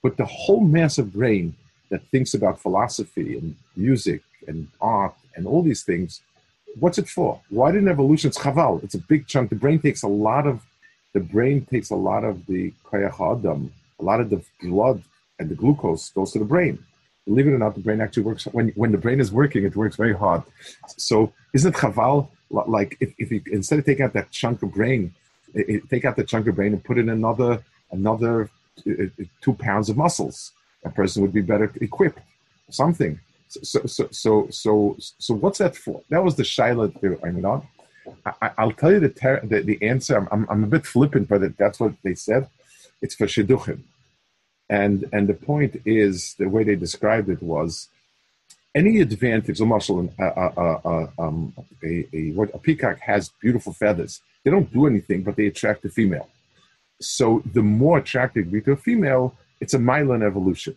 But 0.02 0.18
the 0.18 0.26
whole 0.26 0.62
mass 0.62 0.98
of 0.98 1.14
brain 1.14 1.56
that 1.90 2.04
thinks 2.10 2.34
about 2.34 2.62
philosophy 2.62 3.38
and 3.38 3.56
music 3.76 4.22
and 4.48 4.68
art 4.82 5.16
and 5.36 5.48
all 5.48 5.64
these 5.64 5.84
things 5.84 6.22
what's 6.80 6.98
it 6.98 7.08
for? 7.08 7.42
Why 7.50 7.72
didn't 7.72 7.88
evolution? 7.88 8.30
It's 8.30 8.38
chaval. 8.38 8.84
It's 8.84 8.96
a 8.96 9.00
big 9.00 9.28
chunk. 9.28 9.50
The 9.50 9.56
brain 9.56 9.80
takes 9.80 10.04
a 10.04 10.08
lot 10.08 10.48
of 10.48 10.62
the 11.14 11.20
brain 11.22 11.66
takes 11.66 11.92
a 11.92 11.96
lot 11.96 12.24
of 12.26 12.46
the 12.46 12.74
koyach 12.84 13.40
adam, 13.40 13.74
a 14.00 14.04
lot 14.04 14.20
of 14.20 14.30
the 14.30 14.44
blood 14.62 15.02
and 15.40 15.50
the 15.50 15.56
glucose 15.56 16.10
goes 16.10 16.32
to 16.34 16.40
the 16.40 16.46
brain. 16.46 16.78
Believe 17.26 17.48
it 17.48 17.54
or 17.54 17.58
not, 17.58 17.74
the 17.76 17.82
brain 17.82 18.02
actually 18.02 18.24
works 18.24 18.46
when 18.46 18.70
when 18.70 18.92
the 18.92 18.98
brain 18.98 19.20
is 19.20 19.32
working. 19.32 19.64
It 19.64 19.76
works 19.76 19.96
very 19.96 20.16
hard. 20.16 20.44
So 20.98 21.34
isn't 21.54 21.74
chaval 21.74 22.30
like 22.50 22.98
if, 23.00 23.14
if 23.18 23.32
you 23.32 23.42
instead 23.52 23.80
of 23.80 23.86
taking 23.86 24.06
out 24.06 24.14
that 24.14 24.32
chunk 24.32 24.62
of 24.62 24.74
brain, 24.74 25.14
it, 25.54 25.70
it, 25.70 25.90
take 25.90 26.06
out 26.06 26.16
the 26.16 26.24
chunk 26.24 26.48
of 26.48 26.56
brain 26.56 26.74
and 26.74 26.84
put 26.84 26.98
in 26.98 27.10
another 27.10 27.64
another 27.92 28.50
two 28.84 29.54
pounds 29.58 29.90
of 29.90 29.98
muscles, 29.98 30.52
a 30.84 30.90
person 30.90 31.22
would 31.22 31.34
be 31.34 31.42
better 31.42 31.72
equipped. 31.82 32.20
Something 32.70 33.20
so, 33.48 33.86
so, 33.86 34.08
so, 34.12 34.48
so, 34.50 34.96
so, 35.00 35.34
what's 35.34 35.60
that 35.60 35.76
for? 35.76 36.02
That 36.10 36.24
was 36.24 36.36
the 36.36 36.44
shaila 36.44 36.94
I 37.24 37.32
mean, 37.32 37.46
on. 37.46 37.68
I, 38.42 38.66
will 38.66 38.72
tell 38.74 38.92
you 38.92 39.00
the, 39.00 39.10
ter- 39.10 39.42
the, 39.44 39.62
the 39.62 39.82
answer. 39.82 40.18
I'm, 40.18 40.28
I'm, 40.32 40.48
I'm, 40.50 40.64
a 40.64 40.68
bit 40.68 40.86
flippant, 40.86 41.28
but 41.28 41.58
that's 41.58 41.80
what 41.80 41.94
they 42.04 42.16
said. 42.16 42.48
It's 43.02 43.16
for 43.16 43.26
shidduchim. 43.26 43.82
And, 44.70 45.08
and 45.14 45.28
the 45.28 45.34
point 45.34 45.82
is, 45.86 46.36
the 46.36 46.50
way 46.50 46.64
they 46.64 46.76
described 46.76 47.30
it 47.30 47.42
was, 47.42 47.90
any 48.74 49.00
advantage, 49.00 49.62
a 49.62 49.66
muscle, 49.66 50.14
a, 50.20 51.08
um, 51.18 51.54
a, 51.84 52.06
a, 52.14 52.42
a 52.54 52.60
peacock 52.60 53.00
has 53.00 53.30
beautiful 53.42 53.74
feathers. 53.74 54.22
They 54.44 54.52
don't 54.52 54.72
do 54.72 54.86
anything, 54.86 55.24
but 55.24 55.38
they 55.38 55.48
attract 55.48 55.84
the 55.84 55.90
female. 55.90 56.30
So 57.00 57.42
the 57.54 57.62
more 57.62 58.00
attracted 58.00 58.52
to 58.52 58.72
a 58.72 58.76
female, 58.76 59.36
it's 59.62 59.74
a 59.74 59.80
myelin 59.80 60.24
evolution. 60.24 60.76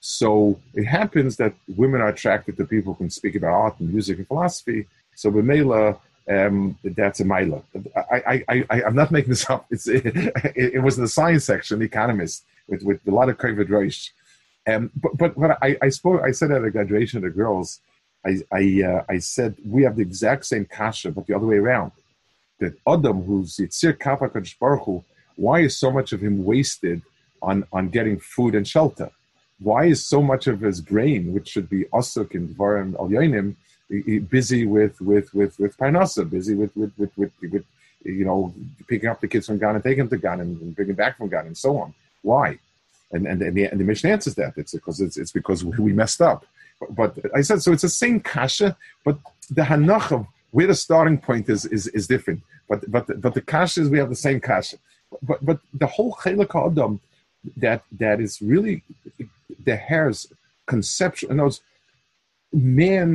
So 0.00 0.58
it 0.74 0.84
happens 0.84 1.36
that 1.36 1.54
women 1.76 2.00
are 2.00 2.08
attracted 2.08 2.56
to 2.56 2.64
people 2.64 2.94
who 2.94 3.04
can 3.04 3.10
speak 3.10 3.34
about 3.36 3.52
art 3.52 3.80
and 3.80 3.92
music 3.92 4.18
and 4.18 4.26
philosophy. 4.26 4.86
So 5.14 5.28
with 5.28 5.44
Mela, 5.44 5.98
um, 6.28 6.78
that's 6.82 7.20
a 7.20 7.24
Mila. 7.24 7.62
I, 8.10 8.42
I, 8.48 8.64
I, 8.70 8.82
I'm 8.84 8.94
not 8.94 9.10
making 9.10 9.30
this 9.30 9.48
up. 9.50 9.66
It's, 9.70 9.86
it, 9.88 10.04
it, 10.56 10.82
was 10.82 10.96
in 10.96 11.04
the 11.04 11.08
science 11.08 11.44
section, 11.44 11.82
Economist, 11.82 12.44
with, 12.66 12.82
with 12.82 13.06
a 13.06 13.10
lot 13.10 13.28
of 13.28 13.36
Kravid 13.36 13.68
Roish. 13.68 14.10
Um, 14.66 14.90
but 14.94 15.34
but 15.36 15.58
I, 15.62 15.76
I 15.82 15.88
spoke, 15.88 16.22
I 16.22 16.32
said 16.32 16.50
at 16.50 16.64
a 16.64 16.70
graduation 16.70 17.18
of 17.18 17.24
the 17.24 17.30
girls, 17.30 17.80
I 18.24 18.38
I, 18.52 18.82
uh, 18.82 19.04
I 19.08 19.18
said 19.18 19.56
we 19.64 19.82
have 19.82 19.96
the 19.96 20.02
exact 20.02 20.46
same 20.46 20.66
kasha, 20.66 21.10
but 21.10 21.26
the 21.26 21.34
other 21.34 21.46
way 21.46 21.56
around. 21.56 21.92
That 22.58 22.74
Adam, 22.86 23.22
who's 23.22 23.56
Yitzir 23.56 23.98
Kappa 23.98 24.28
Baruch 24.60 25.04
why 25.36 25.60
is 25.60 25.78
so 25.78 25.90
much 25.90 26.12
of 26.12 26.20
him 26.20 26.44
wasted 26.44 27.00
on 27.40 27.66
on 27.72 27.88
getting 27.88 28.20
food 28.20 28.54
and 28.54 28.68
shelter? 28.68 29.10
Why 29.62 29.86
is 29.86 30.04
so 30.04 30.22
much 30.22 30.46
of 30.46 30.60
his 30.60 30.80
brain, 30.80 31.32
which 31.34 31.48
should 31.48 31.68
be 31.68 31.84
asuk 31.86 32.34
in 32.34 32.48
dvarim 32.48 32.94
al 32.98 33.08
yonim, 33.08 33.56
busy 34.28 34.66
with 34.66 35.00
with 35.00 35.32
with 35.34 35.58
with 35.58 35.76
parnasa, 35.76 36.28
busy 36.28 36.54
with 36.54 36.74
with, 36.76 36.92
with 36.96 37.10
with 37.16 37.32
with 37.42 37.64
you 38.04 38.24
know 38.24 38.54
picking 38.88 39.08
up 39.08 39.20
the 39.20 39.28
kids 39.28 39.46
from 39.46 39.58
Ghana, 39.58 39.82
taking 39.82 39.98
them 39.98 40.08
to 40.08 40.18
Ghana, 40.18 40.42
and 40.42 40.74
bringing 40.74 40.94
back 40.94 41.18
from 41.18 41.28
Ghana, 41.28 41.48
and 41.48 41.58
so 41.58 41.78
on? 41.78 41.92
Why? 42.22 42.58
And 43.12 43.26
and, 43.26 43.42
and 43.42 43.54
the, 43.56 43.64
and 43.64 43.80
the 43.80 44.08
answers 44.08 44.34
that 44.36 44.54
it's 44.56 44.72
because 44.72 45.00
it's, 45.00 45.16
it's 45.16 45.32
because 45.32 45.64
we 45.64 45.92
messed 45.92 46.22
up. 46.22 46.46
But, 46.78 47.14
but, 47.14 47.36
I 47.36 47.42
said 47.42 47.60
so. 47.60 47.72
It's 47.72 47.82
the 47.82 47.88
same 47.88 48.20
kasha, 48.20 48.76
but 49.04 49.18
the 49.50 49.62
hanach 49.62 50.12
of 50.12 50.26
where 50.52 50.66
the 50.66 50.74
starting 50.74 51.18
point 51.18 51.48
is 51.50 51.66
is, 51.66 51.88
is 51.88 52.06
different. 52.06 52.40
But 52.68 52.90
but 52.90 53.20
but 53.20 53.34
the 53.34 53.42
kasha 53.42 53.82
is 53.82 53.90
we 53.90 53.98
have 53.98 54.08
the 54.08 54.16
same 54.16 54.40
kasha. 54.40 54.78
But 55.22 55.44
but 55.44 55.58
the 55.74 55.86
whole 55.86 56.14
chelik 56.14 56.54
adam 56.54 57.00
that 57.56 57.82
that 57.98 58.20
is 58.20 58.40
really 58.40 58.82
the 59.70 59.76
hair's 59.90 60.20
conception. 60.72 61.26
In 61.32 61.36
those 61.42 61.58
man, 62.52 63.08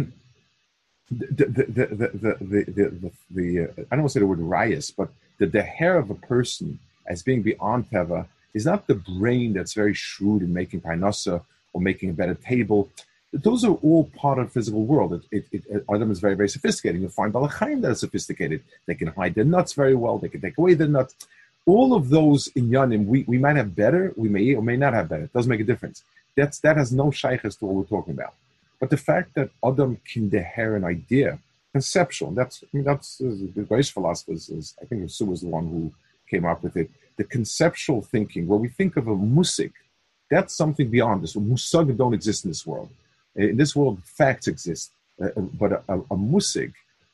the 1.11 1.45
the 1.57 1.63
the 1.77 1.85
the 2.01 2.07
the, 2.23 2.33
the, 2.77 2.85
the, 3.01 3.11
the 3.37 3.47
I 3.89 3.91
don't 3.93 4.03
want 4.03 4.11
to 4.11 4.15
say 4.15 4.23
the 4.23 4.31
word 4.33 4.39
rias, 4.57 4.87
but 4.99 5.09
the, 5.39 5.45
the 5.57 5.65
hair 5.79 5.95
of 6.03 6.07
a 6.15 6.19
person 6.33 6.67
as 7.11 7.17
being 7.27 7.41
beyond 7.49 7.81
teva 7.91 8.19
is 8.57 8.65
not 8.71 8.87
the 8.91 8.99
brain 9.19 9.49
that's 9.55 9.73
very 9.81 9.95
shrewd 10.07 10.41
in 10.45 10.51
making 10.61 10.79
parnasa 10.87 11.35
or 11.73 11.79
making 11.89 12.09
a 12.11 12.17
better 12.21 12.37
table. 12.53 12.81
Those 13.47 13.61
are 13.67 13.77
all 13.87 14.03
part 14.23 14.37
of 14.39 14.45
the 14.47 14.53
physical 14.57 14.83
world. 14.91 15.09
It, 15.13 15.43
it, 15.55 15.63
it, 15.73 15.83
Adam 15.93 16.09
is 16.15 16.21
very, 16.25 16.37
very 16.41 16.51
sophisticated. 16.57 17.01
You 17.01 17.09
find 17.09 17.33
Balachayim 17.33 17.79
that 17.81 17.91
are 17.91 18.03
sophisticated. 18.05 18.59
They 18.85 18.95
can 19.01 19.09
hide 19.19 19.33
their 19.35 19.49
nuts 19.55 19.73
very 19.73 19.95
well. 20.03 20.15
They 20.17 20.31
can 20.33 20.41
take 20.45 20.57
away 20.57 20.73
their 20.75 20.93
nuts. 20.97 21.13
All 21.73 21.89
of 21.99 22.03
those 22.17 22.41
in 22.57 22.69
Yanim, 22.75 23.01
we, 23.11 23.19
we 23.31 23.37
might 23.45 23.57
have 23.61 23.75
better, 23.83 24.03
we 24.15 24.29
may 24.35 24.43
or 24.59 24.63
may 24.71 24.77
not 24.83 24.93
have 24.93 25.09
better. 25.09 25.25
It 25.27 25.33
doesn't 25.33 25.53
make 25.53 25.65
a 25.67 25.69
difference. 25.71 25.97
That's, 26.35 26.59
that 26.59 26.77
has 26.77 26.91
no 26.91 27.11
shaykhs 27.11 27.55
to 27.57 27.65
what 27.65 27.75
we're 27.75 27.97
talking 27.97 28.13
about. 28.13 28.33
But 28.79 28.89
the 28.89 28.97
fact 28.97 29.35
that 29.35 29.49
Adam 29.63 29.99
can 30.05 30.29
deher 30.29 30.75
an 30.75 30.83
idea, 30.83 31.39
conceptual, 31.71 32.31
that's, 32.31 32.63
I 32.63 32.67
mean, 32.73 32.83
that's 32.83 33.17
the 33.19 33.65
British 33.67 33.91
philosophers, 33.91 34.49
is, 34.49 34.75
I 34.81 34.85
think 34.85 35.09
Sue 35.09 35.25
was 35.25 35.41
the 35.41 35.47
one 35.47 35.67
who 35.67 35.93
came 36.29 36.45
up 36.45 36.63
with 36.63 36.75
it 36.75 36.89
the 37.17 37.23
conceptual 37.23 38.01
thinking, 38.01 38.47
where 38.47 38.59
we 38.59 38.67
think 38.67 38.97
of 38.97 39.07
a 39.07 39.15
musik, 39.15 39.71
that's 40.29 40.55
something 40.55 40.89
beyond 40.89 41.23
this. 41.23 41.35
Musag 41.35 41.95
don't 41.97 42.13
exist 42.13 42.45
in 42.45 42.51
this 42.51 42.65
world. 42.65 42.89
In 43.35 43.57
this 43.57 43.75
world, 43.75 44.01
facts 44.03 44.47
exist, 44.47 44.91
uh, 45.21 45.27
uh 45.37 45.41
but 45.41 45.71
a, 45.71 45.83
a, 45.89 45.99
a 46.11 46.71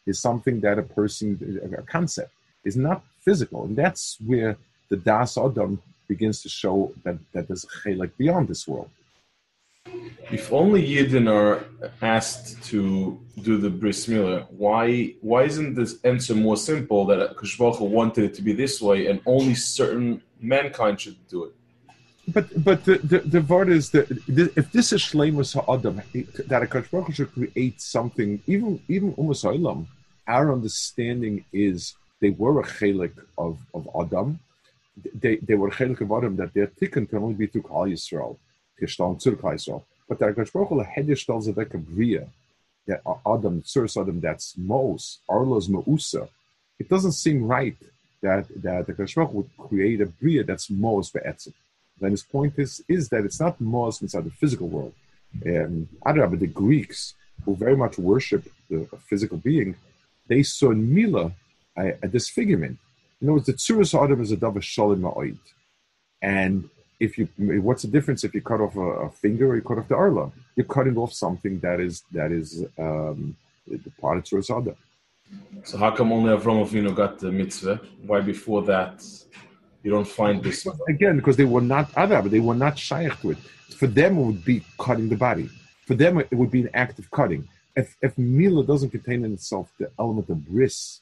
is 0.07 0.19
something 0.19 0.59
that 0.61 0.79
a 0.79 0.83
person, 0.83 1.27
a 1.77 1.81
concept, 1.83 2.31
is 2.63 2.75
not 2.75 3.03
physical, 3.21 3.65
and 3.65 3.75
that's 3.75 4.17
where 4.25 4.57
the 4.89 4.97
Das 4.97 5.37
Adam 5.37 5.81
begins 6.07 6.41
to 6.41 6.49
show 6.49 6.91
that, 7.03 7.17
that 7.33 7.47
there's 7.47 7.63
a 7.63 7.67
chelek 7.67 8.11
beyond 8.17 8.47
this 8.47 8.67
world. 8.67 8.89
If 10.31 10.53
only 10.53 10.81
Yidden 10.81 11.27
are 11.29 11.65
asked 12.01 12.63
to 12.69 13.19
do 13.41 13.57
the 13.57 13.69
bris 13.69 14.05
milah, 14.07 14.47
why 14.51 15.15
why 15.21 15.43
isn't 15.43 15.75
this 15.75 15.99
answer 16.05 16.35
more 16.35 16.55
simple 16.55 17.05
that 17.07 17.35
Kushbacha 17.35 17.81
wanted 17.81 18.23
it 18.25 18.33
to 18.35 18.41
be 18.41 18.53
this 18.53 18.81
way 18.81 19.07
and 19.07 19.19
only 19.25 19.55
certain 19.55 20.21
mankind 20.39 21.01
should 21.01 21.19
do 21.27 21.39
it? 21.45 21.53
But 22.35 22.45
but 22.63 22.85
the 22.85 22.95
the, 23.11 23.19
the 23.35 23.41
word 23.41 23.69
is 23.69 23.89
that 23.91 24.07
if 24.61 24.71
this 24.71 24.93
is 24.93 25.01
shleimus 25.01 25.51
ha'adam, 25.57 25.95
that 26.51 26.63
a 26.63 26.67
Kushbacha 26.73 27.13
should 27.13 27.33
create 27.33 27.81
something, 27.81 28.41
even 28.47 28.81
even 28.87 29.13
umas 29.15 29.43
our 30.27 30.53
understanding 30.53 31.43
is 31.51 31.95
they 32.21 32.29
were 32.29 32.61
a 32.61 32.63
chelik 32.63 33.15
of, 33.37 33.57
of 33.73 33.89
Adam. 34.01 34.39
They, 35.23 35.37
they 35.37 35.55
were 35.55 35.71
chelik 35.71 35.99
of 36.01 36.11
Adam 36.11 36.37
that 36.37 36.53
their 36.53 36.67
tikkun 36.67 37.09
can 37.09 37.17
only 37.17 37.33
be 37.33 37.47
to 37.47 37.61
Klal 37.61 37.91
Yisrael 37.91 38.37
Kreislauf. 39.37 39.83
But 40.07 40.19
der 40.19 40.33
Gespräch 40.33 40.69
hätte 40.87 41.15
stellt 41.15 41.43
sich 41.43 41.55
weg 41.55 41.69
Adam, 43.25 43.61
Sirs 43.63 43.95
Adam, 43.95 44.19
that's 44.19 44.57
Mos, 44.57 45.19
Arlos 45.29 45.69
Mausa. 45.69 46.27
It 46.79 46.89
doesn't 46.89 47.13
seem 47.13 47.45
right 47.45 47.77
that 48.21 48.47
that 48.61 48.87
the 48.87 48.93
Gespräch 48.93 49.31
would 49.31 49.49
create 49.57 50.01
a 50.01 50.05
Bria 50.05 50.43
that's 50.43 50.69
Mos 50.69 51.11
Be'etzim. 51.11 51.53
Then 51.99 52.11
his 52.11 52.23
point 52.23 52.57
is 52.57 52.83
is 52.87 53.09
that 53.09 53.23
it's 53.23 53.39
not 53.39 53.61
Mos 53.61 54.01
inside 54.01 54.25
the 54.25 54.31
physical 54.31 54.67
world. 54.67 54.93
Um, 55.45 55.87
but 56.03 56.39
the 56.39 56.47
Greeks, 56.47 57.13
who 57.45 57.55
very 57.55 57.77
much 57.77 57.97
worship 57.97 58.43
the 58.69 58.87
physical 59.09 59.37
being, 59.37 59.75
they 60.27 60.43
saw 60.43 60.71
in 60.71 60.93
Mila 60.93 61.31
a, 61.77 61.93
a 62.01 62.07
disfigurement. 62.07 62.77
In 63.21 63.27
other 63.27 63.33
words, 63.33 63.45
the 63.45 63.53
Tzuras 63.53 63.93
Adam 63.93 64.21
is 64.21 64.31
a 64.31 64.37
Dava 64.37 64.59
Shalim 64.59 65.01
Ma'oid. 65.01 65.37
And 66.21 66.69
if 67.01 67.17
you 67.17 67.27
what's 67.67 67.81
the 67.81 67.87
difference 67.95 68.23
if 68.23 68.33
you 68.35 68.41
cut 68.41 68.61
off 68.61 68.75
a, 68.75 68.87
a, 69.07 69.09
finger 69.09 69.45
or 69.49 69.55
you 69.55 69.63
cut 69.69 69.79
off 69.79 69.87
the 69.87 69.95
arla? 69.95 70.31
You're 70.55 70.71
cutting 70.77 70.97
off 70.97 71.11
something 71.13 71.59
that 71.59 71.79
is 71.79 72.03
that 72.11 72.31
is 72.31 72.49
um, 72.77 73.35
the 73.67 73.91
part 73.99 74.17
of 74.19 74.23
Tzorasada. 74.23 74.75
So 75.63 75.77
how 75.77 75.91
come 75.91 76.11
only 76.11 76.31
Avram 76.35 76.63
Avinu 76.65 76.95
got 76.95 77.19
the 77.19 77.31
mitzvah? 77.31 77.81
Why 78.05 78.21
before 78.21 78.61
that 78.73 79.03
you 79.83 79.89
don't 79.91 80.07
find 80.07 80.43
this? 80.43 80.67
Again, 80.87 81.15
because 81.17 81.37
they 81.37 81.49
were 81.55 81.67
not 81.75 81.89
other, 81.97 82.21
but 82.21 82.31
they 82.31 82.39
were 82.39 82.59
not 82.65 82.77
shaykh 82.77 83.19
to 83.21 83.31
it. 83.31 83.37
For 83.79 83.87
them, 83.87 84.17
it 84.19 84.21
would 84.21 84.45
be 84.45 84.63
cutting 84.79 85.09
the 85.09 85.17
body. 85.17 85.49
For 85.87 85.95
them, 85.95 86.19
it 86.19 86.33
would 86.39 86.51
be 86.51 86.61
an 86.61 86.69
act 86.73 86.99
of 86.99 87.09
cutting. 87.09 87.47
If 87.75 87.97
if 88.01 88.15
Mila 88.17 88.63
doesn't 88.63 88.91
contain 88.91 89.25
in 89.25 89.33
itself 89.33 89.71
the 89.79 89.89
element 89.97 90.29
of 90.29 90.37
bris, 90.47 91.00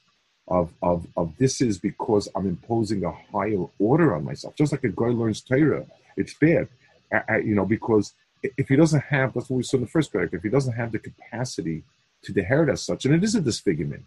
of, 0.49 0.73
of, 0.81 1.07
of 1.15 1.37
this 1.37 1.61
is 1.61 1.77
because 1.77 2.27
I'm 2.35 2.47
imposing 2.47 3.03
a 3.05 3.11
higher 3.11 3.63
order 3.77 4.15
on 4.15 4.25
myself. 4.25 4.55
Just 4.55 4.71
like 4.71 4.83
a 4.83 4.89
guy 4.89 5.07
learns 5.07 5.41
Torah, 5.41 5.85
it's 6.17 6.33
bad, 6.33 6.67
I, 7.13 7.21
I, 7.29 7.37
you 7.37 7.55
know, 7.55 7.65
because 7.65 8.13
if 8.41 8.67
he 8.69 8.75
doesn't 8.75 9.03
have, 9.05 9.33
that's 9.33 9.49
what 9.49 9.57
we 9.57 9.63
saw 9.63 9.77
in 9.77 9.83
the 9.83 9.89
first 9.89 10.11
paragraph, 10.11 10.39
if 10.39 10.43
he 10.43 10.49
doesn't 10.49 10.73
have 10.73 10.91
the 10.91 10.99
capacity 10.99 11.83
to 12.23 12.37
inherit 12.37 12.69
as 12.69 12.81
such, 12.81 13.05
and 13.05 13.13
it 13.13 13.23
is 13.23 13.35
a 13.35 13.41
disfigurement, 13.41 14.03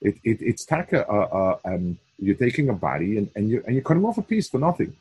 it, 0.00 0.16
it, 0.24 0.38
it's 0.40 0.64
taka, 0.64 1.08
uh, 1.10 1.28
uh, 1.40 1.58
um, 1.64 1.98
you're 2.18 2.36
taking 2.36 2.68
a 2.68 2.72
body 2.74 3.18
and, 3.18 3.30
and, 3.34 3.50
you're, 3.50 3.62
and 3.62 3.74
you're 3.74 3.82
cutting 3.84 4.04
off 4.04 4.18
a 4.18 4.22
piece 4.22 4.48
for 4.48 4.58
nothing. 4.58 4.94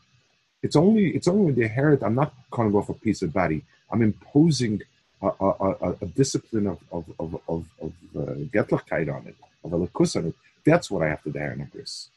It's 0.63 0.76
only, 0.76 1.09
it's 1.09 1.28
only 1.28 1.45
when 1.45 1.55
they 1.55 1.63
inherit, 1.63 2.01
I'm 2.01 2.16
not 2.16 2.34
cutting 2.51 2.74
off 2.74 2.89
a 2.89 2.93
piece 2.93 3.22
of 3.22 3.32
body, 3.34 3.63
I'm 3.91 4.01
imposing 4.01 4.82
a, 5.22 5.28
a, 5.28 5.49
a, 5.49 5.95
a 6.01 6.05
discipline 6.07 6.68
of, 6.68 6.80
of, 6.91 7.05
of, 7.20 7.39
of, 7.47 7.66
of 7.82 7.93
uh, 8.16 8.22
on 8.22 9.28
it, 9.28 9.36
of 9.63 9.74
a 9.74 9.78
lakus 9.78 10.16
on 10.16 10.28
it, 10.28 10.36
that's 10.66 10.89
what 10.91 11.03
I 11.03 11.09
have 11.09 11.24
to 11.24 11.32
do 11.32 11.39
in 11.39 11.68
Chris. 11.72 12.09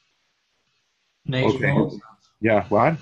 Okay. 1.33 1.75
Yeah, 2.41 2.65
what? 2.69 2.97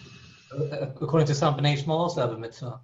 Uh, 0.53 0.87
according 1.01 1.27
to 1.27 1.35
some 1.35 1.57
B'nai 1.57 1.87
also 1.89 2.21
have 2.21 2.33
a 2.33 2.39
mitzvah. 2.39 2.81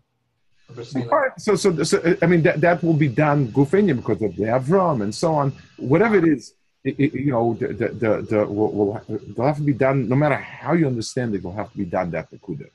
So, 1.36 1.54
so, 1.54 1.82
so, 1.82 2.16
I 2.22 2.26
mean, 2.26 2.42
that, 2.42 2.60
that 2.62 2.82
will 2.82 2.94
be 2.94 3.08
done 3.08 3.48
gufenya 3.48 3.94
because 3.94 4.22
of 4.22 4.34
the 4.36 4.44
Avram 4.44 5.02
and 5.02 5.14
so 5.14 5.34
on. 5.34 5.52
Whatever 5.76 6.16
it 6.16 6.24
is, 6.24 6.54
it, 6.82 6.98
it, 6.98 7.12
you 7.12 7.30
know, 7.30 7.54
the, 7.54 7.68
the, 7.68 7.88
the, 7.88 8.22
the 8.22 8.46
will, 8.46 8.72
will, 8.72 9.02
they'll 9.08 9.46
have 9.46 9.58
to 9.58 9.62
be 9.62 9.74
done, 9.74 10.08
no 10.08 10.16
matter 10.16 10.36
how 10.36 10.72
you 10.72 10.86
understand 10.86 11.34
it, 11.34 11.42
will 11.44 11.52
have 11.52 11.70
to 11.72 11.78
be 11.78 11.84
done 11.84 12.10
that 12.12 12.30
Nakuda. 12.30 12.68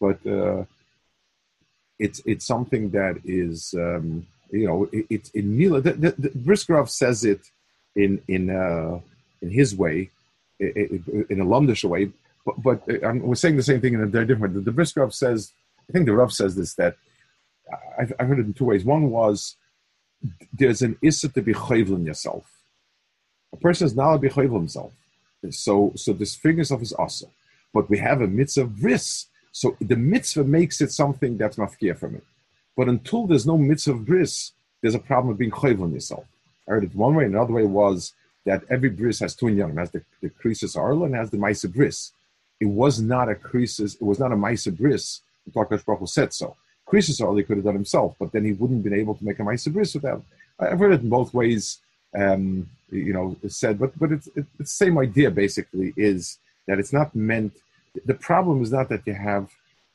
But 0.00 0.26
uh, 0.26 0.64
it's 1.98 2.20
it's 2.26 2.44
something 2.44 2.90
that 2.90 3.20
is, 3.24 3.74
um, 3.74 4.26
you 4.50 4.66
know, 4.66 4.88
it, 4.92 5.06
it's 5.08 5.30
in 5.30 5.56
Mila. 5.56 5.80
The, 5.80 5.92
the, 5.92 6.14
the 6.18 6.28
Briskerov 6.30 6.88
says 6.88 7.24
it 7.24 7.42
in, 7.94 8.20
in, 8.26 8.50
uh, 8.50 8.98
in 9.46 9.52
his 9.52 9.76
way, 9.76 10.10
in 10.58 11.40
a 11.40 11.44
Lumdish 11.44 11.84
way. 11.84 12.10
But, 12.44 12.62
but 12.62 13.04
uh, 13.04 13.12
we're 13.28 13.34
saying 13.34 13.56
the 13.56 13.62
same 13.62 13.80
thing 13.80 13.94
in 13.94 14.02
a 14.02 14.06
very 14.06 14.26
different. 14.26 14.54
The, 14.54 14.60
the 14.60 14.72
Brisk 14.72 14.96
says, 15.10 15.52
I 15.88 15.92
think 15.92 16.06
the 16.06 16.12
Rav 16.12 16.32
says 16.32 16.54
this 16.56 16.74
that 16.74 16.96
I've, 17.98 18.12
I've, 18.18 18.28
heard 18.28 18.40
it 18.40 18.46
in 18.46 18.54
two 18.54 18.66
ways. 18.66 18.84
One 18.84 19.10
was 19.10 19.56
there's 20.52 20.82
an 20.82 20.96
issa 21.02 21.28
to 21.30 21.42
be 21.42 21.52
chayvlin 21.52 22.06
yourself. 22.06 22.44
A 23.52 23.56
person 23.56 23.86
is 23.86 23.96
not 23.96 24.14
a 24.14 24.18
be 24.18 24.28
chayvlin 24.28 24.64
himself. 24.64 24.92
So 25.50 25.92
so 25.96 26.12
this 26.12 26.34
figures 26.34 26.70
of 26.70 26.80
his 26.80 26.92
asa. 26.94 27.26
but 27.72 27.88
we 27.90 27.98
have 27.98 28.20
a 28.20 28.26
mitzvah 28.26 28.66
bris. 28.66 29.26
So 29.52 29.76
the 29.80 29.96
mitzvah 29.96 30.44
makes 30.44 30.80
it 30.80 30.92
something 30.92 31.36
that's 31.36 31.56
mafkia 31.56 31.96
for 31.96 32.08
me. 32.08 32.20
But 32.76 32.88
until 32.88 33.26
there's 33.26 33.46
no 33.46 33.56
mitzvah 33.56 33.94
bris, 33.94 34.52
there's 34.80 34.94
a 34.94 35.06
problem 35.10 35.32
of 35.32 35.38
being 35.38 35.50
chayv 35.50 35.80
on 35.82 35.92
yourself. 35.92 36.26
I 36.66 36.72
heard 36.72 36.84
it 36.84 36.94
one 36.94 37.14
way. 37.14 37.26
Another 37.26 37.52
way 37.52 37.64
was 37.64 38.12
that 38.46 38.62
every 38.70 38.88
bris 38.88 39.18
has 39.18 39.34
two. 39.34 39.48
It 39.48 39.74
has 39.76 39.90
the, 39.90 40.02
the 40.22 40.30
krisis 40.30 40.76
arla 40.76 41.06
and 41.06 41.14
has 41.14 41.30
the 41.30 41.36
maisa 41.36 41.72
bris. 41.72 42.12
It 42.60 42.66
was 42.66 43.00
not 43.00 43.28
a 43.28 43.34
krisis. 43.34 43.96
It 43.96 44.02
was 44.02 44.18
not 44.18 44.32
a 44.32 44.36
maisa 44.36 44.74
bris. 44.74 45.20
The 45.44 45.52
Baruch 45.52 46.08
said 46.08 46.32
so. 46.32 46.56
Krisis 46.88 47.20
arla 47.20 47.36
he 47.38 47.42
could 47.42 47.58
have 47.58 47.64
done 47.64 47.74
himself, 47.74 48.14
but 48.18 48.32
then 48.32 48.44
he 48.44 48.52
wouldn't 48.52 48.78
have 48.78 48.84
been 48.84 49.00
able 49.00 49.14
to 49.16 49.24
make 49.24 49.40
a 49.40 49.42
maisa 49.42 49.72
bris 49.72 49.94
without. 49.94 50.22
I've 50.58 50.78
heard 50.78 50.92
it 50.92 51.02
in 51.02 51.10
both 51.10 51.34
ways. 51.34 51.78
Um, 52.16 52.70
you 52.90 53.12
know, 53.12 53.36
said, 53.48 53.78
but 53.78 53.98
but 53.98 54.12
it's, 54.12 54.28
it's 54.36 54.48
the 54.58 54.66
same 54.66 54.96
idea 54.96 55.30
basically. 55.30 55.92
Is 55.96 56.38
that 56.66 56.78
it's 56.78 56.92
not 56.92 57.14
meant. 57.14 57.52
The 58.04 58.14
problem 58.14 58.62
is 58.62 58.70
not 58.70 58.88
that 58.90 59.02
you 59.06 59.14
have 59.14 59.50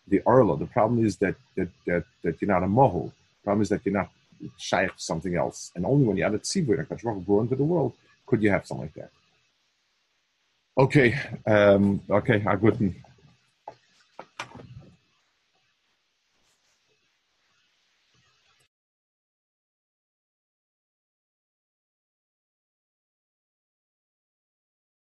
the 0.07 0.21
arla. 0.25 0.57
The 0.57 0.65
problem 0.65 1.03
is 1.05 1.17
that 1.17 1.35
that 1.55 1.69
that, 1.87 2.03
that 2.23 2.41
you're 2.41 2.53
not 2.55 2.63
a 2.63 2.67
mohul. 2.67 3.05
The 3.05 3.43
problem 3.45 3.61
is 3.61 3.69
that 3.69 3.81
you're 3.85 3.93
not 3.93 4.09
shaykh 4.57 4.91
something 4.97 5.35
else. 5.35 5.71
And 5.75 5.85
only 5.85 6.05
when 6.05 6.17
you 6.17 6.25
add 6.25 6.33
a 6.33 6.39
tzibur 6.39 6.77
and 6.77 6.89
Kachmach 6.89 7.25
grow 7.25 7.41
into 7.41 7.55
the 7.55 7.63
world 7.63 7.93
could 8.31 8.41
you 8.41 8.49
have 8.49 8.65
something 8.65 8.85
like 8.85 8.93
that? 8.93 9.11
Okay, 10.77 11.19
um, 11.45 12.01
okay, 12.09 12.41
I 12.47 12.55
wouldn't. 12.55 12.95